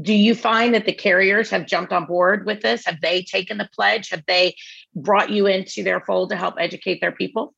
Do 0.00 0.14
you 0.14 0.34
find 0.34 0.74
that 0.74 0.86
the 0.86 0.92
carriers 0.92 1.50
have 1.50 1.66
jumped 1.66 1.92
on 1.92 2.06
board 2.06 2.46
with 2.46 2.62
this? 2.62 2.86
Have 2.86 3.00
they 3.00 3.22
taken 3.22 3.58
the 3.58 3.68
pledge? 3.74 4.08
Have 4.08 4.24
they 4.26 4.54
brought 4.94 5.30
you 5.30 5.46
into 5.46 5.82
their 5.82 6.00
fold 6.00 6.30
to 6.30 6.36
help 6.36 6.54
educate 6.58 7.00
their 7.00 7.12
people? 7.12 7.54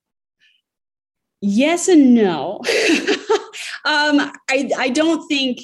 Yes 1.41 1.89
and 1.89 2.15
no. 2.15 2.61
um, 3.85 4.33
I, 4.51 4.71
I 4.77 4.89
don't 4.89 5.29
think 5.29 5.59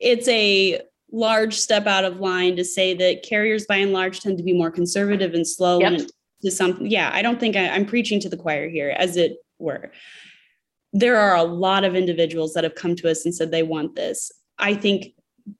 it's 0.00 0.26
a 0.28 0.80
large 1.12 1.54
step 1.54 1.86
out 1.86 2.04
of 2.04 2.20
line 2.20 2.56
to 2.56 2.64
say 2.64 2.94
that 2.94 3.22
carriers 3.22 3.66
by 3.66 3.76
and 3.76 3.92
large 3.92 4.20
tend 4.20 4.38
to 4.38 4.44
be 4.44 4.52
more 4.52 4.70
conservative 4.70 5.34
and 5.34 5.46
slow 5.46 5.80
yep. 5.80 6.00
to 6.42 6.50
something. 6.50 6.86
Yeah, 6.86 7.10
I 7.12 7.22
don't 7.22 7.38
think 7.38 7.56
I, 7.56 7.68
I'm 7.68 7.86
preaching 7.86 8.20
to 8.20 8.28
the 8.28 8.36
choir 8.36 8.68
here, 8.68 8.90
as 8.90 9.16
it 9.16 9.36
were. 9.58 9.92
There 10.92 11.16
are 11.16 11.36
a 11.36 11.42
lot 11.42 11.84
of 11.84 11.94
individuals 11.94 12.54
that 12.54 12.64
have 12.64 12.74
come 12.74 12.96
to 12.96 13.10
us 13.10 13.24
and 13.24 13.34
said 13.34 13.50
they 13.50 13.62
want 13.62 13.94
this. 13.94 14.32
I 14.58 14.74
think 14.74 15.12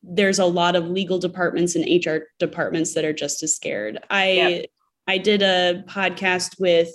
there's 0.03 0.39
a 0.39 0.47
lot 0.47 0.77
of 0.77 0.89
legal 0.89 1.19
departments 1.19 1.77
and 1.77 1.85
HR 1.85 2.25
departments 2.39 2.95
that 2.95 3.05
are 3.05 3.13
just 3.13 3.43
as 3.43 3.55
scared. 3.55 3.99
I 4.11 4.31
yep. 4.31 4.67
I 5.07 5.19
did 5.19 5.43
a 5.43 5.85
podcast 5.87 6.59
with 6.61 6.91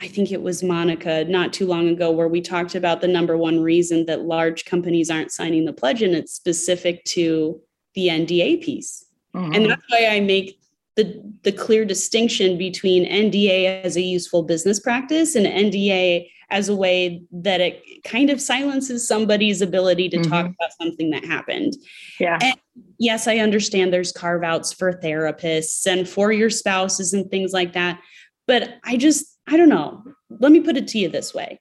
I 0.00 0.08
think 0.08 0.32
it 0.32 0.42
was 0.42 0.62
Monica 0.62 1.24
not 1.24 1.52
too 1.52 1.66
long 1.66 1.88
ago 1.88 2.10
where 2.10 2.28
we 2.28 2.40
talked 2.40 2.74
about 2.74 3.00
the 3.00 3.08
number 3.08 3.36
one 3.36 3.62
reason 3.62 4.06
that 4.06 4.22
large 4.22 4.64
companies 4.64 5.08
aren't 5.08 5.30
signing 5.30 5.64
the 5.64 5.72
pledge 5.72 6.02
and 6.02 6.14
it's 6.14 6.32
specific 6.32 7.04
to 7.04 7.60
the 7.94 8.08
NDA 8.08 8.62
piece. 8.62 9.04
Mm-hmm. 9.34 9.52
And 9.54 9.70
that's 9.70 9.82
why 9.88 10.06
I 10.06 10.20
make 10.20 10.58
the 10.96 11.22
the 11.42 11.52
clear 11.52 11.84
distinction 11.84 12.58
between 12.58 13.08
NDA 13.08 13.84
as 13.84 13.96
a 13.96 14.02
useful 14.02 14.42
business 14.42 14.80
practice 14.80 15.34
and 15.34 15.46
NDA 15.46 16.28
as 16.50 16.68
a 16.68 16.76
way 16.76 17.22
that 17.32 17.60
it 17.60 17.82
kind 18.04 18.30
of 18.30 18.40
silences 18.40 19.06
somebody's 19.06 19.62
ability 19.62 20.08
to 20.10 20.18
mm-hmm. 20.18 20.30
talk 20.30 20.46
about 20.46 20.72
something 20.80 21.10
that 21.10 21.24
happened. 21.24 21.74
Yeah. 22.20 22.38
And 22.40 22.56
yes, 22.98 23.26
I 23.26 23.38
understand 23.38 23.92
there's 23.92 24.12
carve 24.12 24.44
outs 24.44 24.72
for 24.72 24.92
therapists 24.92 25.86
and 25.86 26.08
for 26.08 26.32
your 26.32 26.50
spouses 26.50 27.12
and 27.12 27.30
things 27.30 27.52
like 27.52 27.72
that. 27.72 28.00
But 28.46 28.74
I 28.84 28.96
just, 28.96 29.38
I 29.46 29.56
don't 29.56 29.68
know. 29.68 30.04
Let 30.30 30.52
me 30.52 30.60
put 30.60 30.76
it 30.76 30.88
to 30.88 30.98
you 30.98 31.08
this 31.08 31.32
way. 31.32 31.60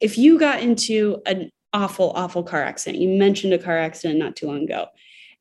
If 0.00 0.18
you 0.18 0.38
got 0.38 0.60
into 0.60 1.22
an 1.26 1.50
awful, 1.72 2.12
awful 2.14 2.42
car 2.42 2.62
accident, 2.62 3.02
you 3.02 3.08
mentioned 3.18 3.52
a 3.52 3.58
car 3.58 3.78
accident 3.78 4.18
not 4.18 4.36
too 4.36 4.46
long 4.46 4.64
ago, 4.64 4.86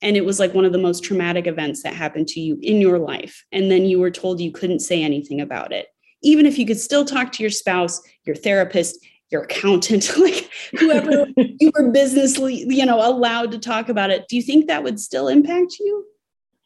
and 0.02 0.16
it 0.16 0.26
was 0.26 0.40
like 0.40 0.54
one 0.54 0.66
of 0.66 0.72
the 0.72 0.78
most 0.78 1.04
traumatic 1.04 1.46
events 1.46 1.84
that 1.84 1.94
happened 1.94 2.28
to 2.30 2.40
you 2.40 2.58
in 2.62 2.80
your 2.80 3.00
life, 3.00 3.44
and 3.52 3.70
then 3.70 3.86
you 3.86 4.00
were 4.00 4.12
told 4.12 4.40
you 4.40 4.52
couldn't 4.52 4.80
say 4.80 5.04
anything 5.04 5.42
about 5.42 5.72
it 5.72 5.88
even 6.22 6.46
if 6.46 6.58
you 6.58 6.66
could 6.66 6.80
still 6.80 7.06
talk 7.06 7.32
to 7.34 7.44
your 7.44 7.50
spouse, 7.50 8.02
your 8.26 8.36
therapist, 8.36 8.98
your 9.30 9.44
accountant, 9.44 10.18
like 10.18 10.50
whoever 10.78 11.28
you 11.38 11.72
were 11.74 11.90
businessly, 11.90 12.66
you 12.68 12.86
know, 12.86 13.06
allowed 13.06 13.52
to 13.52 13.60
talk 13.60 13.90
about 13.90 14.10
it, 14.10 14.28
do 14.28 14.36
you 14.36 14.42
think 14.42 14.68
that 14.68 14.84
would 14.84 15.00
still 15.00 15.28
impact 15.28 15.78
you? 15.80 16.06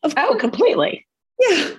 Of 0.03 0.13
oh, 0.17 0.35
completely. 0.39 1.05
Yeah. 1.39 1.71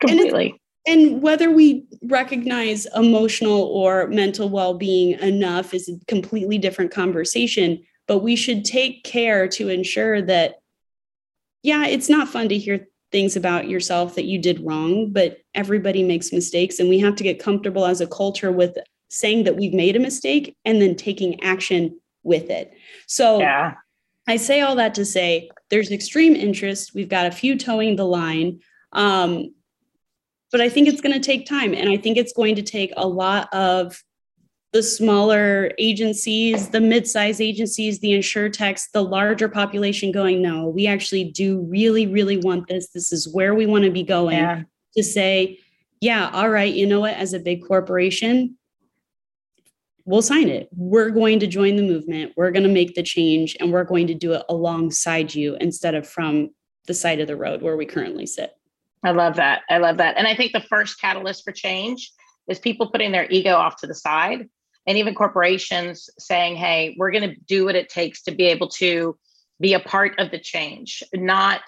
Completely. 0.00 0.60
And, 0.86 1.12
and 1.12 1.22
whether 1.22 1.50
we 1.50 1.84
recognize 2.02 2.86
emotional 2.94 3.62
or 3.62 4.08
mental 4.08 4.48
well-being 4.48 5.18
enough 5.20 5.74
is 5.74 5.88
a 5.88 6.04
completely 6.06 6.58
different 6.58 6.90
conversation, 6.90 7.82
but 8.06 8.18
we 8.18 8.36
should 8.36 8.64
take 8.64 9.04
care 9.04 9.48
to 9.48 9.68
ensure 9.68 10.22
that 10.22 10.56
yeah, 11.62 11.86
it's 11.86 12.08
not 12.08 12.28
fun 12.28 12.48
to 12.48 12.56
hear 12.56 12.86
things 13.10 13.36
about 13.36 13.68
yourself 13.68 14.14
that 14.14 14.26
you 14.26 14.38
did 14.38 14.60
wrong, 14.60 15.10
but 15.10 15.38
everybody 15.54 16.02
makes 16.02 16.32
mistakes. 16.32 16.78
And 16.78 16.88
we 16.88 16.98
have 16.98 17.16
to 17.16 17.24
get 17.24 17.42
comfortable 17.42 17.86
as 17.86 18.00
a 18.00 18.06
culture 18.06 18.52
with 18.52 18.76
saying 19.08 19.44
that 19.44 19.56
we've 19.56 19.72
made 19.72 19.96
a 19.96 20.00
mistake 20.00 20.56
and 20.64 20.82
then 20.82 20.94
taking 20.94 21.42
action 21.42 21.98
with 22.22 22.50
it. 22.50 22.72
So 23.06 23.40
yeah. 23.40 23.74
I 24.26 24.36
say 24.36 24.60
all 24.60 24.76
that 24.76 24.94
to 24.94 25.04
say 25.04 25.50
there's 25.70 25.90
extreme 25.90 26.36
interest. 26.36 26.94
We've 26.94 27.08
got 27.08 27.26
a 27.26 27.30
few 27.30 27.56
toeing 27.56 27.96
the 27.96 28.04
line. 28.04 28.60
Um, 28.92 29.54
but 30.50 30.60
I 30.60 30.68
think 30.68 30.88
it's 30.88 31.00
going 31.00 31.14
to 31.14 31.26
take 31.26 31.46
time. 31.46 31.74
And 31.74 31.88
I 31.88 31.96
think 31.96 32.16
it's 32.16 32.32
going 32.32 32.54
to 32.56 32.62
take 32.62 32.92
a 32.96 33.06
lot 33.06 33.52
of 33.54 34.02
the 34.72 34.82
smaller 34.82 35.72
agencies, 35.78 36.68
the 36.68 36.80
mid-size 36.80 37.40
agencies, 37.40 38.00
the 38.00 38.12
insurtechs, 38.12 38.90
the 38.92 39.02
larger 39.02 39.48
population 39.48 40.12
going, 40.12 40.42
no, 40.42 40.68
we 40.68 40.86
actually 40.86 41.24
do 41.24 41.60
really, 41.62 42.06
really 42.06 42.36
want 42.36 42.68
this. 42.68 42.90
This 42.90 43.10
is 43.12 43.32
where 43.32 43.54
we 43.54 43.64
want 43.64 43.84
to 43.84 43.90
be 43.90 44.02
going. 44.02 44.38
Yeah. 44.38 44.62
To 44.96 45.02
say, 45.02 45.58
yeah, 46.00 46.30
all 46.32 46.50
right, 46.50 46.72
you 46.72 46.86
know 46.86 47.00
what, 47.00 47.14
as 47.14 47.32
a 47.32 47.38
big 47.38 47.66
corporation, 47.66 48.56
we'll 50.04 50.22
sign 50.22 50.48
it. 50.48 50.68
We're 50.76 51.10
going 51.10 51.38
to 51.40 51.46
join 51.46 51.76
the 51.76 51.82
movement. 51.82 52.32
We're 52.36 52.50
going 52.50 52.62
to 52.64 52.68
make 52.68 52.94
the 52.94 53.02
change 53.02 53.56
and 53.60 53.72
we're 53.72 53.84
going 53.84 54.06
to 54.08 54.14
do 54.14 54.32
it 54.32 54.42
alongside 54.48 55.34
you 55.34 55.56
instead 55.60 55.94
of 55.94 56.06
from 56.06 56.50
the 56.86 56.94
side 56.94 57.20
of 57.20 57.26
the 57.26 57.36
road 57.36 57.62
where 57.62 57.76
we 57.76 57.86
currently 57.86 58.26
sit. 58.26 58.52
I 59.02 59.12
love 59.12 59.36
that. 59.36 59.62
I 59.70 59.78
love 59.78 59.98
that. 59.98 60.16
And 60.18 60.26
I 60.26 60.34
think 60.34 60.52
the 60.52 60.60
first 60.60 61.00
catalyst 61.00 61.44
for 61.44 61.52
change 61.52 62.12
is 62.48 62.58
people 62.58 62.90
putting 62.90 63.12
their 63.12 63.30
ego 63.30 63.54
off 63.54 63.76
to 63.80 63.86
the 63.86 63.94
side 63.94 64.48
and 64.88 64.96
even 64.96 65.14
corporations 65.14 66.08
saying, 66.18 66.56
hey, 66.56 66.96
we're 66.98 67.10
going 67.10 67.28
to 67.28 67.36
do 67.46 67.66
what 67.66 67.76
it 67.76 67.90
takes 67.90 68.22
to 68.22 68.32
be 68.32 68.46
able 68.46 68.68
to 68.68 69.18
be 69.60 69.74
a 69.74 69.80
part 69.80 70.18
of 70.18 70.30
the 70.30 70.38
change, 70.38 71.02
not 71.12 71.60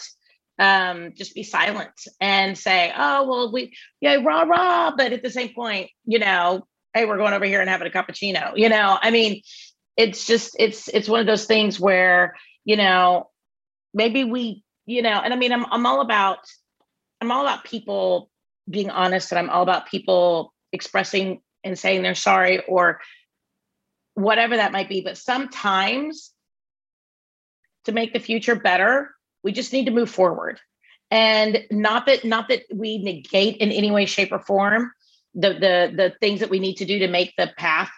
um, 0.58 1.12
just 1.14 1.34
be 1.34 1.42
silent 1.42 1.92
and 2.18 2.56
say, 2.56 2.90
oh, 2.96 3.28
well, 3.28 3.52
we, 3.52 3.76
yeah, 4.00 4.16
rah, 4.24 4.42
rah. 4.42 4.92
But 4.96 5.12
at 5.12 5.22
the 5.22 5.30
same 5.30 5.52
point, 5.54 5.90
you 6.06 6.18
know, 6.18 6.66
hey, 6.94 7.04
we're 7.04 7.18
going 7.18 7.34
over 7.34 7.44
here 7.44 7.60
and 7.60 7.68
having 7.68 7.86
a 7.86 7.90
cappuccino. 7.90 8.52
You 8.56 8.70
know, 8.70 8.98
I 9.00 9.10
mean, 9.10 9.42
it's 9.98 10.26
just, 10.26 10.56
it's, 10.58 10.88
it's 10.88 11.08
one 11.08 11.20
of 11.20 11.26
those 11.26 11.44
things 11.44 11.78
where, 11.78 12.34
you 12.64 12.76
know, 12.76 13.28
maybe 13.92 14.24
we, 14.24 14.64
you 14.86 15.02
know, 15.02 15.20
and 15.22 15.34
I 15.34 15.36
mean, 15.36 15.52
I'm, 15.52 15.66
I'm 15.70 15.84
all 15.84 16.00
about, 16.00 16.38
I'm 17.20 17.30
all 17.30 17.42
about 17.42 17.64
people 17.64 18.30
being 18.68 18.88
honest 18.88 19.30
and 19.30 19.38
I'm 19.38 19.50
all 19.50 19.62
about 19.62 19.88
people 19.88 20.54
expressing 20.72 21.42
and 21.64 21.78
saying 21.78 22.02
they're 22.02 22.14
sorry 22.14 22.64
or 22.66 23.00
whatever 24.14 24.56
that 24.56 24.72
might 24.72 24.88
be. 24.88 25.00
But 25.00 25.18
sometimes 25.18 26.32
to 27.84 27.92
make 27.92 28.12
the 28.12 28.18
future 28.20 28.54
better, 28.54 29.10
we 29.42 29.52
just 29.52 29.72
need 29.72 29.86
to 29.86 29.90
move 29.90 30.10
forward. 30.10 30.60
And 31.10 31.64
not 31.70 32.06
that 32.06 32.24
not 32.24 32.48
that 32.48 32.62
we 32.72 32.98
negate 32.98 33.56
in 33.56 33.72
any 33.72 33.90
way, 33.90 34.06
shape, 34.06 34.32
or 34.32 34.38
form 34.38 34.92
the 35.34 35.54
the 35.54 35.92
the 35.94 36.14
things 36.20 36.40
that 36.40 36.50
we 36.50 36.60
need 36.60 36.76
to 36.76 36.84
do 36.84 37.00
to 37.00 37.08
make 37.08 37.34
the 37.36 37.50
path 37.56 37.90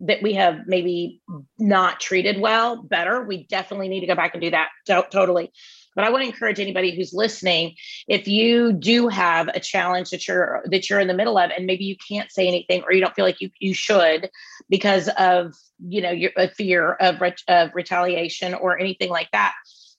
that 0.00 0.22
we 0.22 0.34
have 0.34 0.66
maybe 0.66 1.20
not 1.58 2.00
treated 2.00 2.40
well 2.40 2.82
better. 2.82 3.24
We 3.24 3.46
definitely 3.46 3.88
need 3.88 4.00
to 4.00 4.06
go 4.06 4.14
back 4.14 4.34
and 4.34 4.42
do 4.42 4.50
that. 4.50 4.68
To- 4.86 5.06
totally. 5.10 5.52
But 5.94 6.04
I 6.04 6.10
want 6.10 6.22
to 6.22 6.28
encourage 6.28 6.60
anybody 6.60 6.94
who's 6.94 7.12
listening, 7.12 7.76
if 8.08 8.28
you 8.28 8.72
do 8.72 9.08
have 9.08 9.48
a 9.48 9.60
challenge 9.60 10.10
that 10.10 10.26
you're 10.26 10.62
that 10.66 10.88
you're 10.88 11.00
in 11.00 11.08
the 11.08 11.14
middle 11.14 11.38
of, 11.38 11.50
and 11.50 11.66
maybe 11.66 11.84
you 11.84 11.96
can't 11.96 12.30
say 12.30 12.46
anything 12.48 12.82
or 12.82 12.92
you 12.92 13.00
don't 13.00 13.14
feel 13.14 13.24
like 13.24 13.40
you 13.40 13.50
you 13.58 13.74
should 13.74 14.30
because 14.68 15.08
of 15.18 15.54
you 15.86 16.00
know 16.00 16.10
your 16.10 16.30
a 16.36 16.48
fear 16.48 16.92
of 16.92 17.20
of 17.48 17.70
retaliation 17.74 18.54
or 18.54 18.78
anything 18.78 19.10
like 19.10 19.30
that 19.32 19.54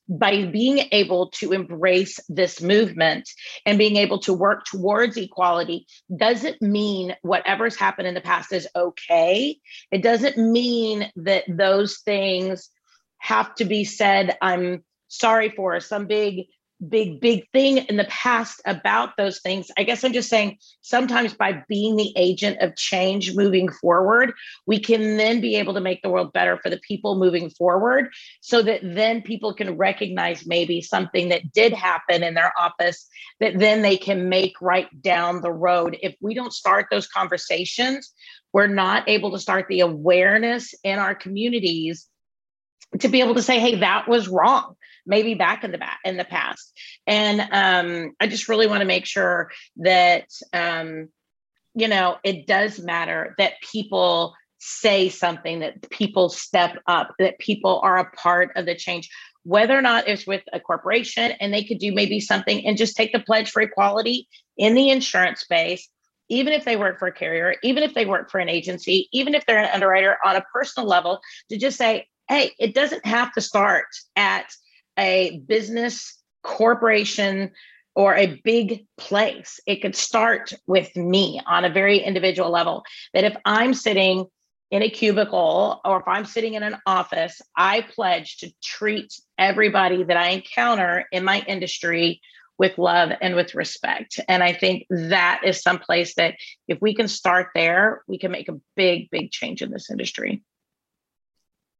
by 0.07 0.45
being 0.45 0.87
able 0.91 1.29
to 1.31 1.51
embrace 1.51 2.19
this 2.29 2.61
movement 2.61 3.29
and 3.65 3.77
being 3.77 3.95
able 3.95 4.19
to 4.19 4.33
work 4.33 4.65
towards 4.65 5.17
equality 5.17 5.87
doesn't 6.15 6.61
mean 6.61 7.15
whatever's 7.23 7.75
happened 7.75 8.07
in 8.07 8.13
the 8.13 8.21
past 8.21 8.53
is 8.53 8.67
okay. 8.75 9.57
It 9.91 10.03
doesn't 10.03 10.37
mean 10.37 11.11
that 11.15 11.43
those 11.47 11.99
things 11.99 12.69
have 13.17 13.55
to 13.55 13.65
be 13.65 13.83
said, 13.83 14.37
I'm 14.41 14.83
sorry 15.07 15.49
for 15.49 15.79
some 15.79 16.07
big 16.07 16.47
big 16.89 17.21
big 17.21 17.49
thing 17.51 17.77
in 17.77 17.95
the 17.95 18.05
past 18.05 18.61
about 18.65 19.15
those 19.17 19.39
things. 19.39 19.71
I 19.77 19.83
guess 19.83 20.03
i'm 20.03 20.11
just 20.11 20.29
saying 20.29 20.57
sometimes 20.81 21.33
by 21.33 21.63
being 21.69 21.95
the 21.95 22.11
agent 22.17 22.61
of 22.61 22.75
change 22.75 23.35
moving 23.35 23.69
forward 23.69 24.33
we 24.67 24.79
can 24.79 25.17
then 25.17 25.39
be 25.39 25.55
able 25.55 25.73
to 25.73 25.79
make 25.79 26.01
the 26.01 26.09
world 26.09 26.33
better 26.33 26.57
for 26.57 26.69
the 26.69 26.79
people 26.85 27.17
moving 27.17 27.49
forward 27.49 28.09
so 28.41 28.61
that 28.61 28.81
then 28.83 29.21
people 29.21 29.53
can 29.53 29.77
recognize 29.77 30.45
maybe 30.45 30.81
something 30.81 31.29
that 31.29 31.53
did 31.53 31.71
happen 31.71 32.23
in 32.23 32.33
their 32.33 32.51
office 32.59 33.07
that 33.39 33.57
then 33.57 33.81
they 33.81 33.97
can 33.97 34.27
make 34.29 34.53
right 34.61 34.89
down 35.01 35.41
the 35.41 35.51
road. 35.51 35.97
If 36.01 36.15
we 36.21 36.33
don't 36.33 36.53
start 36.53 36.87
those 36.91 37.07
conversations 37.07 38.11
we're 38.51 38.67
not 38.67 39.07
able 39.07 39.31
to 39.31 39.39
start 39.39 39.67
the 39.69 39.79
awareness 39.79 40.73
in 40.83 40.99
our 40.99 41.15
communities 41.15 42.07
to 42.99 43.07
be 43.07 43.21
able 43.21 43.35
to 43.35 43.41
say 43.41 43.59
hey 43.59 43.79
that 43.79 44.07
was 44.09 44.27
wrong 44.27 44.75
maybe 45.05 45.33
back 45.35 45.63
in 45.63 45.71
the 45.71 45.77
back 45.77 45.99
in 46.03 46.17
the 46.17 46.25
past. 46.25 46.71
And 47.05 47.41
um, 47.51 48.13
I 48.19 48.27
just 48.27 48.49
really 48.49 48.67
want 48.67 48.81
to 48.81 48.87
make 48.87 49.05
sure 49.05 49.51
that 49.77 50.27
um, 50.53 51.09
you 51.73 51.87
know 51.87 52.17
it 52.23 52.47
does 52.47 52.79
matter 52.79 53.35
that 53.37 53.53
people 53.71 54.35
say 54.59 55.09
something, 55.09 55.59
that 55.59 55.89
people 55.89 56.29
step 56.29 56.77
up, 56.87 57.13
that 57.19 57.37
people 57.39 57.79
are 57.83 57.97
a 57.97 58.11
part 58.11 58.51
of 58.55 58.65
the 58.65 58.75
change. 58.75 59.09
Whether 59.43 59.77
or 59.77 59.81
not 59.81 60.07
it's 60.07 60.25
with 60.25 60.41
a 60.53 60.59
corporation 60.59 61.33
and 61.39 61.53
they 61.53 61.63
could 61.63 61.77
do 61.77 61.93
maybe 61.93 62.19
something 62.19 62.65
and 62.65 62.77
just 62.77 62.97
take 62.97 63.13
the 63.13 63.19
pledge 63.19 63.51
for 63.51 63.61
equality 63.61 64.27
in 64.57 64.73
the 64.73 64.89
insurance 64.89 65.41
space, 65.41 65.87
even 66.29 66.51
if 66.51 66.65
they 66.65 66.77
work 66.77 66.97
for 66.97 67.07
a 67.07 67.13
carrier, 67.13 67.55
even 67.61 67.83
if 67.83 67.93
they 67.93 68.07
work 68.07 68.31
for 68.31 68.39
an 68.39 68.49
agency, 68.49 69.07
even 69.11 69.35
if 69.35 69.45
they're 69.45 69.59
an 69.59 69.69
underwriter 69.71 70.17
on 70.25 70.35
a 70.35 70.45
personal 70.51 70.89
level, 70.89 71.19
to 71.49 71.57
just 71.57 71.77
say, 71.77 72.07
hey, 72.27 72.51
it 72.57 72.73
doesn't 72.73 73.05
have 73.05 73.31
to 73.33 73.41
start 73.41 73.85
at 74.15 74.51
a 74.97 75.39
business 75.39 76.17
corporation 76.43 77.51
or 77.95 78.15
a 78.15 78.39
big 78.43 78.85
place. 78.97 79.59
It 79.65 79.81
could 79.81 79.95
start 79.95 80.53
with 80.67 80.95
me 80.95 81.41
on 81.45 81.65
a 81.65 81.69
very 81.69 81.99
individual 81.99 82.51
level. 82.51 82.83
That 83.13 83.23
if 83.23 83.35
I'm 83.45 83.73
sitting 83.73 84.25
in 84.71 84.81
a 84.81 84.89
cubicle 84.89 85.79
or 85.85 85.99
if 85.99 86.07
I'm 86.07 86.25
sitting 86.25 86.55
in 86.55 86.63
an 86.63 86.77
office, 86.85 87.41
I 87.55 87.81
pledge 87.81 88.37
to 88.37 88.51
treat 88.61 89.13
everybody 89.37 90.03
that 90.03 90.17
I 90.17 90.29
encounter 90.29 91.05
in 91.11 91.23
my 91.23 91.39
industry 91.47 92.21
with 92.57 92.77
love 92.77 93.11
and 93.21 93.35
with 93.35 93.55
respect. 93.55 94.19
And 94.27 94.43
I 94.43 94.53
think 94.53 94.85
that 94.89 95.41
is 95.43 95.61
some 95.61 95.79
place 95.79 96.15
that 96.15 96.35
if 96.67 96.81
we 96.81 96.95
can 96.95 97.07
start 97.07 97.49
there, 97.53 98.01
we 98.07 98.17
can 98.17 98.31
make 98.31 98.49
a 98.49 98.59
big, 98.75 99.09
big 99.09 99.31
change 99.31 99.61
in 99.61 99.71
this 99.71 99.91
industry. 99.91 100.41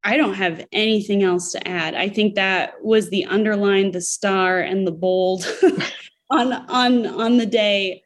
I 0.05 0.17
don't 0.17 0.35
have 0.35 0.67
anything 0.71 1.23
else 1.23 1.51
to 1.53 1.67
add. 1.67 1.95
I 1.95 2.09
think 2.09 2.35
that 2.35 2.75
was 2.83 3.09
the 3.09 3.25
underline, 3.25 3.89
the 3.89 4.01
star, 4.01 4.59
and 4.59 4.85
the 4.85 4.91
bold 4.91 5.43
on 6.29 6.53
on 6.53 7.07
on 7.07 7.37
the 7.37 7.47
day. 7.47 8.03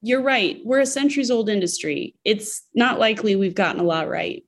You're 0.00 0.22
right. 0.22 0.58
We're 0.64 0.80
a 0.80 0.86
centuries 0.86 1.30
old 1.30 1.50
industry. 1.50 2.14
It's 2.24 2.62
not 2.74 2.98
likely 2.98 3.36
we've 3.36 3.54
gotten 3.54 3.80
a 3.80 3.84
lot 3.84 4.08
right. 4.08 4.42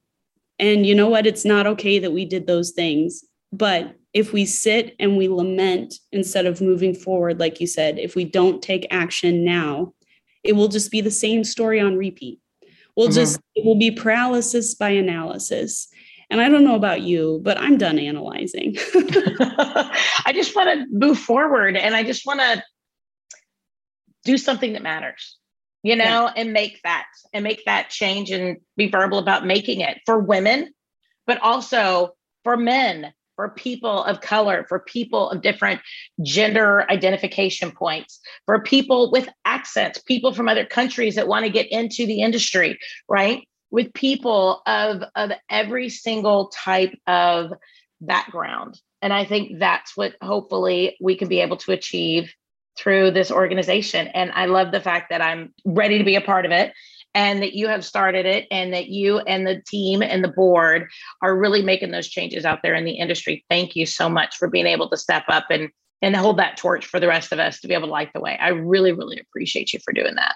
And 0.59 0.87
you 0.87 0.95
know 0.95 1.11
what? 1.11 1.26
It's 1.26 1.45
not 1.45 1.66
okay 1.66 1.99
that 1.99 2.12
we 2.12 2.24
did 2.24 2.47
those 2.47 2.70
things. 2.70 3.22
But 3.53 3.95
if 4.14 4.32
we 4.32 4.47
sit 4.47 4.97
and 4.99 5.16
we 5.16 5.28
lament 5.28 5.95
instead 6.12 6.47
of 6.47 6.62
moving 6.62 6.95
forward, 6.95 7.39
like 7.39 7.61
you 7.61 7.66
said, 7.66 7.99
if 7.99 8.16
we 8.16 8.24
don't 8.24 8.62
take 8.62 8.87
action 8.91 9.45
now, 9.45 9.93
it 10.43 10.55
will 10.55 10.68
just 10.68 10.91
be 10.91 11.03
the 11.03 11.11
same 11.11 11.45
story 11.45 11.78
on 11.78 11.97
repeat 11.97 12.41
We'll 12.97 13.09
mm-hmm. 13.09 13.14
just, 13.14 13.40
it 13.55 13.64
will 13.64 13.78
be 13.78 13.90
paralysis 13.90 14.74
by 14.74 14.90
analysis. 14.90 15.88
And 16.30 16.40
I 16.40 16.49
don't 16.49 16.64
know 16.64 16.74
about 16.74 17.03
you, 17.03 17.40
but 17.42 17.59
I'm 17.59 17.78
done 17.78 17.99
analyzing. 17.99 18.76
I 18.95 20.32
just 20.32 20.57
want 20.57 20.68
to 20.68 20.86
move 20.90 21.18
forward 21.18 21.76
and 21.76 21.95
I 21.95 22.03
just 22.03 22.26
want 22.26 22.40
to 22.40 22.62
do 24.24 24.38
something 24.38 24.72
that 24.72 24.82
matters, 24.82 25.36
you 25.82 25.97
know, 25.97 26.05
yeah. 26.05 26.32
and 26.36 26.53
make 26.53 26.80
that 26.82 27.07
and 27.32 27.45
make 27.45 27.64
that 27.66 27.90
change 27.90 28.30
and 28.30 28.59
be 28.76 28.88
verbal 28.88 29.18
about 29.18 29.47
making 29.47 29.80
it 29.80 29.99
for 30.07 30.18
women, 30.18 30.72
but 31.26 31.40
also 31.40 32.14
for 32.42 32.57
men, 32.57 33.12
for 33.37 33.51
people 33.51 34.05
of 34.05 34.20
color, 34.20 34.64
for 34.68 34.80
people 34.80 35.30
of 35.30 35.43
different 35.43 35.80
gender 36.22 36.89
identification 36.91 37.70
points, 37.70 38.20
for 38.47 38.62
people 38.62 39.11
with 39.11 39.28
accents, 39.45 40.01
people 40.03 40.32
from 40.32 40.49
other 40.49 40.64
countries 40.64 41.14
that 41.14 41.28
want 41.28 41.45
to 41.45 41.51
get 41.51 41.70
into 41.70 42.07
the 42.07 42.22
industry, 42.22 42.78
right? 43.09 43.47
With 43.70 43.93
people 43.95 44.62
of, 44.66 45.03
of 45.14 45.32
every 45.51 45.89
single 45.89 46.49
type 46.49 46.95
of 47.07 47.53
background. 48.01 48.80
And 49.03 49.12
I 49.12 49.24
think 49.24 49.59
that's 49.59 49.97
what 49.97 50.14
hopefully 50.22 50.97
we 51.01 51.16
can 51.16 51.28
be 51.28 51.41
able 51.41 51.57
to 51.59 51.72
achieve 51.72 52.32
through 52.76 53.11
this 53.11 53.30
organization. 53.30 54.09
And 54.09 54.32
I 54.32 54.47
love 54.47 54.72
the 54.72 54.80
fact 54.80 55.11
that 55.11 55.22
I'm 55.22 55.55
ready 55.64 55.99
to 55.99 56.05
be 56.05 56.16
a 56.16 56.20
part 56.20 56.45
of 56.45 56.53
it 56.53 56.72
and 57.14 57.42
that 57.42 57.54
you 57.54 57.68
have 57.68 57.84
started 57.84 58.26
it 58.26 58.46
and 58.50 58.72
that 58.72 58.88
you 58.88 59.18
and 59.20 59.46
the 59.46 59.62
team 59.66 60.02
and 60.02 60.22
the 60.22 60.28
board 60.28 60.88
are 61.22 61.38
really 61.38 61.62
making 61.62 61.92
those 61.92 62.08
changes 62.08 62.44
out 62.44 62.60
there 62.62 62.74
in 62.74 62.84
the 62.84 62.98
industry. 62.98 63.44
Thank 63.48 63.76
you 63.76 63.86
so 63.86 64.08
much 64.08 64.36
for 64.36 64.48
being 64.48 64.66
able 64.66 64.90
to 64.90 64.96
step 64.96 65.24
up 65.28 65.46
and 65.50 65.70
and 66.02 66.14
hold 66.14 66.38
that 66.38 66.58
torch 66.58 66.84
for 66.84 67.00
the 67.00 67.08
rest 67.08 67.32
of 67.32 67.38
us 67.38 67.60
to 67.60 67.68
be 67.68 67.72
able 67.72 67.86
to 67.86 67.92
light 67.92 68.12
the 68.12 68.20
way. 68.20 68.36
I 68.38 68.48
really, 68.48 68.92
really 68.92 69.18
appreciate 69.18 69.72
you 69.72 69.78
for 69.82 69.94
doing 69.94 70.16
that. 70.16 70.34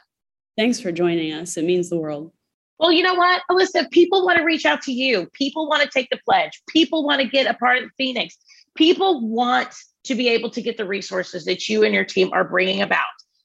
Thanks 0.57 0.81
for 0.81 0.91
joining 0.91 1.33
us. 1.35 1.59
It 1.59 1.65
means 1.65 1.91
the 1.91 1.99
world. 1.99 2.33
Well, 2.79 2.91
you 2.91 3.03
know 3.03 3.15
what, 3.15 3.43
Alyssa, 3.51 3.91
people 3.91 4.25
want 4.25 4.39
to 4.39 4.45
reach 4.45 4.65
out 4.65 4.81
to 4.83 4.93
you. 4.93 5.29
People 5.35 5.69
want 5.69 5.83
to 5.83 5.89
take 5.89 6.09
the 6.11 6.21
pledge. 6.25 6.63
People 6.69 7.05
want 7.05 7.21
to 7.21 7.29
get 7.29 7.47
a 7.47 7.55
part 7.55 7.83
of 7.83 7.91
Phoenix. 7.99 8.37
People 8.77 9.29
want 9.29 9.75
to 10.05 10.15
be 10.15 10.29
able 10.29 10.49
to 10.51 10.63
get 10.63 10.77
the 10.79 10.87
resources 10.87 11.45
that 11.45 11.69
you 11.69 11.83
and 11.83 11.93
your 11.93 12.05
team 12.05 12.31
are 12.33 12.49
bringing 12.49 12.81
about. 12.81 13.05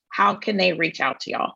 How 0.10 0.36
can 0.36 0.56
they 0.58 0.74
reach 0.74 1.02
out 1.02 1.20
to 1.22 1.32
y'all? 1.32 1.54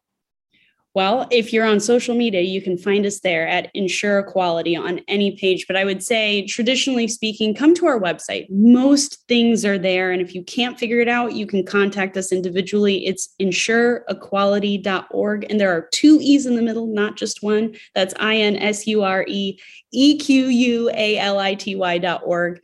Well, 0.97 1.27
if 1.29 1.53
you're 1.53 1.63
on 1.63 1.79
social 1.79 2.15
media, 2.15 2.41
you 2.41 2.59
can 2.59 2.75
find 2.75 3.05
us 3.05 3.19
there 3.19 3.47
at 3.47 3.69
Insure 3.75 4.17
Equality 4.17 4.75
on 4.75 5.01
any 5.07 5.37
page. 5.37 5.67
But 5.67 5.75
I 5.75 5.85
would 5.85 6.01
say, 6.01 6.47
traditionally 6.47 7.07
speaking, 7.07 7.53
come 7.53 7.75
to 7.75 7.85
our 7.85 7.99
website. 7.99 8.47
Most 8.49 9.23
things 9.27 9.63
are 9.63 9.77
there. 9.77 10.09
And 10.09 10.23
if 10.23 10.33
you 10.33 10.43
can't 10.43 10.79
figure 10.79 10.99
it 10.99 11.07
out, 11.07 11.33
you 11.33 11.45
can 11.45 11.63
contact 11.63 12.17
us 12.17 12.31
individually. 12.31 13.05
It's 13.05 13.29
insureequality.org. 13.39 15.45
And 15.47 15.59
there 15.59 15.71
are 15.71 15.87
two 15.91 16.17
E's 16.19 16.47
in 16.47 16.55
the 16.55 16.63
middle, 16.63 16.87
not 16.87 17.15
just 17.15 17.43
one. 17.43 17.75
That's 17.93 18.15
I 18.19 18.37
N 18.37 18.55
S 18.55 18.87
U 18.87 19.03
R 19.03 19.23
E 19.27 19.59
E 19.91 20.17
Q 20.17 20.47
U 20.47 20.89
A 20.95 21.19
L 21.19 21.37
I 21.37 21.53
T 21.53 21.75
Y.org. 21.75 22.59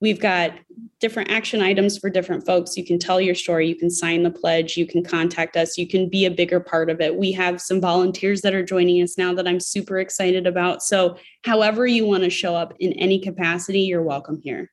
We've 0.00 0.20
got 0.20 0.52
different 1.00 1.30
action 1.30 1.60
items 1.60 1.98
for 1.98 2.08
different 2.08 2.46
folks. 2.46 2.76
You 2.76 2.84
can 2.84 2.98
tell 2.98 3.20
your 3.20 3.34
story, 3.34 3.68
you 3.68 3.74
can 3.74 3.90
sign 3.90 4.22
the 4.22 4.30
pledge, 4.30 4.76
you 4.76 4.86
can 4.86 5.02
contact 5.02 5.56
us, 5.56 5.76
you 5.76 5.88
can 5.88 6.08
be 6.08 6.24
a 6.24 6.30
bigger 6.30 6.60
part 6.60 6.88
of 6.88 7.00
it. 7.00 7.16
We 7.16 7.32
have 7.32 7.60
some 7.60 7.80
volunteers 7.80 8.42
that 8.42 8.54
are 8.54 8.64
joining 8.64 9.02
us 9.02 9.18
now 9.18 9.34
that 9.34 9.48
I'm 9.48 9.60
super 9.60 9.98
excited 9.98 10.46
about. 10.46 10.82
So, 10.82 11.16
however, 11.44 11.86
you 11.86 12.06
want 12.06 12.22
to 12.22 12.30
show 12.30 12.54
up 12.54 12.74
in 12.78 12.92
any 12.92 13.20
capacity, 13.20 13.80
you're 13.80 14.02
welcome 14.02 14.40
here. 14.42 14.70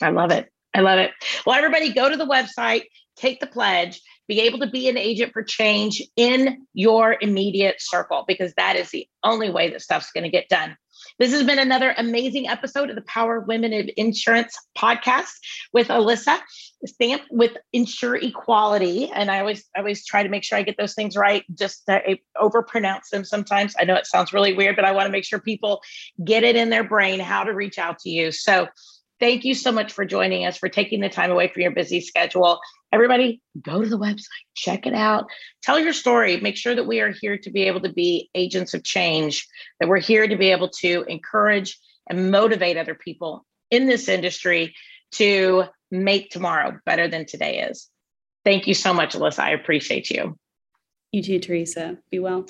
I 0.00 0.10
love 0.10 0.30
it. 0.30 0.48
I 0.74 0.80
love 0.80 0.98
it. 0.98 1.10
Well, 1.44 1.56
everybody, 1.56 1.92
go 1.92 2.08
to 2.08 2.16
the 2.16 2.26
website, 2.26 2.84
take 3.16 3.40
the 3.40 3.46
pledge, 3.46 4.00
be 4.28 4.40
able 4.40 4.60
to 4.60 4.70
be 4.70 4.88
an 4.88 4.96
agent 4.96 5.32
for 5.32 5.42
change 5.42 6.02
in 6.16 6.66
your 6.72 7.16
immediate 7.20 7.76
circle 7.78 8.24
because 8.26 8.54
that 8.54 8.76
is 8.76 8.90
the 8.90 9.06
only 9.24 9.50
way 9.50 9.70
that 9.70 9.82
stuff's 9.82 10.12
going 10.12 10.24
to 10.24 10.30
get 10.30 10.48
done. 10.48 10.76
This 11.22 11.30
has 11.30 11.44
been 11.44 11.60
another 11.60 11.94
amazing 11.96 12.48
episode 12.48 12.90
of 12.90 12.96
the 12.96 13.02
Power 13.02 13.38
Women 13.38 13.72
of 13.72 13.88
Insurance 13.96 14.58
podcast 14.76 15.30
with 15.72 15.86
Alyssa, 15.86 16.40
stamped 16.84 17.26
with 17.30 17.56
Insure 17.72 18.16
Equality. 18.16 19.08
And 19.08 19.30
I 19.30 19.38
always, 19.38 19.64
I 19.76 19.78
always 19.78 20.04
try 20.04 20.24
to 20.24 20.28
make 20.28 20.42
sure 20.42 20.58
I 20.58 20.62
get 20.62 20.76
those 20.78 20.94
things 20.94 21.16
right. 21.16 21.44
Just 21.54 21.84
I 21.88 22.18
overpronounce 22.36 23.10
them 23.12 23.24
sometimes. 23.24 23.72
I 23.78 23.84
know 23.84 23.94
it 23.94 24.08
sounds 24.08 24.32
really 24.32 24.52
weird, 24.52 24.74
but 24.74 24.84
I 24.84 24.90
want 24.90 25.06
to 25.06 25.12
make 25.12 25.24
sure 25.24 25.38
people 25.38 25.80
get 26.24 26.42
it 26.42 26.56
in 26.56 26.70
their 26.70 26.82
brain 26.82 27.20
how 27.20 27.44
to 27.44 27.54
reach 27.54 27.78
out 27.78 28.00
to 28.00 28.10
you. 28.10 28.32
So 28.32 28.66
thank 29.22 29.44
you 29.44 29.54
so 29.54 29.70
much 29.70 29.92
for 29.92 30.04
joining 30.04 30.44
us, 30.44 30.58
for 30.58 30.68
taking 30.68 31.00
the 31.00 31.08
time 31.08 31.30
away 31.30 31.46
from 31.46 31.62
your 31.62 31.70
busy 31.70 32.00
schedule. 32.00 32.58
Everybody 32.90 33.40
go 33.62 33.80
to 33.80 33.88
the 33.88 33.98
website 33.98 34.26
check 34.54 34.84
it 34.84 34.94
out. 34.94 35.26
Tell 35.62 35.78
your 35.78 35.92
story. 35.92 36.40
Make 36.40 36.56
sure 36.56 36.74
that 36.74 36.88
we 36.88 37.00
are 37.00 37.12
here 37.20 37.38
to 37.38 37.50
be 37.50 37.62
able 37.62 37.80
to 37.82 37.92
be 37.92 38.28
agents 38.34 38.74
of 38.74 38.82
change 38.82 39.46
that 39.78 39.88
we're 39.88 40.00
here 40.00 40.26
to 40.26 40.36
be 40.36 40.50
able 40.50 40.70
to 40.80 41.04
encourage 41.04 41.78
and 42.10 42.32
motivate 42.32 42.76
other 42.76 42.96
people 42.96 43.46
in 43.70 43.86
this 43.86 44.08
industry 44.08 44.74
to 45.12 45.64
make 45.92 46.30
tomorrow 46.30 46.78
better 46.84 47.06
than 47.06 47.24
today 47.24 47.60
is. 47.60 47.88
Thank 48.44 48.66
you 48.66 48.74
so 48.74 48.92
much 48.92 49.14
alyssa. 49.14 49.38
I 49.38 49.50
appreciate 49.52 50.10
you. 50.10 50.36
You 51.12 51.22
too 51.22 51.38
teresa. 51.38 51.98
Be 52.10 52.18
well 52.18 52.44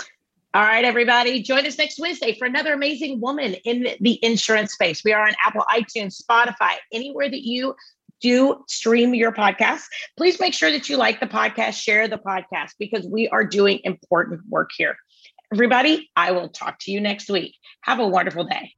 all 0.54 0.62
right, 0.62 0.84
everybody, 0.84 1.42
join 1.42 1.64
us 1.66 1.78
next 1.78 1.98
Wednesday 1.98 2.36
for 2.38 2.44
another 2.44 2.74
amazing 2.74 3.20
woman 3.20 3.54
in 3.64 3.88
the 4.00 4.18
insurance 4.22 4.74
space. 4.74 5.02
We 5.02 5.12
are 5.12 5.26
on 5.26 5.34
Apple, 5.44 5.64
iTunes, 5.70 6.20
Spotify, 6.22 6.74
anywhere 6.92 7.30
that 7.30 7.42
you 7.42 7.74
do 8.20 8.62
stream 8.68 9.14
your 9.14 9.32
podcast, 9.32 9.82
please 10.16 10.38
make 10.40 10.54
sure 10.54 10.70
that 10.70 10.88
you 10.88 10.96
like 10.96 11.20
the 11.20 11.26
podcast, 11.26 11.74
share 11.74 12.06
the 12.06 12.18
podcast, 12.18 12.70
because 12.78 13.06
we 13.06 13.28
are 13.28 13.44
doing 13.44 13.80
important 13.84 14.40
work 14.48 14.70
here. 14.76 14.96
Everybody, 15.52 16.10
I 16.16 16.32
will 16.32 16.48
talk 16.48 16.78
to 16.82 16.92
you 16.92 17.00
next 17.00 17.28
week. 17.28 17.56
Have 17.82 17.98
a 17.98 18.06
wonderful 18.06 18.44
day. 18.44 18.74